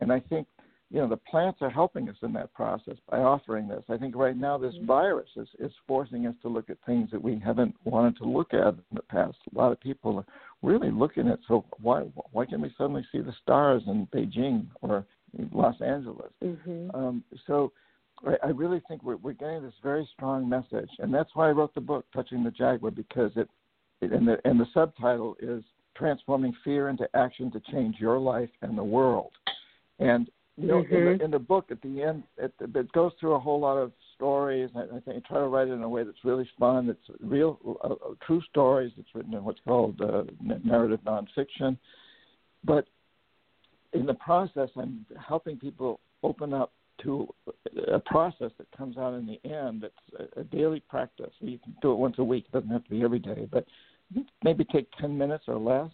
and 0.00 0.12
I 0.12 0.20
think 0.20 0.46
you 0.90 1.00
know 1.00 1.08
the 1.08 1.16
plants 1.16 1.58
are 1.62 1.70
helping 1.70 2.08
us 2.08 2.16
in 2.22 2.32
that 2.32 2.52
process 2.52 2.96
by 3.08 3.18
offering 3.18 3.68
this. 3.68 3.84
I 3.88 3.96
think 3.96 4.16
right 4.16 4.36
now 4.36 4.58
this 4.58 4.74
virus 4.84 5.28
is 5.36 5.48
is 5.58 5.72
forcing 5.86 6.26
us 6.26 6.34
to 6.42 6.48
look 6.48 6.68
at 6.68 6.78
things 6.84 7.10
that 7.12 7.22
we 7.22 7.38
haven't 7.38 7.74
wanted 7.84 8.16
to 8.18 8.24
look 8.24 8.52
at 8.52 8.74
in 8.74 8.82
the 8.94 9.02
past. 9.02 9.36
A 9.54 9.58
lot 9.58 9.72
of 9.72 9.80
people 9.80 10.18
are 10.18 10.26
really 10.62 10.90
looking 10.90 11.28
at 11.28 11.38
so 11.46 11.64
why 11.80 12.00
why 12.32 12.44
can 12.44 12.60
we 12.60 12.74
suddenly 12.76 13.06
see 13.12 13.20
the 13.20 13.34
stars 13.42 13.82
in 13.86 14.06
Beijing 14.14 14.66
or 14.80 15.06
Los 15.52 15.80
Angeles? 15.80 16.32
Mhm. 16.42 16.94
Um, 16.94 17.24
so 17.46 17.72
I, 18.26 18.48
I 18.48 18.48
really 18.48 18.82
think 18.88 19.02
we're, 19.02 19.16
we're 19.16 19.32
getting 19.32 19.62
this 19.62 19.74
very 19.82 20.08
strong 20.12 20.48
message, 20.48 20.90
and 20.98 21.14
that's 21.14 21.30
why 21.34 21.48
I 21.48 21.52
wrote 21.52 21.74
the 21.74 21.80
book, 21.80 22.04
Touching 22.12 22.42
the 22.42 22.50
Jaguar, 22.50 22.90
because 22.90 23.30
it, 23.36 23.48
it 24.00 24.12
and 24.12 24.26
the 24.26 24.38
and 24.44 24.58
the 24.58 24.66
subtitle 24.74 25.36
is 25.40 25.62
transforming 25.96 26.54
fear 26.64 26.88
into 26.88 27.08
action 27.14 27.50
to 27.52 27.60
change 27.72 27.96
your 28.00 28.18
life 28.18 28.50
and 28.62 28.76
the 28.76 28.84
world. 28.84 29.32
And 29.98 30.28
you 30.56 30.66
know, 30.66 30.80
in, 30.80 30.86
Mhm. 30.86 31.18
the, 31.18 31.24
in 31.24 31.30
the 31.30 31.38
book 31.38 31.70
at 31.70 31.80
the 31.82 32.02
end, 32.02 32.24
it, 32.36 32.52
it 32.60 32.92
goes 32.92 33.12
through 33.18 33.34
a 33.34 33.38
whole 33.38 33.60
lot 33.60 33.76
of 33.76 33.92
stories. 34.14 34.70
I, 34.74 34.82
I 34.82 35.00
think 35.00 35.16
I 35.16 35.20
try 35.28 35.38
to 35.38 35.46
write 35.46 35.68
it 35.68 35.72
in 35.72 35.82
a 35.82 35.88
way 35.88 36.04
that's 36.04 36.24
really 36.24 36.48
fun. 36.58 36.90
It's 36.90 37.20
real, 37.20 37.58
uh, 37.82 37.92
uh, 37.92 38.14
true 38.26 38.42
stories. 38.50 38.92
It's 38.98 39.08
written 39.14 39.34
in 39.34 39.44
what's 39.44 39.60
called 39.60 40.00
uh, 40.00 40.24
narrative 40.64 41.00
nonfiction. 41.04 41.78
But 42.64 42.86
in 43.92 44.06
the 44.06 44.14
process, 44.14 44.68
I'm 44.76 45.06
helping 45.18 45.56
people 45.56 46.00
open 46.22 46.52
up 46.52 46.72
to 47.02 47.32
a 47.88 47.98
process 47.98 48.50
that 48.58 48.70
comes 48.76 48.98
out 48.98 49.14
in 49.14 49.26
the 49.26 49.40
end. 49.48 49.84
It's 49.84 50.30
a, 50.36 50.40
a 50.40 50.44
daily 50.44 50.80
practice. 50.80 51.32
You 51.38 51.58
can 51.58 51.74
do 51.80 51.92
it 51.92 51.96
once 51.96 52.16
a 52.18 52.24
week. 52.24 52.44
It 52.48 52.52
doesn't 52.52 52.68
have 52.68 52.84
to 52.84 52.90
be 52.90 53.02
every 53.02 53.18
day, 53.18 53.48
but 53.50 53.64
maybe 54.44 54.64
take 54.64 54.90
10 55.00 55.16
minutes 55.16 55.44
or 55.46 55.56
less 55.56 55.90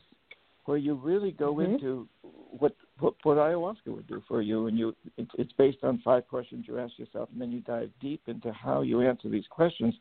where 0.67 0.77
you 0.77 0.95
really 0.95 1.31
go 1.31 1.55
Mhm. 1.55 1.64
into 1.64 2.09
what, 2.23 2.77
what 2.99 3.14
what 3.23 3.39
ayahuasca 3.39 3.87
would 3.87 4.07
do 4.07 4.21
for 4.29 4.43
you 4.43 4.67
and 4.67 4.79
you 4.79 4.95
it's, 5.17 5.31
it's 5.39 5.53
based 5.53 5.83
on 5.83 5.99
five 5.99 6.27
questions 6.29 6.67
you 6.67 6.79
ask 6.79 6.99
yourself 6.99 7.29
and 7.33 7.41
then 7.41 7.51
you 7.51 7.61
dive 7.61 7.91
deep 8.01 8.29
into 8.29 8.53
how 8.53 8.83
you 8.83 9.01
answer 9.01 9.29
these 9.29 9.47
questions 9.49 9.95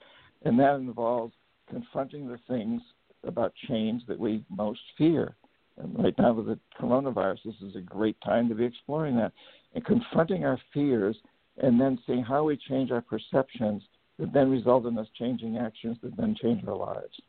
and 0.44 0.60
that 0.60 0.76
involves 0.76 1.34
confronting 1.70 2.28
the 2.28 2.40
things 2.48 2.82
about 3.24 3.54
change 3.68 4.06
that 4.08 4.20
we 4.20 4.44
most 4.50 4.80
fear 4.98 5.36
and 5.78 5.98
right 6.04 6.18
now 6.18 6.34
with 6.34 6.48
the 6.48 6.60
coronavirus 6.80 7.44
this 7.46 7.62
is 7.62 7.76
a 7.76 7.82
great 7.82 8.20
time 8.22 8.50
to 8.50 8.56
be 8.56 8.66
exploring 8.66 9.16
that 9.16 9.34
and 9.74 9.86
confronting 9.86 10.46
our 10.46 10.60
fears 10.74 11.18
and 11.58 11.80
then 11.80 12.00
seeing 12.06 12.24
how 12.24 12.44
we 12.44 12.58
change 12.58 12.92
our 12.92 13.02
perceptions 13.02 13.84
that 14.18 14.34
then 14.34 14.50
result 14.50 14.86
in 14.86 14.98
us 14.98 15.08
changing 15.18 15.58
actions 15.58 15.98
that 16.02 16.16
then 16.18 16.36
change 16.42 16.64
our 16.68 16.76
lives 16.76 17.22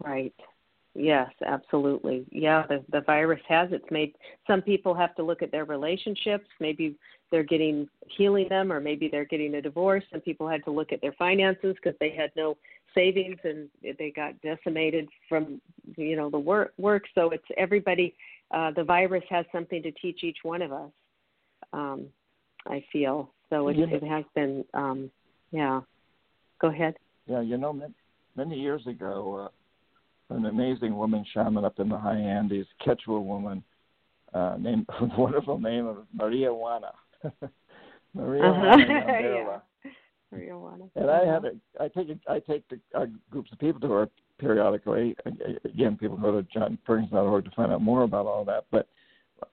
Right. 0.00 0.34
Yes, 0.94 1.30
absolutely. 1.44 2.24
Yeah, 2.30 2.66
the 2.68 2.84
the 2.90 3.00
virus 3.00 3.40
has 3.48 3.68
it's 3.72 3.90
made 3.90 4.14
some 4.46 4.62
people 4.62 4.94
have 4.94 5.14
to 5.16 5.24
look 5.24 5.42
at 5.42 5.50
their 5.50 5.64
relationships. 5.64 6.46
Maybe 6.60 6.96
they're 7.30 7.42
getting 7.42 7.88
healing 8.16 8.48
them, 8.48 8.72
or 8.72 8.80
maybe 8.80 9.08
they're 9.08 9.24
getting 9.24 9.56
a 9.56 9.62
divorce. 9.62 10.04
Some 10.12 10.20
people 10.20 10.48
had 10.48 10.64
to 10.64 10.70
look 10.70 10.92
at 10.92 11.00
their 11.00 11.14
finances 11.14 11.74
because 11.82 11.98
they 11.98 12.10
had 12.10 12.30
no 12.36 12.56
savings 12.94 13.38
and 13.42 13.68
they 13.82 14.12
got 14.14 14.40
decimated 14.40 15.08
from 15.28 15.60
you 15.96 16.14
know 16.16 16.30
the 16.30 16.38
work 16.38 16.72
work. 16.78 17.04
So 17.14 17.30
it's 17.30 17.44
everybody. 17.56 18.14
Uh, 18.52 18.70
the 18.70 18.84
virus 18.84 19.24
has 19.30 19.44
something 19.50 19.82
to 19.82 19.90
teach 19.92 20.22
each 20.22 20.38
one 20.44 20.62
of 20.62 20.72
us. 20.72 20.90
Um, 21.72 22.06
I 22.66 22.84
feel 22.92 23.32
so. 23.50 23.66
It, 23.68 23.76
You 23.78 23.86
know- 23.86 23.96
it 23.96 24.02
has 24.04 24.24
been. 24.34 24.64
Um, 24.74 25.10
yeah. 25.50 25.80
Go 26.60 26.68
ahead. 26.68 26.94
Yeah, 27.26 27.40
you 27.40 27.56
know, 27.56 27.72
many, 27.72 27.94
many 28.36 28.58
years 28.58 28.86
ago, 28.86 29.46
uh, 29.46 29.48
an 30.30 30.46
amazing 30.46 30.96
woman 30.96 31.24
shaman 31.32 31.64
up 31.64 31.78
in 31.78 31.88
the 31.88 31.98
high 31.98 32.16
Andes, 32.18 32.66
Quechua 32.84 33.22
woman, 33.22 33.62
uh, 34.32 34.56
named 34.58 34.86
wonderful 35.18 35.58
name 35.58 35.86
of 35.86 35.98
Maria 36.12 36.52
Juana. 36.52 36.92
Maria 38.14 38.42
Uh-huh. 38.44 38.60
Juana 38.60 38.86
Mandela. 39.06 39.62
Marijuana. 40.32 40.90
And 40.96 41.10
I 41.10 41.24
had 41.24 41.44
a, 41.44 41.52
I 41.80 41.88
take 41.88 42.08
a, 42.10 42.18
I 42.32 42.40
take 42.40 42.64
the, 42.68 42.80
uh, 42.98 43.06
groups 43.30 43.52
of 43.52 43.58
people 43.58 43.80
to 43.82 43.90
her 43.90 44.08
periodically. 44.38 45.14
Again, 45.64 45.96
people 45.96 46.16
go 46.16 46.32
to 46.40 46.46
johnperkins.org 46.58 47.44
to 47.44 47.50
find 47.52 47.72
out 47.72 47.82
more 47.82 48.02
about 48.02 48.26
all 48.26 48.44
that. 48.46 48.64
But 48.72 48.88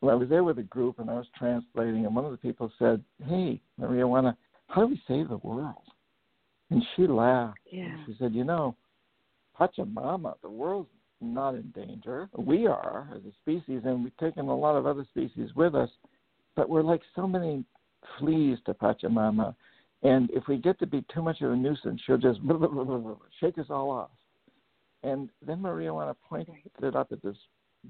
I 0.01 0.15
was 0.15 0.29
there 0.29 0.43
with 0.43 0.57
a 0.57 0.63
group 0.63 0.99
and 0.99 1.09
I 1.09 1.13
was 1.15 1.27
translating, 1.37 2.05
and 2.05 2.15
one 2.15 2.25
of 2.25 2.31
the 2.31 2.37
people 2.37 2.71
said, 2.79 3.03
"Hey, 3.27 3.61
Maria 3.77 4.07
Juana, 4.07 4.35
how 4.67 4.81
do 4.81 4.87
we 4.87 5.01
save 5.07 5.29
the 5.29 5.37
world?" 5.37 5.83
And 6.71 6.83
she 6.95 7.05
laughed. 7.05 7.59
Yeah. 7.71 7.95
She 8.07 8.15
said, 8.17 8.33
"You 8.33 8.43
know, 8.43 8.75
Pachamama, 9.61 10.33
the 10.41 10.49
world's 10.49 10.89
not 11.21 11.53
in 11.53 11.69
danger. 11.75 12.27
We 12.35 12.65
are 12.65 13.07
as 13.15 13.21
a 13.25 13.31
species, 13.41 13.81
and 13.85 14.03
we've 14.03 14.17
taken 14.17 14.47
a 14.47 14.57
lot 14.57 14.75
of 14.75 14.87
other 14.87 15.05
species 15.11 15.51
with 15.55 15.75
us, 15.75 15.89
but 16.55 16.67
we're 16.67 16.81
like 16.81 17.01
so 17.15 17.27
many 17.27 17.63
fleas 18.17 18.57
to 18.65 18.73
Pachamama. 18.73 19.55
And 20.01 20.31
if 20.31 20.47
we 20.47 20.57
get 20.57 20.79
to 20.79 20.87
be 20.87 21.05
too 21.13 21.21
much 21.21 21.41
of 21.41 21.51
a 21.51 21.55
nuisance, 21.55 22.01
she'll 22.05 22.17
just 22.17 22.41
blah, 22.41 22.57
blah, 22.67 22.67
blah, 22.67 23.15
shake 23.39 23.59
us 23.59 23.67
all 23.69 23.91
off. 23.91 24.09
And 25.03 25.29
then 25.45 25.61
Maria 25.61 25.93
Juana 25.93 26.15
pointed 26.27 26.55
it 26.81 26.95
up 26.95 27.11
at 27.11 27.21
this 27.21 27.37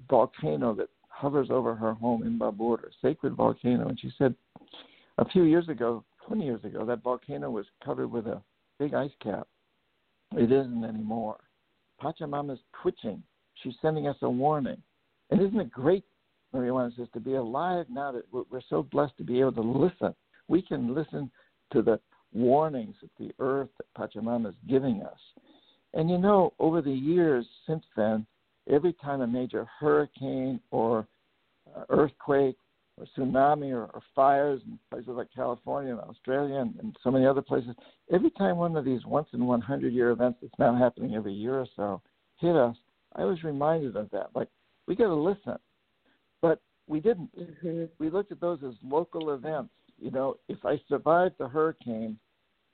volcano 0.10 0.74
that 0.76 0.90
hovers 1.08 1.48
over 1.50 1.74
her 1.74 1.94
home 1.94 2.24
Imbabura, 2.24 2.84
a 2.84 2.92
sacred 3.02 3.36
volcano, 3.36 3.88
and 3.88 4.00
she 4.00 4.12
said, 4.18 4.36
a 5.18 5.26
few 5.26 5.44
years 5.44 5.70
ago, 5.70 6.04
20 6.28 6.44
years 6.44 6.64
ago, 6.66 6.86
that 6.86 7.02
volcano 7.02 7.50
was 7.50 7.66
covered 7.84 8.12
with 8.12 8.28
a 8.28 8.42
big 8.78 8.94
ice 8.94 9.12
cap. 9.24 9.48
It 10.36 10.52
isn't 10.52 10.84
anymore. 10.84 11.38
Pachamama's 12.02 12.60
twitching. 12.82 13.22
She's 13.62 13.76
sending 13.82 14.08
us 14.08 14.18
a 14.22 14.30
warning. 14.30 14.82
And 15.30 15.42
isn't 15.42 15.60
it 15.60 15.72
great, 15.72 16.04
Maria 16.54 16.90
says, 16.98 17.08
to 17.14 17.20
be 17.20 17.36
alive 17.36 17.86
now 17.90 18.12
that 18.12 18.24
we're 18.32 18.44
we're 18.50 18.62
so 18.70 18.84
blessed 18.84 19.18
to 19.18 19.24
be 19.24 19.40
able 19.40 19.54
to 19.54 19.62
listen. 19.62 20.16
We 20.48 20.62
can 20.62 20.94
listen 20.94 21.32
to 21.72 21.82
the 21.82 22.00
warnings 22.34 22.96
that 23.02 23.12
the 23.18 23.32
earth, 23.40 23.70
that 23.78 23.94
Pachamama 23.98 24.50
is 24.50 24.56
giving 24.68 25.02
us. 25.02 25.20
And 25.94 26.10
you 26.10 26.18
know, 26.18 26.54
over 26.60 26.82
the 26.82 26.92
years 26.92 27.46
since 27.68 27.84
then, 27.96 28.26
every 28.70 28.94
time 28.94 29.22
a 29.22 29.28
major 29.28 29.68
hurricane 29.80 30.60
or 30.72 31.08
uh, 31.76 31.84
earthquake 31.90 32.58
or 33.02 33.08
tsunami 33.18 33.72
or, 33.72 33.86
or 33.86 34.02
fires 34.16 34.62
in 34.66 34.78
places 34.90 35.10
like 35.10 35.28
California 35.36 35.92
and 35.92 36.02
Australia 36.02 36.56
and, 36.56 36.76
and 36.80 36.96
so 37.04 37.12
many 37.12 37.26
other 37.26 37.42
places, 37.42 37.76
every 38.14 38.32
time 38.32 38.58
one 38.58 38.76
of 38.76 38.86
these 38.86 39.06
once 39.06 39.28
in 39.34 39.46
100 39.46 39.94
year 39.94 40.12
events 40.12 40.40
that's 40.42 40.54
now 40.60 40.76
happening 40.76 41.16
every 41.16 41.34
year 41.34 41.56
or 41.60 41.68
so 41.76 42.02
hit 42.38 42.56
us, 42.56 42.76
I 43.16 43.24
was 43.24 43.44
reminded 43.44 43.96
of 43.96 44.10
that. 44.12 44.30
Like, 44.36 44.48
we 44.88 44.96
got 44.96 45.08
to 45.08 45.16
listen. 45.16 45.58
But 46.42 46.60
we 46.88 47.00
didn't. 47.00 47.30
hmm 47.62 47.86
We 48.00 48.10
looked 48.10 48.32
at 48.32 48.42
those 48.42 48.60
as 48.68 48.74
local 48.84 49.34
events. 49.34 49.72
You 49.98 50.12
know, 50.12 50.36
if 50.50 50.66
I 50.66 50.80
survive 50.90 51.32
the 51.38 51.48
hurricane, 51.48 52.18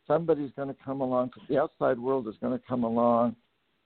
somebody's 0.08 0.52
going 0.56 0.70
to 0.70 0.76
come 0.84 1.02
along. 1.02 1.32
The 1.50 1.60
outside 1.60 2.00
world 2.00 2.28
is 2.28 2.36
going 2.42 2.58
to 2.58 2.66
come 2.66 2.84
along, 2.84 3.36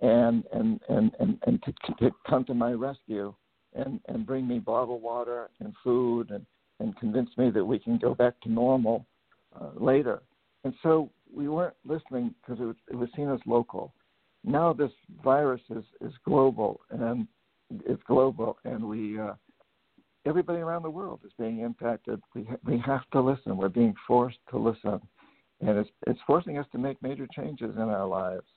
and 0.01 0.43
and 0.53 0.79
and 0.89 1.11
and 1.19 1.37
and 1.47 1.63
to, 1.63 1.73
to 1.99 2.11
come 2.27 2.45
to 2.45 2.53
my 2.53 2.71
rescue, 2.71 3.33
and 3.73 3.99
and 4.07 4.25
bring 4.25 4.47
me 4.47 4.59
bottled 4.59 5.01
water 5.01 5.49
and 5.59 5.73
food, 5.83 6.31
and 6.31 6.45
and 6.79 6.97
convince 6.97 7.29
me 7.37 7.49
that 7.51 7.63
we 7.63 7.79
can 7.79 7.97
go 7.97 8.13
back 8.15 8.39
to 8.41 8.51
normal 8.51 9.05
uh, 9.59 9.69
later. 9.75 10.21
And 10.63 10.73
so 10.83 11.09
we 11.33 11.47
weren't 11.47 11.75
listening 11.85 12.33
because 12.41 12.61
it 12.61 12.65
was, 12.65 12.75
it 12.89 12.95
was 12.95 13.09
seen 13.15 13.29
as 13.29 13.39
local. 13.45 13.93
Now 14.43 14.73
this 14.73 14.91
virus 15.23 15.61
is 15.69 15.83
is 16.01 16.13
global, 16.25 16.81
and 16.89 17.27
it's 17.85 18.03
global, 18.07 18.57
and 18.65 18.83
we. 18.83 19.19
Uh, 19.19 19.33
everybody 20.25 20.59
around 20.59 20.83
the 20.83 20.89
world 20.89 21.19
is 21.25 21.31
being 21.39 21.59
impacted. 21.59 22.21
We 22.35 22.43
ha- 22.43 22.57
we 22.65 22.77
have 22.85 23.09
to 23.11 23.21
listen. 23.21 23.57
We're 23.57 23.69
being 23.69 23.95
forced 24.07 24.39
to 24.51 24.57
listen, 24.57 24.99
and 25.61 25.77
it's 25.77 25.89
it's 26.07 26.19
forcing 26.27 26.57
us 26.57 26.65
to 26.73 26.77
make 26.77 27.01
major 27.01 27.27
changes 27.33 27.75
in 27.75 27.83
our 27.83 28.05
lives. 28.05 28.47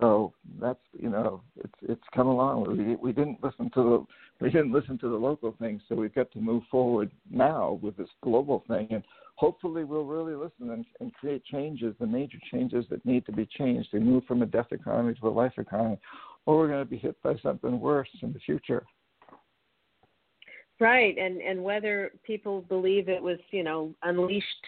So 0.00 0.32
that's 0.60 0.80
you 0.92 1.08
know 1.08 1.42
it's 1.56 1.74
it's 1.82 2.02
come 2.14 2.26
along. 2.26 2.76
We 2.76 2.96
we 2.96 3.12
didn't 3.12 3.42
listen 3.42 3.70
to 3.74 3.82
the 3.82 4.04
we 4.44 4.50
didn't 4.50 4.72
listen 4.72 4.98
to 4.98 5.08
the 5.08 5.16
local 5.16 5.54
things, 5.60 5.82
so 5.88 5.94
we've 5.94 6.14
got 6.14 6.32
to 6.32 6.40
move 6.40 6.64
forward 6.70 7.12
now 7.30 7.78
with 7.80 7.96
this 7.96 8.08
global 8.22 8.64
thing, 8.66 8.88
and 8.90 9.04
hopefully 9.36 9.84
we'll 9.84 10.04
really 10.04 10.34
listen 10.34 10.70
and, 10.70 10.84
and 11.00 11.14
create 11.14 11.44
changes, 11.44 11.94
the 12.00 12.06
major 12.06 12.38
changes 12.52 12.84
that 12.90 13.04
need 13.06 13.24
to 13.26 13.32
be 13.32 13.46
changed 13.46 13.90
to 13.92 14.00
move 14.00 14.24
from 14.26 14.42
a 14.42 14.46
death 14.46 14.72
economy 14.72 15.14
to 15.14 15.28
a 15.28 15.30
life 15.30 15.52
economy, 15.58 15.98
or 16.46 16.58
we're 16.58 16.68
going 16.68 16.84
to 16.84 16.90
be 16.90 16.98
hit 16.98 17.20
by 17.22 17.36
something 17.42 17.78
worse 17.78 18.08
in 18.22 18.32
the 18.32 18.40
future. 18.40 18.84
Right, 20.80 21.16
and 21.16 21.40
and 21.40 21.62
whether 21.62 22.10
people 22.24 22.62
believe 22.62 23.08
it 23.08 23.22
was 23.22 23.38
you 23.52 23.62
know 23.62 23.94
unleashed 24.02 24.66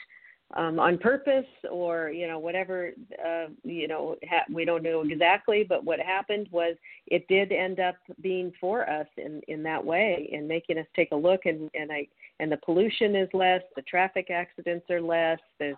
um, 0.54 0.78
on 0.78 0.96
purpose 0.98 1.46
or 1.70 2.10
you 2.10 2.28
know 2.28 2.38
whatever 2.38 2.92
uh, 3.24 3.46
you 3.64 3.88
know 3.88 4.16
ha- 4.28 4.44
we 4.52 4.64
don't 4.64 4.82
know 4.82 5.02
exactly, 5.02 5.64
but 5.68 5.84
what 5.84 5.98
happened 5.98 6.48
was 6.50 6.76
it 7.06 7.26
did 7.28 7.52
end 7.52 7.80
up 7.80 7.96
being 8.20 8.52
for 8.60 8.88
us 8.88 9.06
in 9.16 9.40
in 9.48 9.62
that 9.64 9.84
way 9.84 10.30
and 10.32 10.46
making 10.46 10.78
us 10.78 10.86
take 10.94 11.10
a 11.12 11.16
look 11.16 11.46
and 11.46 11.70
and 11.74 11.90
I 11.90 12.06
and 12.38 12.52
the 12.52 12.58
pollution 12.58 13.16
is 13.16 13.28
less, 13.32 13.62
the 13.74 13.82
traffic 13.82 14.30
accidents 14.30 14.86
are 14.90 15.00
less, 15.00 15.38
there's 15.58 15.76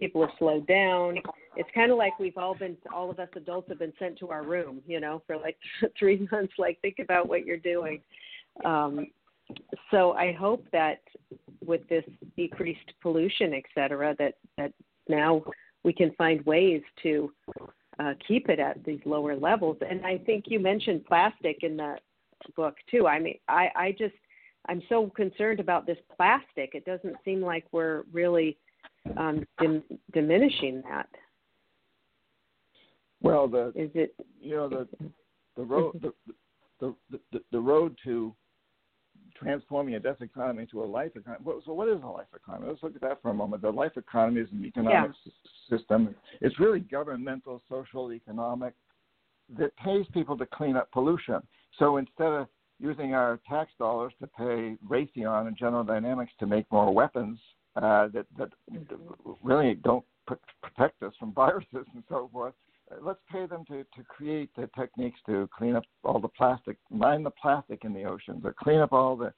people 0.00 0.22
have 0.22 0.30
slowed 0.38 0.66
down. 0.66 1.18
It's 1.56 1.68
kind 1.74 1.92
of 1.92 1.98
like 1.98 2.18
we've 2.18 2.38
all 2.38 2.54
been, 2.56 2.76
all 2.92 3.10
of 3.10 3.20
us 3.20 3.28
adults 3.36 3.68
have 3.68 3.78
been 3.78 3.92
sent 3.98 4.18
to 4.20 4.30
our 4.30 4.42
room, 4.42 4.80
you 4.86 4.98
know, 4.98 5.22
for 5.26 5.36
like 5.36 5.56
three 5.98 6.26
months. 6.32 6.54
Like, 6.58 6.80
think 6.80 6.96
about 6.98 7.28
what 7.28 7.44
you're 7.44 7.58
doing. 7.58 8.00
Um, 8.64 9.06
so 9.90 10.12
I 10.12 10.32
hope 10.32 10.66
that 10.72 11.00
with 11.64 11.86
this 11.88 12.04
decreased 12.36 12.92
pollution, 13.02 13.54
et 13.54 13.64
cetera, 13.74 14.14
that 14.18 14.34
that 14.56 14.72
now 15.08 15.42
we 15.84 15.92
can 15.92 16.12
find 16.16 16.44
ways 16.46 16.82
to 17.02 17.32
uh, 17.98 18.14
keep 18.26 18.48
it 18.48 18.58
at 18.58 18.82
these 18.84 19.00
lower 19.04 19.36
levels. 19.36 19.76
And 19.88 20.04
I 20.04 20.18
think 20.18 20.44
you 20.46 20.60
mentioned 20.60 21.04
plastic 21.06 21.62
in 21.62 21.76
the 21.76 21.96
book 22.56 22.74
too. 22.90 23.06
I 23.06 23.18
mean, 23.18 23.38
I, 23.48 23.68
I 23.76 23.92
just 23.92 24.14
I'm 24.66 24.82
so 24.88 25.10
concerned 25.16 25.60
about 25.60 25.86
this 25.86 25.98
plastic. 26.16 26.70
It 26.74 26.84
doesn't 26.84 27.16
seem 27.24 27.40
like 27.40 27.64
we're 27.72 28.04
really 28.12 28.58
um, 29.16 29.44
dim- 29.58 29.82
diminishing 30.12 30.82
that. 30.88 31.08
Well, 33.22 33.48
the 33.48 33.68
Is 33.74 33.90
it? 33.94 34.14
you 34.40 34.56
know 34.56 34.68
the 34.68 34.88
the 35.56 35.62
road 35.62 36.00
the, 36.00 36.12
the 36.80 37.18
the 37.32 37.40
the 37.52 37.60
road 37.60 37.96
to 38.04 38.34
transforming 39.42 39.94
a 39.94 40.00
death 40.00 40.20
economy 40.20 40.66
to 40.70 40.82
a 40.82 40.86
life 40.86 41.12
economy. 41.16 41.44
So, 41.66 41.72
what 41.72 41.88
is 41.88 42.02
a 42.02 42.06
life 42.06 42.26
economy? 42.34 42.68
Let's 42.68 42.82
look 42.82 42.94
at 42.94 43.00
that 43.02 43.22
for 43.22 43.30
a 43.30 43.34
moment. 43.34 43.62
The 43.62 43.70
life 43.70 43.96
economy 43.96 44.40
is 44.42 44.48
an 44.52 44.64
economic 44.64 45.10
s- 45.10 45.32
system. 45.68 46.14
It's 46.40 46.58
really 46.58 46.80
governmental, 46.80 47.62
social, 47.68 48.12
economic 48.12 48.74
that 49.58 49.76
pays 49.76 50.06
people 50.12 50.36
to 50.38 50.46
clean 50.46 50.76
up 50.76 50.90
pollution. 50.92 51.40
So 51.78 51.96
instead 51.96 52.32
of 52.32 52.48
using 52.78 53.14
our 53.14 53.40
tax 53.48 53.70
dollars 53.78 54.12
to 54.20 54.26
pay 54.26 54.76
Raytheon 54.88 55.48
and 55.48 55.56
General 55.56 55.84
Dynamics 55.84 56.32
to 56.40 56.46
make 56.46 56.70
more 56.70 56.92
weapons 56.92 57.38
uh, 57.76 58.08
that 58.08 58.26
that 58.38 58.50
really 59.42 59.74
don't 59.74 60.04
pr- 60.26 60.34
protect 60.62 61.02
us 61.02 61.12
from 61.18 61.32
viruses 61.32 61.86
and 61.94 62.02
so 62.08 62.28
forth, 62.32 62.54
let's 63.00 63.20
pay 63.30 63.46
them 63.46 63.64
to, 63.66 63.84
to 63.84 64.04
create 64.08 64.50
the 64.56 64.68
techniques 64.78 65.20
to 65.26 65.48
clean 65.56 65.76
up 65.76 65.84
all 66.04 66.20
the 66.20 66.28
plastic, 66.28 66.76
mine 66.90 67.22
the 67.22 67.30
plastic 67.30 67.84
in 67.84 67.92
the 67.92 68.04
oceans, 68.04 68.44
or 68.44 68.54
clean 68.58 68.80
up 68.80 68.92
all 68.92 69.16
the 69.16 69.32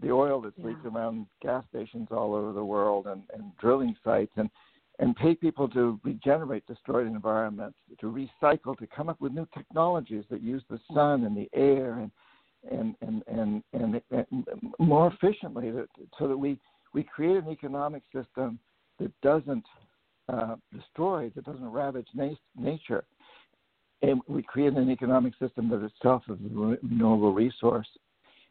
the 0.00 0.10
oil 0.12 0.42
that 0.42 0.52
leaks 0.62 0.80
Yeah. 0.84 0.90
around 0.90 1.26
gas 1.40 1.64
stations 1.70 2.08
all 2.10 2.34
over 2.34 2.52
the 2.52 2.64
world 2.64 3.06
and, 3.06 3.22
and 3.32 3.56
drilling 3.56 3.96
sites 4.04 4.32
and 4.36 4.50
and 4.98 5.14
pay 5.16 5.34
people 5.34 5.68
to 5.68 6.00
regenerate 6.04 6.66
destroyed 6.66 7.06
environments, 7.06 7.78
to 8.00 8.06
recycle, 8.06 8.76
to 8.78 8.86
come 8.86 9.10
up 9.10 9.20
with 9.20 9.32
new 9.32 9.46
technologies 9.52 10.24
that 10.30 10.40
use 10.40 10.62
the 10.70 10.80
sun 10.94 11.24
and 11.24 11.36
the 11.36 11.48
air 11.52 11.98
and 11.98 12.10
and 12.70 12.96
and 13.00 13.22
and, 13.28 13.62
and, 13.74 14.02
and 14.10 14.46
more 14.78 15.08
efficiently, 15.12 15.70
to, 15.70 15.86
so 16.18 16.26
that 16.28 16.36
we 16.36 16.58
we 16.94 17.02
create 17.02 17.36
an 17.36 17.50
economic 17.50 18.02
system 18.14 18.58
that 18.98 19.12
doesn't 19.20 19.64
uh, 20.28 20.56
destroy, 20.72 21.30
that 21.34 21.44
doesn't 21.44 21.72
ravage 21.72 22.08
na- 22.14 22.30
nature, 22.56 23.04
and 24.02 24.20
we 24.28 24.42
create 24.42 24.74
an 24.74 24.90
economic 24.90 25.32
system 25.38 25.68
that 25.70 25.82
itself 25.82 26.22
is 26.28 26.38
a 26.38 26.58
re- 26.58 26.78
renewable 26.82 27.32
resource. 27.32 27.88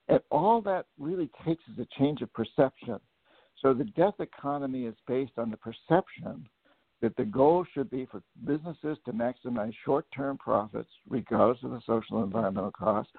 And 0.08 0.20
all 0.32 0.62
that 0.62 0.86
really 1.00 1.30
takes 1.46 1.64
is 1.72 1.80
a 1.80 2.00
change 2.00 2.22
of 2.22 2.32
perception. 2.34 3.00
So 3.62 3.74
the 3.74 3.86
death 3.86 4.20
economy 4.20 4.86
is 4.86 4.96
based 5.08 5.34
on 5.38 5.50
the 5.50 5.58
perception 5.58 6.48
that 7.02 7.16
the 7.18 7.26
goal 7.26 7.66
should 7.74 7.90
be 7.90 8.06
for 8.06 8.22
businesses 8.46 8.98
to 9.06 9.12
maximize 9.12 9.74
short-term 9.84 10.38
profits, 10.38 10.90
regardless 11.10 11.64
of 11.64 11.72
the 11.72 11.82
social 11.86 12.18
and 12.18 12.26
environmental 12.26 12.72
costs, 12.72 13.12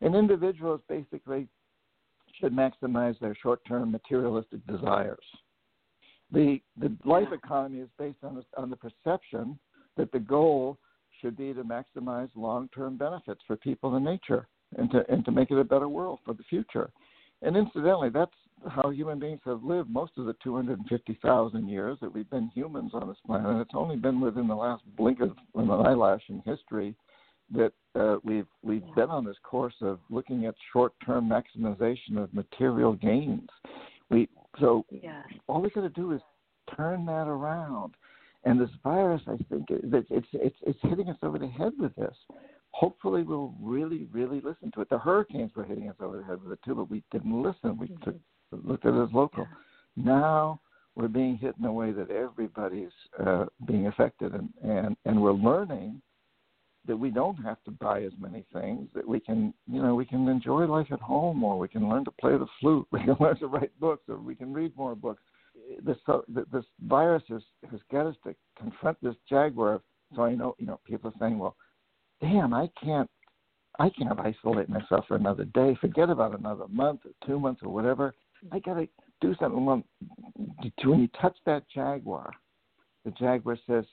and 0.00 0.14
individuals 0.14 0.80
basically 0.88 1.48
should 2.40 2.52
maximize 2.52 3.18
their 3.18 3.34
short-term 3.34 3.90
materialistic 3.90 4.64
desires. 4.66 5.18
The 6.32 6.60
the 6.78 6.94
life 7.04 7.28
economy 7.32 7.80
is 7.80 7.88
based 7.98 8.18
on 8.22 8.34
the, 8.36 8.44
on 8.60 8.70
the 8.70 8.76
perception 8.76 9.58
that 9.96 10.12
the 10.12 10.18
goal 10.18 10.78
should 11.20 11.36
be 11.36 11.52
to 11.54 11.64
maximize 11.64 12.28
long-term 12.34 12.96
benefits 12.96 13.40
for 13.46 13.56
people 13.56 13.96
and 13.96 14.04
nature, 14.04 14.46
and 14.76 14.90
to 14.90 15.04
and 15.10 15.24
to 15.24 15.32
make 15.32 15.50
it 15.50 15.58
a 15.58 15.64
better 15.64 15.88
world 15.88 16.18
for 16.24 16.34
the 16.34 16.44
future. 16.44 16.90
And 17.42 17.56
incidentally, 17.56 18.10
that's 18.10 18.32
how 18.68 18.90
human 18.90 19.18
beings 19.20 19.40
have 19.44 19.62
lived 19.62 19.88
most 19.88 20.12
of 20.16 20.26
the 20.26 20.34
250,000 20.42 21.68
years 21.68 21.96
that 22.00 22.12
we've 22.12 22.28
been 22.30 22.50
humans 22.52 22.90
on 22.94 23.06
this 23.06 23.16
planet. 23.24 23.60
It's 23.60 23.70
only 23.74 23.96
been 23.96 24.20
within 24.20 24.48
the 24.48 24.56
last 24.56 24.82
blink 24.96 25.20
of 25.20 25.30
an 25.54 25.70
eyelash 25.70 26.22
in 26.28 26.42
history 26.44 26.96
that 27.54 27.72
uh, 27.94 28.16
we've 28.24 28.46
we've 28.62 28.84
been 28.94 29.08
on 29.08 29.24
this 29.24 29.36
course 29.42 29.74
of 29.80 30.00
looking 30.10 30.46
at 30.46 30.54
short-term 30.72 31.30
maximization 31.30 32.18
of 32.18 32.32
material 32.34 32.94
gains. 32.94 33.48
We 34.10 34.28
so 34.58 34.84
Yes. 34.90 35.26
all 35.48 35.60
we 35.60 35.70
got 35.70 35.82
to 35.82 35.88
do 35.90 36.12
is 36.12 36.20
turn 36.76 37.06
that 37.06 37.28
around. 37.28 37.94
And 38.44 38.60
this 38.60 38.70
virus, 38.84 39.22
I 39.26 39.36
think, 39.50 39.70
it- 39.70 39.84
it's 40.10 40.28
it's 40.32 40.56
it's 40.62 40.80
hitting 40.82 41.08
us 41.10 41.16
over 41.22 41.38
the 41.38 41.48
head 41.48 41.72
with 41.78 41.94
this. 41.96 42.16
Hopefully, 42.70 43.22
we'll 43.22 43.54
really, 43.60 44.04
really 44.12 44.40
listen 44.40 44.70
to 44.72 44.80
it. 44.82 44.88
The 44.88 44.98
hurricanes 44.98 45.54
were 45.56 45.64
hitting 45.64 45.88
us 45.88 45.96
over 46.00 46.18
the 46.18 46.24
head 46.24 46.42
with 46.42 46.52
it 46.52 46.62
too, 46.64 46.74
but 46.76 46.88
we 46.90 47.02
didn't 47.10 47.42
listen. 47.42 47.76
We 47.76 47.88
took, 48.04 48.14
looked 48.52 48.86
at 48.86 48.94
it 48.94 49.02
as 49.02 49.12
local. 49.12 49.46
Now 49.96 50.60
we're 50.94 51.08
being 51.08 51.36
hit 51.36 51.56
in 51.58 51.64
a 51.64 51.72
way 51.72 51.90
that 51.92 52.10
everybody's 52.10 52.92
uh, 53.18 53.46
being 53.66 53.86
affected, 53.88 54.34
and, 54.34 54.52
and 54.62 54.96
and 55.04 55.20
we're 55.20 55.32
learning 55.32 56.00
that 56.88 56.96
we 56.96 57.10
don't 57.10 57.36
have 57.36 57.62
to 57.64 57.70
buy 57.70 58.02
as 58.02 58.12
many 58.18 58.44
things. 58.52 58.88
That 58.94 59.06
we 59.06 59.20
can, 59.20 59.54
you 59.70 59.80
know, 59.80 59.94
we 59.94 60.06
can 60.06 60.26
enjoy 60.26 60.64
life 60.64 60.88
at 60.90 61.00
home, 61.00 61.44
or 61.44 61.58
we 61.58 61.68
can 61.68 61.88
learn 61.88 62.04
to 62.06 62.10
play 62.10 62.32
the 62.36 62.46
flute. 62.60 62.86
We 62.92 63.04
can 63.04 63.16
learn 63.20 63.38
to 63.38 63.46
write 63.46 63.78
books, 63.78 64.02
or 64.08 64.16
we 64.16 64.34
can 64.34 64.52
read 64.52 64.76
more 64.76 64.96
books. 64.96 65.22
This 65.84 65.98
this 66.26 66.64
virus 66.86 67.22
has 67.28 67.42
has 67.70 67.80
got 67.92 68.06
us 68.06 68.16
to 68.24 68.34
confront 68.58 68.96
this 69.02 69.14
jaguar. 69.28 69.82
So 70.16 70.22
I 70.22 70.34
know, 70.34 70.56
you 70.58 70.66
know, 70.66 70.80
people 70.86 71.10
are 71.10 71.18
saying, 71.20 71.38
well, 71.38 71.54
damn, 72.20 72.52
I 72.52 72.68
can't. 72.82 73.08
I 73.80 73.90
can't 73.90 74.18
isolate 74.18 74.68
myself 74.68 75.04
for 75.06 75.14
another 75.14 75.44
day. 75.44 75.76
Forget 75.80 76.10
about 76.10 76.36
another 76.36 76.66
month 76.68 77.02
or 77.04 77.12
two 77.24 77.38
months 77.38 77.62
or 77.62 77.72
whatever. 77.72 78.12
I 78.50 78.58
got 78.58 78.74
to 78.74 78.88
do 79.20 79.36
something. 79.38 79.64
When 79.64 79.84
you 80.84 81.08
touch 81.20 81.36
that 81.46 81.62
jaguar, 81.72 82.32
the 83.04 83.12
jaguar 83.12 83.56
says, 83.68 83.84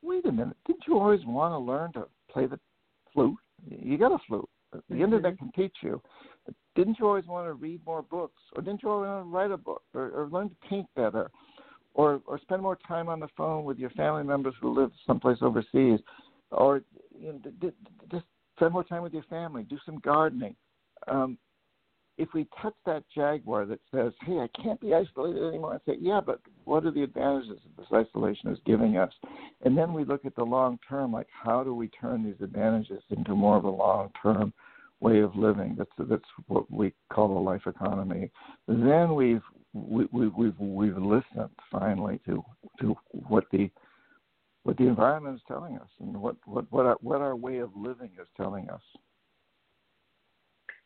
"Wait 0.00 0.24
a 0.24 0.32
minute! 0.32 0.56
Didn't 0.66 0.84
you 0.86 0.98
always 0.98 1.24
want 1.26 1.52
to 1.52 1.58
learn 1.58 1.92
to 1.94 2.06
play 2.36 2.46
the 2.46 2.58
flute? 3.12 3.36
You 3.68 3.96
got 3.96 4.12
a 4.12 4.18
flute. 4.26 4.48
The 4.90 5.02
internet 5.02 5.38
can 5.38 5.50
teach 5.52 5.76
you. 5.82 6.02
But 6.44 6.54
didn't 6.74 6.98
you 6.98 7.06
always 7.06 7.26
want 7.26 7.46
to 7.46 7.54
read 7.54 7.80
more 7.86 8.02
books, 8.02 8.42
or 8.54 8.62
didn't 8.62 8.82
you 8.82 8.90
always 8.90 9.08
want 9.08 9.24
to 9.24 9.30
write 9.30 9.50
a 9.50 9.56
book, 9.56 9.82
or, 9.94 10.10
or 10.10 10.28
learn 10.28 10.50
to 10.50 10.56
paint 10.68 10.86
better, 10.94 11.30
or 11.94 12.20
or 12.26 12.38
spend 12.40 12.60
more 12.60 12.76
time 12.86 13.08
on 13.08 13.20
the 13.20 13.28
phone 13.36 13.64
with 13.64 13.78
your 13.78 13.90
family 13.90 14.22
members 14.22 14.54
who 14.60 14.74
live 14.74 14.90
someplace 15.06 15.38
overseas, 15.40 16.00
or 16.50 16.82
you 17.18 17.32
know, 17.32 17.38
d- 17.38 17.50
d- 17.60 17.72
just 18.10 18.26
spend 18.56 18.72
more 18.72 18.84
time 18.84 19.02
with 19.02 19.14
your 19.14 19.22
family, 19.24 19.62
do 19.62 19.78
some 19.86 19.98
gardening." 20.00 20.54
Um, 21.08 21.38
if 22.18 22.32
we 22.32 22.46
touch 22.60 22.74
that 22.86 23.04
jaguar 23.14 23.66
that 23.66 23.80
says, 23.94 24.12
"Hey, 24.22 24.38
I 24.38 24.48
can't 24.48 24.80
be 24.80 24.94
isolated 24.94 25.42
anymore," 25.42 25.74
I 25.74 25.90
say, 25.90 25.98
"Yeah, 25.98 26.20
but 26.20 26.40
what 26.64 26.84
are 26.84 26.90
the 26.90 27.02
advantages 27.02 27.60
that 27.62 27.76
this 27.76 27.92
isolation 27.92 28.50
is 28.50 28.58
giving 28.64 28.96
us?" 28.96 29.12
And 29.62 29.76
then 29.76 29.92
we 29.92 30.04
look 30.04 30.24
at 30.24 30.34
the 30.34 30.44
long 30.44 30.78
term, 30.88 31.12
like 31.12 31.28
how 31.30 31.62
do 31.62 31.74
we 31.74 31.88
turn 31.88 32.24
these 32.24 32.40
advantages 32.40 33.02
into 33.10 33.34
more 33.34 33.56
of 33.56 33.64
a 33.64 33.70
long 33.70 34.10
term 34.22 34.52
way 35.00 35.20
of 35.20 35.36
living? 35.36 35.74
That's 35.76 35.90
that's 35.98 36.30
what 36.46 36.70
we 36.70 36.94
call 37.10 37.28
the 37.28 37.40
life 37.40 37.66
economy. 37.66 38.30
Then 38.66 39.14
we've 39.14 39.44
we, 39.74 40.06
we, 40.10 40.28
we've 40.28 40.58
we've 40.58 40.96
listened 40.96 41.50
finally 41.70 42.18
to 42.26 42.42
to 42.80 42.96
what 43.12 43.44
the 43.50 43.70
what 44.62 44.76
the 44.78 44.86
environment 44.86 45.36
is 45.36 45.42
telling 45.46 45.76
us 45.76 45.88
and 46.00 46.16
what 46.16 46.36
what 46.46 46.64
what 46.72 46.86
our, 46.86 46.96
what 47.00 47.20
our 47.20 47.36
way 47.36 47.58
of 47.58 47.70
living 47.76 48.10
is 48.20 48.26
telling 48.36 48.70
us. 48.70 48.82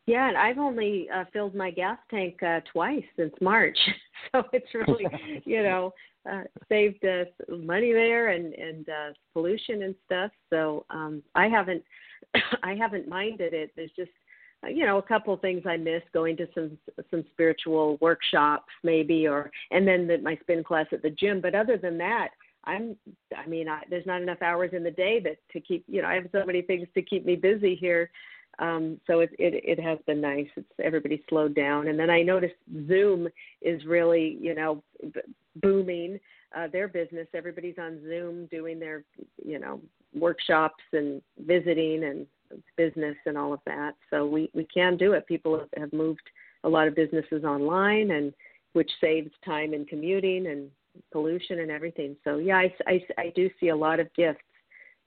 Yeah, 0.06 0.28
and 0.28 0.36
I've 0.36 0.58
only 0.58 1.08
uh, 1.14 1.24
filled 1.32 1.54
my 1.54 1.70
gas 1.70 1.98
tank 2.10 2.42
uh, 2.42 2.60
twice 2.72 3.04
since 3.16 3.32
March, 3.40 3.78
so 4.32 4.42
it's 4.52 4.72
really, 4.74 5.06
you 5.44 5.62
know, 5.62 5.92
uh, 6.30 6.42
saved 6.68 7.04
us 7.04 7.28
money 7.48 7.92
there 7.92 8.28
and 8.28 8.52
and 8.54 8.88
uh, 8.88 9.12
pollution 9.32 9.82
and 9.82 9.94
stuff. 10.06 10.30
So 10.50 10.84
um, 10.90 11.22
I 11.34 11.48
haven't, 11.48 11.82
I 12.62 12.74
haven't 12.74 13.08
minded 13.08 13.54
it. 13.54 13.72
There's 13.76 13.92
just, 13.96 14.10
uh, 14.64 14.68
you 14.68 14.84
know, 14.84 14.98
a 14.98 15.02
couple 15.02 15.32
of 15.32 15.40
things 15.40 15.62
I 15.66 15.76
miss 15.76 16.02
going 16.12 16.36
to 16.38 16.48
some 16.54 16.76
some 17.10 17.24
spiritual 17.32 17.96
workshops 18.00 18.72
maybe, 18.82 19.28
or 19.28 19.50
and 19.70 19.86
then 19.86 20.06
the, 20.06 20.18
my 20.18 20.36
spin 20.42 20.64
class 20.64 20.86
at 20.92 21.02
the 21.02 21.10
gym. 21.10 21.40
But 21.40 21.54
other 21.54 21.76
than 21.76 21.98
that, 21.98 22.30
I'm, 22.64 22.96
I 23.36 23.46
mean, 23.46 23.68
I, 23.68 23.82
there's 23.88 24.06
not 24.06 24.22
enough 24.22 24.42
hours 24.42 24.70
in 24.72 24.82
the 24.82 24.90
day 24.90 25.20
that 25.20 25.36
to 25.52 25.60
keep, 25.60 25.84
you 25.86 26.02
know, 26.02 26.08
I 26.08 26.14
have 26.14 26.28
so 26.32 26.44
many 26.44 26.62
things 26.62 26.88
to 26.94 27.02
keep 27.02 27.24
me 27.24 27.36
busy 27.36 27.74
here. 27.74 28.10
Um, 28.60 29.00
so 29.06 29.20
it, 29.20 29.30
it 29.38 29.78
it 29.78 29.80
has 29.80 29.98
been 30.06 30.20
nice. 30.20 30.46
It's 30.54 30.68
everybody 30.82 31.24
slowed 31.28 31.54
down, 31.54 31.88
and 31.88 31.98
then 31.98 32.10
I 32.10 32.22
noticed 32.22 32.54
Zoom 32.86 33.28
is 33.62 33.84
really 33.86 34.36
you 34.40 34.54
know 34.54 34.82
b- 35.02 35.20
booming 35.56 36.20
uh, 36.56 36.68
their 36.68 36.86
business. 36.86 37.26
Everybody's 37.34 37.78
on 37.78 38.00
Zoom 38.02 38.46
doing 38.46 38.78
their 38.78 39.04
you 39.44 39.58
know 39.58 39.80
workshops 40.14 40.84
and 40.92 41.22
visiting 41.46 42.04
and 42.04 42.26
business 42.76 43.16
and 43.26 43.38
all 43.38 43.52
of 43.54 43.60
that. 43.64 43.94
So 44.10 44.26
we 44.26 44.50
we 44.54 44.66
can 44.72 44.98
do 44.98 45.14
it. 45.14 45.26
People 45.26 45.66
have, 45.76 45.92
moved 45.92 46.28
a 46.64 46.68
lot 46.68 46.86
of 46.86 46.94
businesses 46.94 47.44
online, 47.44 48.10
and 48.10 48.32
which 48.74 48.90
saves 49.00 49.30
time 49.42 49.72
in 49.72 49.86
commuting 49.86 50.48
and 50.48 50.70
pollution 51.12 51.60
and 51.60 51.70
everything. 51.70 52.14
So 52.24 52.36
yeah, 52.36 52.58
I, 52.58 52.74
I, 52.86 53.00
I 53.16 53.32
do 53.34 53.48
see 53.58 53.68
a 53.68 53.76
lot 53.76 54.00
of 54.00 54.12
gifts 54.14 54.42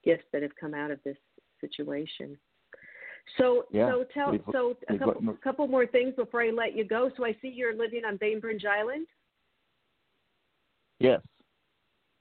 gifts 0.04 0.24
that 0.32 0.42
have 0.42 0.54
come 0.60 0.74
out 0.74 0.90
of 0.90 0.98
this 1.04 1.16
situation. 1.60 2.36
So 3.38 3.66
Yeah, 3.70 3.90
so 3.90 4.04
tell 4.04 4.30
we've- 4.32 4.44
so 4.52 4.76
a 4.88 4.98
couple 4.98 5.14
gotten- 5.14 5.36
couple 5.38 5.66
more 5.66 5.86
things 5.86 6.14
before 6.14 6.42
I 6.42 6.50
let 6.50 6.74
you 6.74 6.84
go. 6.84 7.10
So 7.16 7.24
I 7.24 7.32
see 7.34 7.48
you're 7.48 7.74
living 7.74 8.04
on 8.04 8.16
Bainbridge 8.16 8.64
Island. 8.64 9.06
Yes. 10.98 11.20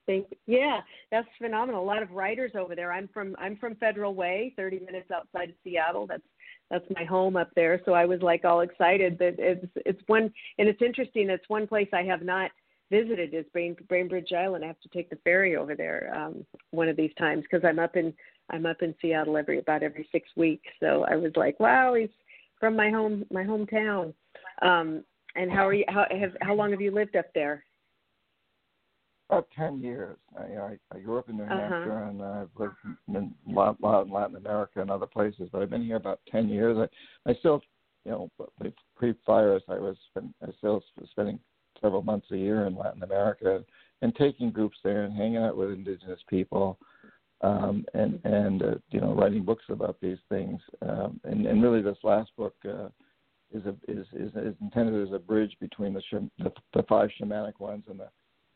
Think, 0.06 0.28
yeah, 0.48 0.82
that's 1.12 1.28
phenomenal. 1.38 1.82
A 1.82 1.86
lot 1.86 2.04
of 2.04 2.12
writers 2.12 2.52
over 2.56 2.76
there. 2.76 2.92
I'm 2.92 3.08
from 3.10 3.36
I'm 3.40 3.56
from 3.58 3.76
Federal 3.76 4.16
Way, 4.16 4.54
30 4.58 4.80
minutes 4.80 5.10
outside 5.12 5.50
of 5.50 5.56
Seattle. 5.64 6.08
That's 6.08 6.24
that's 6.70 6.86
my 6.96 7.06
home 7.06 7.38
up 7.38 7.52
there. 7.56 7.82
So 7.86 7.94
I 7.94 8.06
was 8.06 8.22
like 8.22 8.44
all 8.44 8.62
excited 8.62 9.18
that 9.20 9.36
it's 9.40 9.66
it's 9.86 10.02
one 10.08 10.34
and 10.58 10.68
it's 10.68 10.82
interesting. 10.82 11.30
It's 11.30 11.48
one 11.48 11.68
place 11.68 11.88
I 11.94 12.04
have 12.04 12.22
not 12.24 12.52
visited 12.92 13.34
is 13.34 13.46
Bain, 13.54 13.76
Bainbridge 13.88 14.34
Island. 14.34 14.64
I 14.66 14.68
have 14.68 14.80
to 14.82 14.90
take 14.90 15.10
the 15.10 15.16
ferry 15.24 15.56
over 15.56 15.74
there 15.74 16.12
um, 16.16 16.46
one 16.72 16.90
of 16.90 16.98
these 16.98 17.14
times 17.18 17.44
because 17.44 17.64
I'm 17.66 17.80
up 17.80 17.96
in 17.96 18.14
I'm 18.50 18.66
up 18.66 18.82
in 18.82 18.94
Seattle 19.02 19.38
every 19.38 19.60
about 19.60 19.84
every 19.84 20.08
six 20.12 20.30
weeks. 20.36 20.68
So 20.80 21.06
I 21.10 21.16
was 21.16 21.32
like, 21.36 21.60
wow, 21.60 21.94
he's 21.94 22.10
from 22.60 22.76
my 22.76 22.90
home 22.90 23.26
my 23.32 23.44
hometown. 23.44 24.14
Um, 24.62 25.04
and 25.36 25.52
how 25.52 25.68
are 25.68 25.74
you? 25.74 25.86
How 25.88 26.06
have 26.12 26.32
how 26.42 26.54
long 26.54 26.72
have 26.72 26.82
you 26.82 26.92
lived 26.92 27.16
up 27.16 27.28
there? 27.34 27.64
About 29.30 29.48
ten 29.58 29.80
years. 29.82 30.18
I, 30.38 30.44
I, 30.44 30.78
I 30.94 31.00
grew 31.00 31.18
up 31.18 31.30
in 31.30 31.38
New 31.38 31.44
Uh-huh. 31.44 31.58
Hampshire, 31.58 32.04
and 32.04 32.22
I've 32.22 32.50
lived 32.58 32.76
in 33.08 33.34
a 33.50 33.52
lot, 33.52 33.82
lot 33.82 34.06
in 34.06 34.12
Latin 34.12 34.36
America 34.36 34.82
and 34.82 34.92
other 34.92 35.08
places. 35.08 35.50
But 35.52 35.62
I've 35.62 35.70
been 35.70 35.86
here 35.86 35.96
about 35.96 36.20
ten 36.30 36.50
years. 36.50 36.78
I, 36.78 37.32
I 37.32 37.34
still, 37.36 37.62
you 38.06 38.12
know, 38.12 38.32
pre-virus, 38.96 39.64
I 39.70 39.80
was 39.80 39.98
I 40.18 40.52
still 40.58 40.84
was 41.00 41.10
spending 41.10 41.40
several 41.82 42.04
months 42.04 42.28
a 42.32 42.38
year 42.38 42.68
in 42.68 42.76
Latin 42.76 43.04
America 43.04 43.64
and 44.02 44.16
taking 44.16 44.52
groups 44.52 44.78
there 44.84 45.04
and 45.04 45.16
hanging 45.16 45.38
out 45.38 45.58
with 45.58 45.72
indigenous 45.72 46.20
people, 46.30 46.78
um, 47.44 47.86
and 47.94 48.20
and 48.24 48.64
uh, 48.64 48.76
you 48.90 49.00
know, 49.00 49.14
writing 49.14 49.44
books 49.44 49.66
about 49.70 49.98
these 50.02 50.18
things. 50.30 50.60
Um, 50.82 51.20
and, 51.24 51.46
and 51.46 51.62
really, 51.62 51.82
this 51.82 51.98
last 52.04 52.32
book. 52.38 52.56
Uh, 52.68 52.90
is, 53.54 53.64
a, 53.66 53.76
is 53.88 54.06
is 54.14 54.32
is 54.36 54.56
intended 54.62 55.08
as 55.08 55.14
a 55.14 55.20
bridge 55.20 55.56
between 55.60 55.94
the, 55.94 56.02
the 56.40 56.52
the 56.74 56.84
five 56.90 57.10
shamanic 57.22 57.60
ones 57.60 57.84
and 57.88 58.00
the 58.00 58.10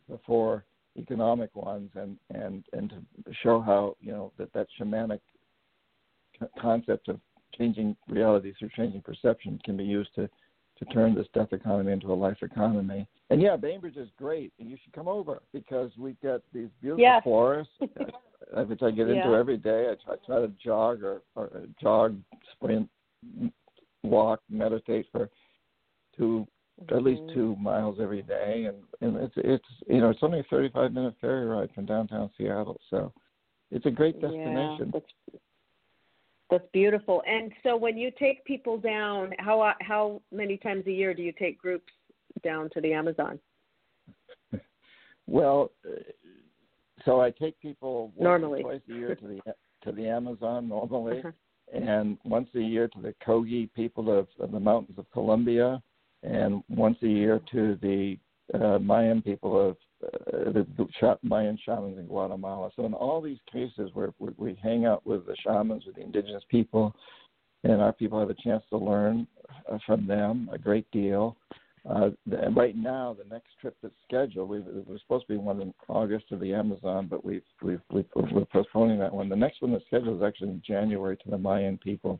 the 0.09 0.19
four 0.25 0.65
economic 0.97 1.55
ones 1.55 1.89
and 1.95 2.17
and 2.33 2.63
and 2.73 2.89
to 2.89 3.33
show 3.43 3.61
how 3.61 3.95
you 4.01 4.11
know 4.11 4.31
that 4.37 4.51
that 4.53 4.67
shamanic 4.79 5.19
co- 6.39 6.49
concept 6.59 7.07
of 7.07 7.19
changing 7.57 7.95
reality 8.07 8.53
through 8.57 8.69
changing 8.75 9.01
perception 9.01 9.59
can 9.63 9.77
be 9.77 9.83
used 9.83 10.13
to 10.15 10.29
to 10.79 10.85
turn 10.85 11.15
this 11.15 11.27
death 11.33 11.51
economy 11.53 11.91
into 11.91 12.11
a 12.11 12.15
life 12.15 12.37
economy. 12.41 13.07
And 13.29 13.41
yeah, 13.41 13.55
Bainbridge 13.55 13.97
is 13.97 14.09
great, 14.17 14.53
and 14.59 14.69
you 14.69 14.77
should 14.83 14.93
come 14.93 15.07
over 15.07 15.41
because 15.53 15.91
we've 15.97 16.19
got 16.21 16.41
these 16.53 16.69
beautiful 16.81 17.01
Yes. 17.03 17.23
forests, 17.23 17.73
which 18.67 18.81
I 18.81 18.91
get 18.91 19.09
into 19.09 19.29
Yeah. 19.29 19.37
every 19.37 19.57
day. 19.57 19.89
I 19.89 19.95
try, 19.95 20.15
try 20.25 20.39
to 20.41 20.47
jog 20.63 21.03
or, 21.03 21.21
or 21.35 21.63
jog, 21.81 22.21
sprint, 22.53 22.89
walk, 24.03 24.41
meditate 24.49 25.07
for 25.11 25.29
two 26.15 26.47
at 26.89 27.01
least 27.01 27.23
Mhm. 27.23 27.33
two 27.33 27.55
miles 27.55 27.99
every 27.99 28.21
day, 28.21 28.65
and 28.65 28.83
and 29.01 29.17
it's 29.17 29.35
it's 29.37 29.67
you 29.87 29.99
know 29.99 30.11
it's 30.11 30.21
only 30.21 30.39
a 30.39 30.43
35 30.43 30.93
minute 30.93 31.15
ferry 31.19 31.45
ride 31.45 31.71
from 31.73 31.87
downtown 31.87 32.29
Seattle, 32.37 32.79
so 32.89 33.11
it's 33.71 33.87
a 33.87 33.91
great 33.91 34.21
destination. 34.21 34.91
Yeah, 34.93 35.39
that's, 36.49 36.63
beautiful. 36.73 37.21
And 37.27 37.51
so 37.63 37.75
when 37.75 37.97
you 37.97 38.11
take 38.17 38.43
people 38.45 38.77
down, 38.77 39.33
how 39.39 39.73
how 39.81 40.21
many 40.31 40.57
times 40.57 40.85
a 40.87 40.91
year 40.91 41.13
do 41.13 41.21
you 41.21 41.33
take 41.37 41.57
groups 41.59 41.91
down 42.43 42.69
to 42.73 42.81
the 42.81 42.93
Amazon? 42.93 43.39
Well, 45.27 45.71
uh, 45.85 45.99
so 47.05 47.21
I 47.21 47.31
take 47.31 47.59
people 47.59 48.11
once 48.15 48.23
Normally. 48.23 48.63
twice 48.63 48.81
a 48.89 48.93
year 48.93 49.15
to 49.15 49.27
the 49.27 49.41
to 49.83 49.91
the 49.91 50.07
Amazon 50.07 50.67
normally, 50.67 51.19
Uh-huh. 51.19 51.31
and 51.73 52.17
once 52.23 52.49
a 52.55 52.61
year 52.61 52.87
to 52.87 53.01
the 53.01 53.13
Kogi 53.25 53.71
people 53.73 54.09
of, 54.09 54.27
of 54.39 54.51
the 54.51 54.59
mountains 54.59 54.97
of 54.97 55.09
Colombia, 55.11 55.81
and 56.23 56.63
once 56.69 56.97
a 57.03 57.07
year 57.07 57.39
to 57.51 57.75
the 57.75 58.17
uh, 58.53 58.79
Mayan 58.79 59.21
people 59.21 59.59
of 59.59 59.77
uh, 60.03 60.51
the, 60.51 60.65
the 60.77 61.17
Mayan 61.23 61.57
shamans 61.65 61.97
in 61.97 62.05
Guatemala. 62.05 62.69
So 62.75 62.85
in 62.85 62.93
all 62.93 63.21
these 63.21 63.39
cases 63.51 63.89
where 63.93 64.13
we, 64.19 64.29
we 64.37 64.59
hang 64.61 64.85
out 64.85 65.05
with 65.05 65.25
the 65.25 65.35
shamans, 65.43 65.85
with 65.85 65.95
the 65.95 66.01
indigenous 66.01 66.43
people, 66.49 66.93
and 67.63 67.81
our 67.81 67.93
people 67.93 68.19
have 68.19 68.29
a 68.29 68.35
chance 68.35 68.63
to 68.69 68.77
learn 68.77 69.27
uh, 69.71 69.77
from 69.85 70.07
them 70.07 70.49
a 70.53 70.57
great 70.57 70.89
deal. 70.91 71.35
Uh, 71.89 72.09
the, 72.25 72.37
right 72.55 72.75
now, 72.75 73.15
the 73.17 73.33
next 73.33 73.47
trip 73.61 73.75
that's 73.81 73.93
scheduled, 74.05 74.49
we 74.49 74.59
was 74.59 74.99
supposed 75.01 75.25
to 75.25 75.33
be 75.33 75.37
one 75.37 75.61
in 75.61 75.73
August 75.87 76.27
to 76.29 76.35
the 76.35 76.53
Amazon, 76.53 77.07
but 77.09 77.23
we've, 77.23 77.43
we've, 77.61 77.79
we've, 77.91 78.05
we're 78.15 78.45
postponing 78.45 78.99
that 78.99 79.13
one. 79.13 79.29
The 79.29 79.35
next 79.35 79.61
one 79.61 79.71
that's 79.71 79.85
scheduled 79.85 80.17
is 80.17 80.23
actually 80.23 80.49
in 80.49 80.61
January 80.67 81.15
to 81.17 81.29
the 81.29 81.37
Mayan 81.37 81.77
people 81.77 82.19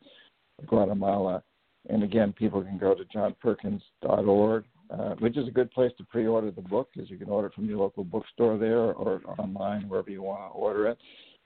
of 0.60 0.68
Guatemala. 0.68 1.44
And 1.90 2.04
again, 2.04 2.34
people 2.34 2.62
can 2.62 2.78
go 2.78 2.96
to 2.96 3.04
johnperkins.org, 3.06 4.64
uh, 4.90 5.16
which 5.20 5.38
is 5.38 5.48
a 5.48 5.52
good 5.52 5.72
place 5.72 5.92
to 5.98 6.04
pre-order 6.06 6.52
the 6.52 6.62
book, 6.62 6.90
because 6.94 7.10
you 7.10 7.18
can 7.18 7.30
order 7.30 7.48
it 7.48 7.54
from 7.54 7.66
your 7.66 7.78
local 7.78 8.04
bookstore 8.04 8.58
there 8.58 8.78
or 8.94 9.22
online, 9.38 9.88
wherever 9.90 10.10
you 10.10 10.22
want 10.22 10.52
to 10.52 10.58
order 10.58 10.88
it. 10.88 10.98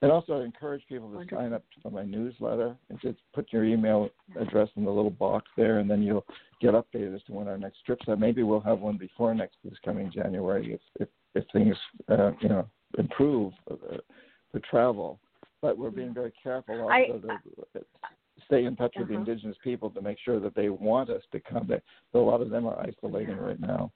And 0.04 0.12
also, 0.12 0.42
I 0.42 0.44
encourage 0.44 0.82
people 0.90 1.10
to 1.10 1.18
Wonderful. 1.18 1.38
sign 1.38 1.54
up 1.54 1.64
for 1.84 1.92
my 1.92 2.04
newsletter 2.04 2.76
and 2.90 3.00
just 3.02 3.20
put 3.34 3.54
your 3.54 3.64
email 3.66 4.10
address 4.40 4.70
in 4.76 4.84
the 4.84 4.90
little 4.90 5.12
box 5.12 5.46
there, 5.56 5.78
and 5.78 5.90
then 5.90 6.02
you'll 6.02 6.26
get 6.60 6.74
updated 6.74 7.16
as 7.16 7.24
to 7.24 7.34
when 7.34 7.48
our 7.48 7.58
next 7.58 7.86
trips 7.86 8.06
are. 8.08 8.16
Maybe 8.16 8.42
we'll 8.42 8.62
have 8.62 8.80
one 8.80 8.98
before 8.98 9.34
next 9.36 9.58
this 9.64 9.74
coming 9.86 10.12
January 10.12 10.74
if 10.74 10.82
if, 11.00 11.08
if 11.36 11.44
things 11.54 11.76
uh, 12.10 12.32
you 12.42 12.50
know 12.50 12.68
improve 12.98 13.54
uh, 13.70 13.98
for 14.52 14.60
travel. 14.70 15.20
But 15.62 15.78
we're 15.78 15.92
being 15.92 16.14
very 16.16 16.34
careful 16.42 16.88
I- 16.90 17.06
also 17.12 17.28
to 17.28 17.82
stay 18.52 18.66
in 18.66 18.76
touch 18.76 18.94
with 18.98 19.08
the 19.08 19.14
Uh-huh. 19.14 19.22
indigenous 19.22 19.58
people 19.64 19.90
to 19.92 20.02
make 20.02 20.20
sure 20.20 20.40
that 20.40 20.54
they 20.56 20.70
want 20.70 21.10
us 21.10 21.24
to 21.32 21.40
come. 21.40 21.68
There, 21.68 21.82
a 22.14 22.20
lot 22.20 22.42
of 22.42 22.50
them 22.50 22.66
are 22.66 22.78
isolating 22.80 23.38
right 23.38 23.60
now. 23.60 23.92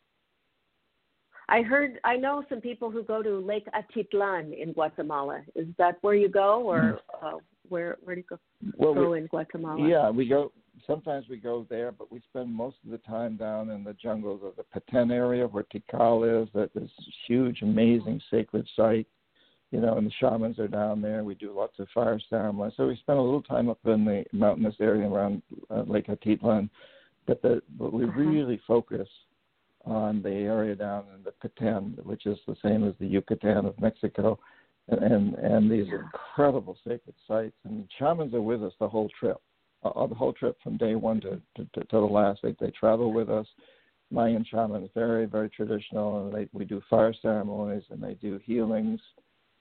I 1.47 1.61
heard 1.61 1.99
I 2.03 2.15
know 2.15 2.43
some 2.49 2.59
people 2.59 2.89
who 2.89 3.03
go 3.03 3.21
to 3.21 3.37
Lake 3.37 3.67
Atitlan 3.79 4.57
in 4.57 4.73
Guatemala. 4.73 5.41
Is 5.53 5.67
that 5.77 5.97
where 6.01 6.15
you 6.15 6.27
go, 6.27 6.63
or 6.63 6.99
uh, 7.21 7.37
where 7.69 7.97
where 8.03 8.15
do 8.15 8.21
you 8.21 8.27
go, 8.27 8.39
Well, 8.77 8.95
go 8.95 9.11
we, 9.11 9.19
in 9.19 9.27
Guatemala? 9.27 9.87
yeah, 9.87 10.09
we 10.09 10.27
go. 10.27 10.51
Sometimes 10.87 11.27
we 11.29 11.37
go 11.37 11.65
there, 11.69 11.91
but 11.91 12.11
we 12.11 12.19
spend 12.21 12.51
most 12.51 12.77
of 12.83 12.89
the 12.91 12.97
time 12.99 13.37
down 13.37 13.69
in 13.69 13.83
the 13.83 13.93
jungles 13.93 14.41
of 14.43 14.53
the 14.55 14.65
Petén 14.73 15.11
area 15.11 15.45
where 15.45 15.65
Tikal 15.65 16.17
is. 16.41 16.49
That 16.53 16.71
is 16.75 16.89
a 16.97 17.11
huge, 17.27 17.61
amazing 17.61 18.19
sacred 18.31 18.67
site. 18.75 19.07
You 19.75 19.81
know, 19.81 19.97
and 19.97 20.07
the 20.07 20.11
shamans 20.21 20.57
are 20.57 20.69
down 20.69 21.01
there. 21.01 21.25
We 21.25 21.35
do 21.35 21.51
lots 21.53 21.79
of 21.79 21.89
fire 21.93 22.17
ceremonies. 22.29 22.75
So 22.77 22.87
we 22.87 22.95
spend 22.95 23.19
a 23.19 23.21
little 23.21 23.41
time 23.41 23.67
up 23.67 23.79
in 23.83 24.05
the 24.05 24.23
mountainous 24.31 24.75
area 24.79 25.05
around 25.05 25.41
uh, 25.69 25.83
Lake 25.85 26.07
Atitlan, 26.07 26.69
but 27.27 27.41
the 27.41 27.61
but 27.77 27.91
we 27.91 28.05
Uh-huh. 28.05 28.21
really 28.21 28.57
focus 28.65 29.09
on 29.83 30.21
the 30.21 30.29
area 30.31 30.75
down 30.75 31.03
in 31.13 31.21
the 31.23 31.33
Petén, 31.41 32.01
which 32.05 32.25
is 32.25 32.37
the 32.47 32.55
same 32.63 32.85
as 32.87 32.93
the 32.99 33.05
Yucatan 33.05 33.65
of 33.65 33.77
Mexico, 33.81 34.39
and 34.87 35.33
and, 35.35 35.69
these 35.69 35.87
Yeah. 35.89 36.03
incredible 36.05 36.77
sacred 36.87 37.15
sites. 37.27 37.57
And 37.65 37.85
shamans 37.99 38.33
are 38.33 38.41
with 38.41 38.63
us 38.63 38.73
the 38.79 38.87
whole 38.87 39.09
trip, 39.09 39.41
uh, 39.83 40.07
the 40.07 40.15
whole 40.15 40.31
trip 40.31 40.55
from 40.61 40.77
day 40.77 40.95
one 40.95 41.19
to 41.19 41.41
to, 41.55 41.65
to, 41.73 41.79
to 41.91 41.97
the 42.05 42.11
last. 42.19 42.43
They 42.43 42.53
they 42.61 42.71
travel 42.71 43.11
with 43.11 43.29
us. 43.29 43.47
Mayan 44.09 44.45
shamans, 44.45 44.89
very 44.93 45.25
very 45.25 45.49
traditional, 45.49 46.09
and 46.21 46.33
they 46.33 46.47
we 46.53 46.63
do 46.63 46.81
fire 46.89 47.13
ceremonies 47.21 47.83
and 47.89 48.01
they 48.01 48.13
do 48.13 48.37
healings, 48.37 49.01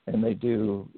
and 0.06 0.22
they 0.22 0.34
do 0.34 0.88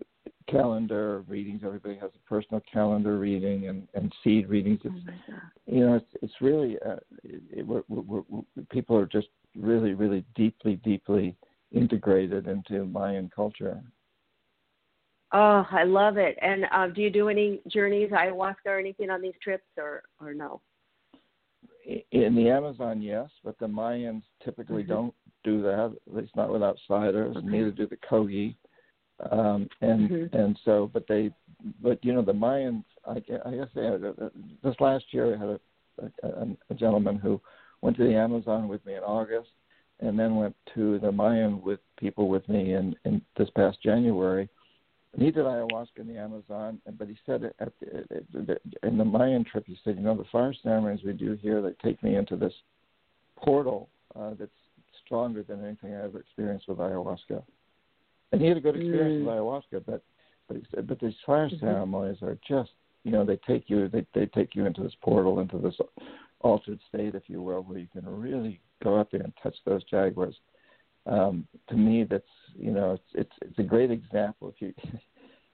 calendar 0.49 1.25
readings. 1.29 1.63
Everybody 1.65 1.97
has 1.97 2.11
a 2.15 2.29
personal 2.29 2.63
calendar 2.73 3.19
reading 3.19 3.69
and 3.69 3.89
and 3.95 4.13
seed 4.23 4.49
readings. 4.49 4.81
Oh 4.85 4.91
It's 4.91 5.07
God. 5.29 5.41
you 5.67 5.81
know, 5.87 5.95
it's 5.97 6.13
it's 6.23 6.41
really 6.41 6.77
uh, 6.87 6.97
it, 7.25 7.43
it, 7.59 7.67
we're, 7.67 7.83
we're, 7.89 8.23
we're, 8.29 8.43
people 8.71 8.97
are 8.97 9.07
just 9.07 9.29
really, 9.57 9.95
really 9.95 10.25
deeply, 10.35 10.77
deeply 10.77 11.35
integrated 11.73 12.47
into 12.47 12.85
Mayan 12.85 13.31
culture. 13.35 13.83
Oh, 15.33 15.67
I 15.71 15.83
love 15.83 16.19
it. 16.19 16.39
And 16.41 16.67
uh, 16.73 16.87
do 16.89 17.03
you 17.03 17.11
do 17.11 17.29
any 17.29 17.61
journeys, 17.69 18.11
ayahuasca, 18.11 18.67
or 18.67 18.79
anything 18.79 19.11
on 19.11 19.21
these 19.21 19.35
trips, 19.43 19.67
or 19.77 20.03
or 20.21 20.35
no? 20.35 20.61
In 22.13 22.35
the 22.35 22.49
Amazon, 22.49 23.01
yes, 23.01 23.29
but 23.45 23.59
the 23.59 23.67
Mayans 23.67 24.23
typically 24.45 24.83
Mhm. 24.83 24.89
don't 24.89 25.15
do 25.45 25.63
that. 25.63 25.97
At 26.07 26.15
least 26.15 26.35
not 26.37 26.51
with 26.51 26.63
outsiders. 26.63 27.37
Okay. 27.37 27.47
Neither 27.47 27.71
do 27.71 27.87
the 27.87 27.97
Kogi. 27.97 28.57
Um, 29.31 29.69
and 29.81 30.11
Mhm. 30.11 30.35
and 30.35 30.59
so, 30.65 30.91
but 30.93 31.07
they, 31.07 31.33
but 31.81 32.05
you 32.05 32.13
know, 32.13 32.23
the 32.23 32.33
Mayans. 32.33 32.85
I, 33.07 33.23
I 33.45 33.51
guess 33.55 33.69
they 33.75 33.85
had, 33.85 34.05
uh, 34.05 34.29
this 34.63 34.75
last 34.81 35.05
year 35.15 35.35
I 35.35 35.39
had 35.39 35.49
a, 35.49 36.27
a, 36.27 36.57
a 36.71 36.75
gentleman 36.75 37.17
who 37.17 37.41
went 37.81 37.97
to 37.99 38.05
the 38.05 38.15
Amazon 38.15 38.69
with 38.69 38.85
me 38.85 38.95
in 38.95 39.03
August, 39.03 39.51
and 40.01 40.19
then 40.19 40.37
went 40.37 40.57
to 40.75 40.99
the 40.99 41.13
Mayan 41.13 41.63
with 41.63 41.81
people 41.99 42.29
with 42.29 42.47
me 42.49 42.75
in, 42.75 42.95
in 43.05 43.23
this 43.39 43.49
past 43.51 43.81
January. 43.83 44.49
And 45.13 45.23
he 45.23 45.31
did 45.31 45.45
ayahuasca 45.47 45.99
in 45.99 46.09
the 46.09 46.19
Amazon, 46.19 46.81
and- 46.85 46.99
but 46.99 47.09
he 47.09 47.17
said 47.25 47.45
at 47.59 47.73
the, 47.81 48.59
in 48.83 48.99
the 48.99 49.05
Mayan 49.05 49.45
trip, 49.45 49.65
he 49.67 49.79
said, 49.83 49.97
you 49.97 50.03
know, 50.03 50.17
the 50.17 50.25
fire 50.25 50.53
ceremonies 50.53 51.05
we 51.05 51.13
do 51.13 51.35
here, 51.35 51.63
they 51.63 51.73
take 51.83 52.03
me 52.03 52.17
into 52.17 52.37
this 52.37 52.53
portal 53.37 53.89
uh, 54.15 54.35
that's 54.39 54.51
stronger 55.05 55.43
than 55.43 55.65
anything 55.65 55.95
I 55.95 56.05
ever 56.05 56.19
experienced 56.19 56.69
with 56.69 56.79
ayahuasca. 56.79 57.43
And 58.33 58.41
he 58.41 58.47
had 58.49 58.57
a 58.57 58.61
good 58.61 58.77
experience 58.77 59.15
Mm. 59.15 59.27
with 59.27 59.35
ayahuasca, 59.35 59.87
but 59.87 60.03
but 60.49 60.57
he 60.57 60.65
said, 60.73 60.87
but 60.87 61.01
these 61.01 61.19
fire 61.27 61.49
Mhm. 61.49 61.59
ceremonies 61.59 62.23
are 62.23 62.39
just 62.47 62.73
you 63.03 63.11
know 63.11 63.25
they 63.25 63.37
take 63.39 63.69
you 63.69 63.89
they 63.89 64.07
they 64.15 64.27
take 64.27 64.55
you 64.55 64.67
into 64.67 64.83
this 64.83 64.95
portal 64.97 65.41
into 65.41 65.59
this 65.59 65.79
altered 66.41 66.81
state, 66.89 67.15
if 67.15 67.29
you 67.29 67.43
will, 67.43 67.63
where 67.63 67.79
you 67.79 67.89
can 67.89 68.05
really 68.07 68.61
go 68.83 68.97
up 68.97 69.11
there 69.11 69.23
and 69.23 69.33
touch 69.43 69.57
those 69.65 69.83
jaguars. 69.85 70.39
Um, 71.07 71.47
to 71.69 71.77
me, 71.77 72.05
that's 72.05 72.25
you 72.55 72.73
know 72.73 72.93
it's 72.93 73.11
it's 73.15 73.37
it's 73.43 73.59
a 73.59 73.63
great 73.63 73.91
example 73.91 74.49
if 74.49 74.61
you 74.61 74.75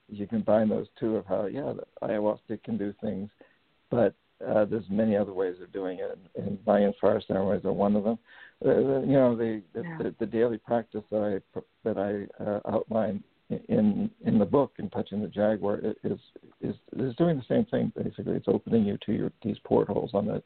if 0.09 0.19
you 0.19 0.27
combine 0.27 0.69
those 0.69 0.89
two 0.99 1.17
of 1.17 1.27
how 1.27 1.47
yeah 1.47 1.73
the 1.73 2.07
ayahuasca 2.07 2.63
can 2.63 2.77
do 2.77 2.93
things, 3.01 3.31
but 3.91 4.15
uh, 4.49 4.65
there's 4.65 4.85
many 4.91 5.17
other 5.17 5.33
ways 5.33 5.57
of 5.63 5.73
doing 5.73 5.99
it, 5.99 6.19
and, 6.37 6.47
and 6.47 6.59
Mayan 6.67 6.93
fire 7.01 7.21
ceremonies 7.27 7.65
are 7.65 7.73
one 7.73 7.97
of 7.97 8.05
them. 8.05 8.19
Uh, 8.65 9.01
you 9.01 9.13
know 9.13 9.37
the 9.37 9.63
the, 9.75 9.83
Yeah. 9.83 9.99
the 9.99 10.15
the 10.21 10.27
daily 10.27 10.59
practice 10.59 11.05
that 11.11 11.43
I 11.55 11.61
that 11.85 11.99
I 11.99 12.43
uh, 12.43 12.61
outline 12.69 13.23
in 13.69 14.11
in 14.25 14.39
the 14.39 14.45
book 14.45 14.73
in 14.79 14.89
touching 14.91 15.21
the 15.21 15.29
jaguar 15.29 15.81
is 16.05 16.19
is 16.61 16.75
is 16.97 17.15
doing 17.17 17.37
the 17.37 17.45
same 17.49 17.65
thing 17.67 17.93
basically. 17.97 18.35
It's 18.35 18.49
opening 18.49 18.85
you 18.85 18.99
to 19.07 19.13
your 19.13 19.33
these 19.43 19.59
portholes 19.65 20.11
on 20.15 20.29
a 20.29 20.43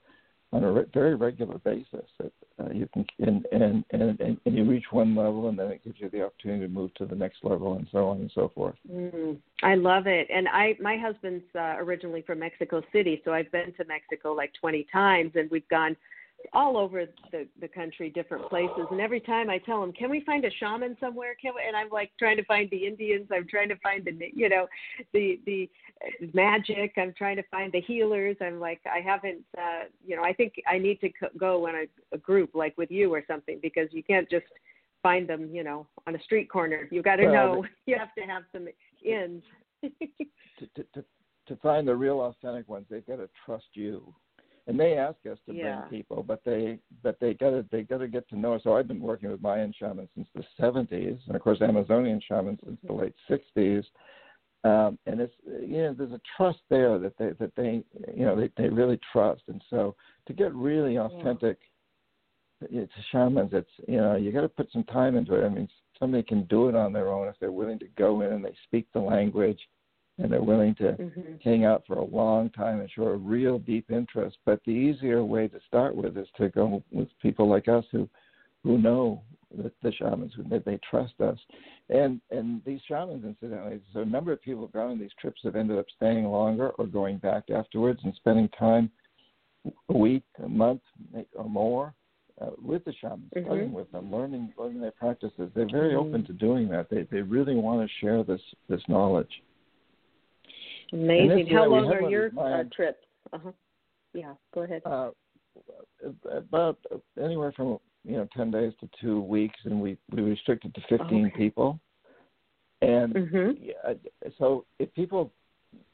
on 0.52 0.64
a 0.64 0.72
re- 0.72 0.84
very 0.94 1.14
regular 1.14 1.58
basis. 1.58 2.06
That 2.18 2.32
uh, 2.60 2.70
you 2.72 2.88
can 2.92 3.06
and, 3.18 3.46
and 3.52 3.84
and 3.90 4.20
and 4.20 4.56
you 4.56 4.64
reach 4.64 4.84
one 4.90 5.14
level, 5.14 5.48
and 5.48 5.58
then 5.58 5.68
it 5.68 5.84
gives 5.84 5.96
you 5.98 6.08
the 6.10 6.24
opportunity 6.24 6.66
to 6.66 6.72
move 6.72 6.94
to 6.94 7.06
the 7.06 7.14
next 7.14 7.38
level, 7.42 7.74
and 7.74 7.86
so 7.90 8.08
on 8.08 8.18
and 8.18 8.30
so 8.34 8.50
forth. 8.54 8.76
Mm, 8.90 9.38
I 9.62 9.74
love 9.74 10.06
it. 10.06 10.28
And 10.32 10.48
I 10.48 10.76
my 10.80 10.96
husband's 10.96 11.44
uh, 11.54 11.76
originally 11.78 12.22
from 12.22 12.38
Mexico 12.38 12.82
City, 12.92 13.20
so 13.24 13.32
I've 13.32 13.50
been 13.52 13.72
to 13.74 13.84
Mexico 13.84 14.32
like 14.32 14.52
20 14.60 14.86
times 14.92 15.32
and 15.34 15.50
we've 15.50 15.68
gone 15.68 15.96
all 16.52 16.76
over 16.76 17.06
the 17.32 17.46
the 17.60 17.68
country, 17.68 18.10
different 18.10 18.48
places. 18.48 18.86
And 18.90 19.00
every 19.00 19.20
time 19.20 19.50
I 19.50 19.58
tell 19.58 19.82
him, 19.82 19.92
"Can 19.92 20.10
we 20.10 20.20
find 20.20 20.44
a 20.44 20.50
shaman 20.50 20.96
somewhere?" 21.00 21.34
Can 21.40 21.54
we? 21.54 21.62
And 21.66 21.76
I'm 21.76 21.88
like 21.90 22.12
trying 22.18 22.36
to 22.36 22.44
find 22.44 22.68
the 22.70 22.86
Indians. 22.86 23.28
I'm 23.32 23.46
trying 23.48 23.68
to 23.68 23.76
find 23.76 24.04
the 24.04 24.12
you 24.34 24.48
know 24.48 24.66
the 25.12 25.40
the 25.46 25.68
magic. 26.34 26.92
I'm 26.96 27.14
trying 27.16 27.36
to 27.36 27.42
find 27.50 27.72
the 27.72 27.80
healers. 27.80 28.36
I'm 28.40 28.60
like 28.60 28.80
I 28.86 29.00
haven't 29.00 29.44
uh, 29.58 29.84
you 30.04 30.16
know 30.16 30.22
I 30.22 30.32
think 30.32 30.54
I 30.68 30.78
need 30.78 31.00
to 31.00 31.10
co- 31.10 31.36
go 31.38 31.66
in 31.66 31.74
a, 31.74 32.14
a 32.14 32.18
group 32.18 32.50
like 32.54 32.76
with 32.76 32.90
you 32.90 33.12
or 33.12 33.22
something 33.26 33.58
because 33.62 33.88
you 33.92 34.02
can't 34.02 34.28
just 34.30 34.46
find 35.02 35.28
them 35.28 35.50
you 35.52 35.64
know 35.64 35.86
on 36.06 36.14
a 36.14 36.22
street 36.22 36.50
corner. 36.50 36.88
You've 36.90 37.04
got 37.04 37.16
to 37.16 37.26
Well, 37.26 37.34
know. 37.34 37.64
You 37.86 37.96
have 37.98 38.14
to 38.14 38.22
have 38.22 38.42
some 38.52 38.68
ins. 39.04 39.42
to, 39.82 40.66
to, 40.74 40.84
to, 40.94 41.04
to 41.46 41.56
find 41.56 41.86
the 41.86 41.94
real 41.94 42.20
authentic 42.20 42.68
ones, 42.68 42.86
they've 42.90 43.06
got 43.06 43.16
to 43.16 43.28
trust 43.44 43.66
you. 43.74 44.14
And 44.68 44.78
they 44.78 44.98
ask 44.98 45.16
us 45.26 45.38
to 45.46 45.54
Yeah. 45.54 45.80
bring 45.80 46.00
people, 46.00 46.22
but 46.22 46.42
they 46.44 46.80
but 47.02 47.20
they 47.20 47.34
got 47.34 47.50
to 47.50 47.64
they 47.70 47.82
got 47.82 47.98
to 47.98 48.08
get 48.08 48.28
to 48.30 48.38
know 48.38 48.54
us. 48.54 48.62
So 48.64 48.76
I've 48.76 48.88
been 48.88 49.00
working 49.00 49.30
with 49.30 49.40
Mayan 49.40 49.72
shamans 49.72 50.08
since 50.14 50.28
the 50.34 50.44
70s, 50.58 51.18
and 51.26 51.36
of 51.36 51.42
course 51.42 51.60
Amazonian 51.60 52.20
shamans 52.20 52.58
since 52.64 52.80
the 52.84 52.92
late 52.92 53.14
60s. 53.30 53.84
Um, 54.64 54.98
and 55.06 55.20
it's 55.20 55.34
you 55.44 55.82
know 55.82 55.94
there's 55.94 56.12
a 56.12 56.20
trust 56.36 56.58
there 56.68 56.98
that 56.98 57.16
they 57.18 57.30
that 57.38 57.54
they 57.54 57.84
you 58.14 58.24
know 58.24 58.34
they 58.34 58.50
they 58.56 58.68
really 58.68 58.98
trust, 59.12 59.42
and 59.46 59.62
so 59.70 59.94
to 60.26 60.32
get 60.32 60.52
really 60.54 60.98
authentic 60.98 61.58
know, 62.60 62.86
to 62.86 62.88
shamans, 63.12 63.50
it's 63.52 63.70
you 63.86 63.98
know 63.98 64.16
you 64.16 64.32
got 64.32 64.42
to 64.42 64.48
put 64.48 64.70
some 64.72 64.84
time 64.84 65.16
into 65.16 65.34
it. 65.34 65.44
I 65.44 65.48
mean, 65.48 65.68
somebody 65.98 66.22
can 66.22 66.44
do 66.44 66.68
it 66.68 66.74
on 66.74 66.92
their 66.92 67.08
own 67.08 67.28
if 67.28 67.36
they're 67.40 67.52
willing 67.52 67.78
to 67.80 67.88
go 67.96 68.22
in 68.22 68.32
and 68.32 68.44
they 68.44 68.54
speak 68.64 68.86
the 68.92 69.00
language, 69.00 69.60
and 70.18 70.32
they're 70.32 70.42
willing 70.42 70.74
to 70.76 70.92
hmm 70.92 71.22
hang 71.44 71.64
out 71.64 71.84
for 71.86 71.98
a 71.98 72.04
long 72.04 72.48
time 72.50 72.80
and 72.80 72.90
show 72.90 73.04
a 73.04 73.16
real 73.16 73.58
deep 73.58 73.90
interest. 73.90 74.38
But 74.44 74.60
the 74.64 74.72
easier 74.72 75.22
way 75.22 75.46
to 75.48 75.60
start 75.68 75.94
with 75.94 76.16
is 76.16 76.26
to 76.38 76.48
go 76.48 76.82
with 76.90 77.08
people 77.20 77.48
like 77.48 77.68
us 77.68 77.84
who 77.92 78.08
who 78.64 78.78
know 78.78 79.22
the, 79.56 79.70
the 79.82 79.92
shamans 79.92 80.32
who 80.34 80.42
they, 80.42 80.58
they 80.58 80.80
trust 80.90 81.20
us. 81.20 81.38
And 81.88 82.20
and 82.30 82.62
these 82.64 82.80
shamans, 82.88 83.24
incidentally, 83.24 83.80
so 83.92 84.00
a 84.00 84.04
number 84.04 84.32
of 84.32 84.42
people 84.42 84.66
gone 84.68 84.92
on 84.92 84.98
these 84.98 85.10
trips 85.20 85.40
have 85.44 85.56
ended 85.56 85.78
up 85.78 85.86
staying 85.94 86.24
longer 86.24 86.70
or 86.70 86.86
going 86.86 87.18
back 87.18 87.50
afterwards 87.50 88.00
and 88.02 88.14
spending 88.14 88.48
time 88.58 88.90
a 89.90 89.96
week, 89.96 90.24
a 90.42 90.48
month, 90.48 90.82
or 91.34 91.48
more. 91.48 91.94
Uh, 92.38 92.50
with 92.62 92.84
the 92.84 92.92
shamans, 92.94 93.32
Mhm. 93.34 93.46
studying 93.46 93.72
with 93.72 93.90
them, 93.92 94.10
learning 94.10 94.52
learning 94.58 94.80
their 94.80 94.90
practices, 94.90 95.50
they're 95.54 95.64
very 95.66 95.92
Mhm. 95.94 96.00
open 96.00 96.24
to 96.24 96.32
doing 96.32 96.68
that. 96.68 96.88
They 96.90 97.04
they 97.04 97.22
really 97.22 97.54
want 97.54 97.88
to 97.88 97.94
share 97.96 98.22
this 98.24 98.42
this 98.68 98.86
knowledge. 98.88 99.42
Amazing. 100.92 101.48
How 101.48 101.66
long 101.66 101.86
are 101.86 102.08
your 102.08 102.30
uh, 102.38 102.64
trips? 102.74 103.04
Uh 103.32 103.38
huh. 103.44 103.52
Yeah. 104.14 104.34
Go 104.54 104.62
ahead. 104.62 104.82
Uh, 104.84 105.10
about 106.30 106.78
anywhere 107.22 107.52
from 107.52 107.78
you 108.04 108.16
know 108.16 108.28
ten 108.36 108.50
days 108.50 108.72
to 108.80 108.88
two 109.00 109.20
weeks, 109.20 109.58
and 109.64 109.80
we 109.80 109.96
we 110.10 110.22
restricted 110.22 110.74
to 110.74 110.80
fifteen 110.88 111.26
Okay. 111.26 111.36
people. 111.36 111.80
And 112.82 113.14
Mhm. 113.14 113.58
yeah, 113.60 113.94
so 114.38 114.66
if 114.78 114.92
people 114.94 115.32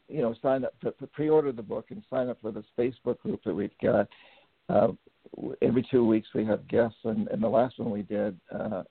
you 0.09 0.21
know 0.21 0.35
sign 0.43 0.65
up 0.65 0.79
to, 0.81 0.91
to 0.93 1.07
pre-order 1.07 1.53
the 1.53 1.63
book 1.63 1.91
and 1.91 2.03
sign 2.11 2.29
up 2.29 2.41
for 2.41 2.51
this 2.51 2.67
Facebook 2.77 3.19
group 3.21 3.43
that 3.45 3.55
we've 3.55 3.79
got, 3.81 4.09
uh, 4.69 4.93
every 5.63 5.87
two 5.91 6.05
weeks 6.05 6.29
we 6.35 6.45
have 6.45 6.67
guests, 6.69 6.99
and, 7.05 7.29
and 7.29 7.43
the 7.43 7.49
last 7.49 7.79
one 7.79 7.91
we 7.91 8.03
did 8.03 8.39
uh, 8.53 8.83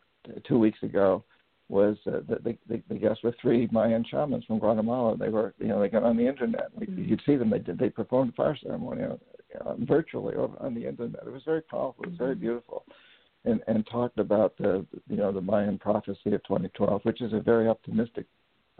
two 0.47 0.58
weeks 0.58 0.82
ago 0.84 1.24
was 1.72 1.95
uh, 2.05 2.19
the, 2.28 2.57
the 2.69 2.82
the 2.89 2.95
guests 2.95 3.24
were 3.24 3.34
three 3.41 3.67
Mayan 3.72 4.03
shamans 4.03 4.43
from 4.45 4.59
Guatemala. 4.59 5.15
They 5.15 5.30
were 5.30 5.53
you 5.57 5.69
know 5.69 5.80
they 5.80 5.88
got 5.88 6.03
on 6.03 6.17
the 6.17 6.28
internet. 6.28 6.67
We, 6.76 6.86
Mhm. 6.86 7.07
You'd 7.07 7.22
see 7.26 7.38
them. 7.38 7.49
They 7.49 7.59
did 7.59 7.80
they 7.80 7.89
performed 7.89 8.34
a 8.34 8.36
fire 8.36 8.57
ceremony 8.61 9.03
uh, 9.03 9.15
uh, 9.61 9.76
virtually 9.80 10.36
over 10.36 10.57
on 10.59 10.76
the 10.76 10.86
internet. 10.86 11.26
It 11.26 11.32
was 11.32 11.43
very 11.45 11.61
powerful. 11.61 12.03
It 12.03 12.09
was 12.09 12.17
very 12.17 12.36
Mhm. 12.36 12.41
beautiful, 12.41 12.84
and 13.45 13.63
and 13.67 13.88
talked 13.88 14.19
about 14.19 14.57
the 14.57 14.86
you 15.07 15.15
know 15.15 15.32
the 15.32 15.41
Mayan 15.41 15.80
prophecy 15.80 16.34
of 16.34 16.43
2012, 16.43 17.05
which 17.05 17.22
is 17.22 17.32
a 17.32 17.39
very 17.39 17.69
optimistic 17.69 18.26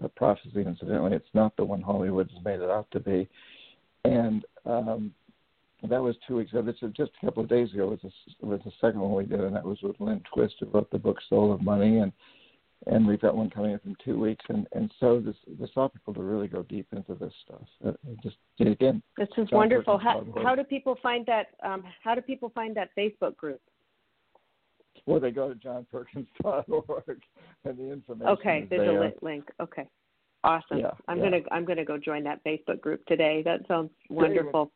uh, 0.04 0.10
prophecy. 0.10 0.62
Incidentally, 0.62 1.14
it's 1.14 1.34
not 1.34 1.56
the 1.56 1.64
one 1.64 1.82
Hollywood 1.82 2.30
has 2.30 2.44
made 2.44 2.60
it 2.60 2.70
out 2.70 2.92
to 2.92 3.00
be, 3.00 3.30
and 4.04 4.46
um, 4.66 5.14
that 5.88 6.04
was 6.04 6.18
two 6.28 6.36
weeks 6.36 6.52
ago. 6.52 6.62
Just 6.96 7.12
a 7.22 7.26
couple 7.26 7.42
of 7.42 7.50
days 7.50 7.74
ago. 7.74 7.88
Was 7.88 8.02
the, 8.02 8.46
was 8.46 8.60
the 8.66 8.72
second 8.82 9.00
one 9.00 9.14
we 9.14 9.26
did, 9.26 9.40
and 9.40 9.56
that 9.56 9.64
was 9.64 9.82
with 9.82 10.00
Lynn 10.02 10.22
Twist, 10.34 10.56
who 10.60 10.66
wrote 10.66 10.92
the 10.92 11.00
book 11.00 11.20
Soul 11.30 11.54
of 11.54 11.62
Money, 11.62 12.00
and 12.00 12.12
and 12.88 13.08
we've 13.08 13.22
got 13.22 13.36
one 13.36 13.50
coming 13.50 13.74
up 13.76 13.82
in 13.86 13.96
two 14.04 14.20
weeks. 14.20 14.44
And 14.50 14.68
and 14.74 14.92
so 15.00 15.20
this 15.20 15.36
this 15.60 15.70
saw 15.74 15.88
people 15.88 16.14
to 16.14 16.22
really 16.22 16.48
go 16.48 16.64
deep 16.64 16.88
into 16.92 17.14
this 17.16 17.34
stuff. 17.46 17.62
Uh, 17.86 17.92
just 18.24 18.38
again, 18.60 19.02
This 19.18 19.28
is 19.38 19.50
John 19.50 19.58
wonderful. 19.60 19.98
How 19.98 20.26
how 20.44 20.56
do 20.56 20.64
people 20.64 20.98
find 21.02 21.26
that? 21.28 21.48
Um, 21.64 21.84
how 22.04 22.16
do 22.16 22.22
people 22.22 22.52
find 22.54 22.76
that 22.76 22.90
Facebook 22.98 23.36
group? 23.36 23.62
or 25.08 25.20
they 25.20 25.32
go 25.32 25.52
to 25.52 25.56
johnperkins.org, 25.56 27.22
and 27.66 27.78
the 27.78 27.92
information. 27.92 28.28
Okay, 28.28 28.68
there's 28.70 28.88
there. 28.88 29.04
a 29.04 29.14
link. 29.22 29.46
Okay, 29.60 29.88
awesome. 30.44 30.78
Yeah, 30.80 30.92
I'm 31.08 31.18
yeah. 31.18 31.24
gonna 31.24 31.40
I'm 31.52 31.66
gonna 31.66 31.86
go 31.86 31.98
join 31.98 32.24
that 32.26 32.44
Facebook 32.44 32.82
group 32.82 33.06
today. 33.06 33.42
That 33.44 33.62
sounds 33.68 33.90
wonderful. 34.10 34.72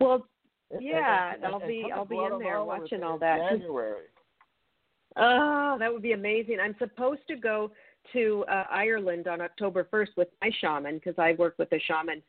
Well, 0.00 0.26
And- 0.70 0.80
and- 0.80 0.82
Yeah, 0.88 1.34
and- 1.34 1.44
I'll 1.44 1.60
be- 1.60 1.90
I'll 1.92 2.04
be 2.06 2.16
in 2.16 2.38
there 2.38 2.64
watching 2.64 3.02
all 3.02 3.18
that. 3.18 3.50
January. 3.50 4.06
Oh, 5.16 5.76
that 5.78 5.92
would 5.92 6.02
be 6.02 6.12
amazing. 6.12 6.58
I'm 6.62 6.76
supposed 6.78 7.22
to 7.28 7.36
go 7.36 7.70
to 8.12 8.44
uh, 8.50 8.64
Ireland 8.70 9.28
on 9.28 9.40
October 9.40 9.86
1st 9.92 10.16
with 10.16 10.28
my 10.40 10.50
shaman 10.60 10.96
because 10.96 11.14
I 11.18 11.34
work 11.38 11.54
with 11.58 11.70
a 11.72 11.78
shaman 11.80 12.22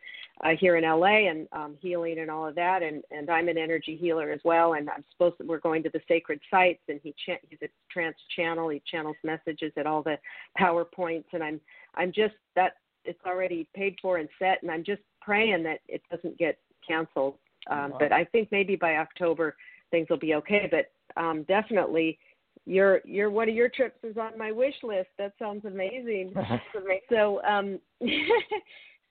uh, 0.43 0.49
here 0.59 0.77
in 0.77 0.83
LA 0.83 1.29
and 1.29 1.47
um, 1.51 1.75
healing 1.79 2.19
and 2.19 2.29
all 2.29 2.47
of 2.47 2.55
that, 2.55 2.83
and 2.83 3.03
and 3.11 3.29
I'm 3.29 3.47
an 3.47 3.57
energy 3.57 3.97
healer 3.99 4.31
as 4.31 4.39
well. 4.43 4.73
And 4.73 4.89
I'm 4.89 5.03
supposed 5.11 5.37
to, 5.39 5.45
we're 5.45 5.59
going 5.59 5.83
to 5.83 5.89
the 5.89 6.01
sacred 6.07 6.39
sites, 6.51 6.81
and 6.89 6.99
he 7.03 7.15
cha- 7.25 7.39
he's 7.49 7.59
a 7.63 7.69
trance 7.91 8.17
channel. 8.35 8.69
He 8.69 8.81
channels 8.89 9.15
messages 9.23 9.71
at 9.77 9.87
all 9.87 10.03
the 10.03 10.17
powerpoints, 10.59 11.25
and 11.33 11.43
I'm 11.43 11.59
I'm 11.95 12.11
just 12.11 12.35
that 12.55 12.73
it's 13.05 13.19
already 13.25 13.67
paid 13.75 13.95
for 14.01 14.17
and 14.17 14.29
set, 14.39 14.61
and 14.61 14.71
I'm 14.71 14.83
just 14.83 15.01
praying 15.21 15.63
that 15.63 15.79
it 15.87 16.01
doesn't 16.11 16.37
get 16.37 16.57
canceled. 16.87 17.35
Um, 17.69 17.91
Wow. 17.91 17.97
But 17.99 18.11
I 18.11 18.25
think 18.25 18.49
maybe 18.51 18.75
by 18.75 18.97
October 18.97 19.55
things 19.89 20.07
will 20.09 20.17
be 20.17 20.35
okay. 20.35 20.69
But 20.69 20.91
um, 21.21 21.43
definitely 21.43 22.17
your 22.65 23.01
your 23.05 23.29
one 23.29 23.49
of 23.49 23.55
your 23.55 23.69
trips 23.69 23.97
is 24.03 24.17
on 24.17 24.37
my 24.37 24.51
wish 24.51 24.75
list. 24.83 25.09
That 25.17 25.33
sounds 25.39 25.65
amazing. 25.65 26.33
so 27.09 27.41
um 27.43 27.79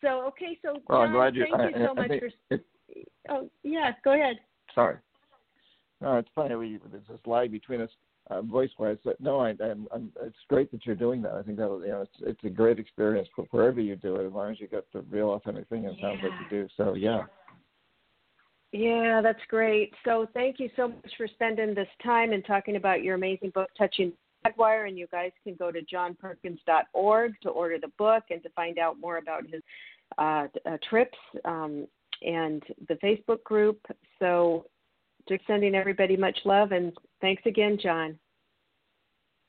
so 0.01 0.25
okay, 0.29 0.59
so 0.63 0.81
Well, 0.89 1.01
I'm 1.03 1.13
glad 1.13 1.35
you- 1.37 1.45
thank 1.45 1.61
I- 1.61 1.69
you 1.79 1.87
so 1.87 1.91
I 1.91 1.95
much 1.95 2.09
think 2.09 2.23
for 2.49 2.55
it- 2.55 2.67
Oh 3.31 3.49
yeah, 3.63 3.93
go 4.05 4.13
ahead. 4.15 4.37
Sorry. 4.75 4.97
No, 6.01 6.17
it's 6.19 6.29
funny. 6.35 6.55
We 6.57 6.79
there's 6.91 7.07
this 7.09 7.21
lag 7.27 7.51
between 7.53 7.81
us 7.81 7.91
uh, 8.31 8.43
voice-wise. 8.43 8.99
But 9.05 9.21
no, 9.21 9.41
I, 9.41 9.51
I'm, 9.63 9.87
I'm. 9.93 10.13
It's 10.23 10.37
great 10.49 10.71
that 10.73 10.85
you're 10.85 10.95
doing 10.97 11.23
that. 11.23 11.33
I 11.33 11.43
think 11.43 11.57
that 11.59 11.69
you 11.85 11.89
know, 11.89 12.03
it's 12.03 12.17
it's 12.21 12.45
a 12.45 12.51
great 12.51 12.79
experience 12.79 13.29
for 13.35 13.45
wherever 13.51 13.81
you 13.81 13.97
do 13.97 14.17
it, 14.17 14.27
as 14.27 14.33
long 14.33 14.51
as 14.53 14.61
you 14.61 14.67
get 14.67 14.85
the 14.93 15.01
real 15.03 15.33
authentic 15.35 15.69
thing. 15.69 15.85
It 15.85 15.97
sounds 16.01 16.21
like 16.23 16.33
you 16.41 16.47
do. 16.51 16.69
So 16.77 16.95
yeah. 16.95 17.23
Yeah, 18.73 19.21
that's 19.23 19.41
great. 19.49 19.93
So 20.05 20.27
thank 20.33 20.59
you 20.59 20.71
so 20.77 20.89
much 20.89 21.13
for 21.19 21.29
spending 21.29 21.75
this 21.75 21.89
time 22.03 22.33
and 22.33 22.45
talking 22.45 22.77
about 22.77 23.03
your 23.03 23.15
amazing 23.17 23.51
book, 23.51 23.69
Touching 23.77 24.13
Jaguar. 24.45 24.87
And 24.87 24.97
you 24.97 25.07
guys 25.13 25.31
can 25.45 25.55
go 25.57 25.71
to 25.71 25.81
johnperkins.org 25.83 27.35
to 27.43 27.49
order 27.51 27.79
the 27.79 27.93
book 27.99 28.25
and 28.31 28.43
to 28.43 28.49
find 28.51 28.79
out 28.79 28.99
more 28.99 29.19
about 29.19 29.45
his 29.47 29.63
uh, 30.17 30.47
uh, 30.67 30.79
trips 30.89 31.19
um, 31.45 31.87
and 32.23 32.63
the 32.89 32.95
Facebook 32.95 33.43
group. 33.45 33.79
So 34.19 34.67
just 35.29 35.47
sending 35.47 35.75
everybody 35.75 36.17
much 36.17 36.39
love 36.47 36.73
and 36.73 36.93
thanks 37.21 37.43
again, 37.45 37.79
John. 37.81 38.19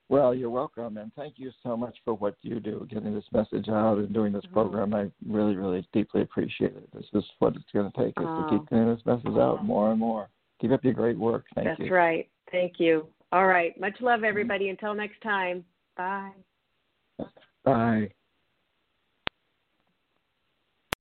Well, 0.09 0.35
you're 0.35 0.49
welcome, 0.49 0.97
and 0.97 1.11
thank 1.15 1.35
you 1.37 1.51
so 1.63 1.75
much 1.77 1.95
for 2.03 2.13
what 2.13 2.35
you 2.41 2.59
do, 2.59 2.85
getting 2.89 3.15
this 3.15 3.25
message 3.31 3.69
out 3.69 3.97
and 3.97 4.13
doing 4.13 4.33
this 4.33 4.45
Oh. 4.45 4.53
program. 4.53 4.93
I 4.93 5.09
really, 5.25 5.55
really 5.55 5.87
deeply 5.93 6.21
appreciate 6.21 6.75
it. 6.75 6.91
This 6.91 7.07
is 7.13 7.25
what 7.39 7.55
it's 7.55 7.71
going 7.71 7.89
to 7.91 7.97
take 7.97 8.17
us 8.17 8.25
Oh. 8.27 8.43
to 8.43 8.49
keep 8.49 8.69
getting 8.69 8.93
this 8.93 9.05
message 9.05 9.37
out 9.37 9.63
more 9.63 9.91
and 9.91 9.99
more. 9.99 10.29
Keep 10.59 10.71
up 10.71 10.83
your 10.83 10.93
great 10.93 11.17
work. 11.17 11.45
Thank 11.55 11.67
That's 11.67 11.79
you. 11.79 11.85
That's 11.85 11.93
right. 11.93 12.29
Thank 12.51 12.79
you. 12.79 13.07
All 13.31 13.47
right. 13.47 13.77
Much 13.79 13.99
love, 14.01 14.17
mm-hmm. 14.17 14.25
everybody. 14.25 14.69
Until 14.69 14.93
next 14.93 15.19
time. 15.21 15.65
Bye. 15.97 16.31
Bye. 17.63 18.13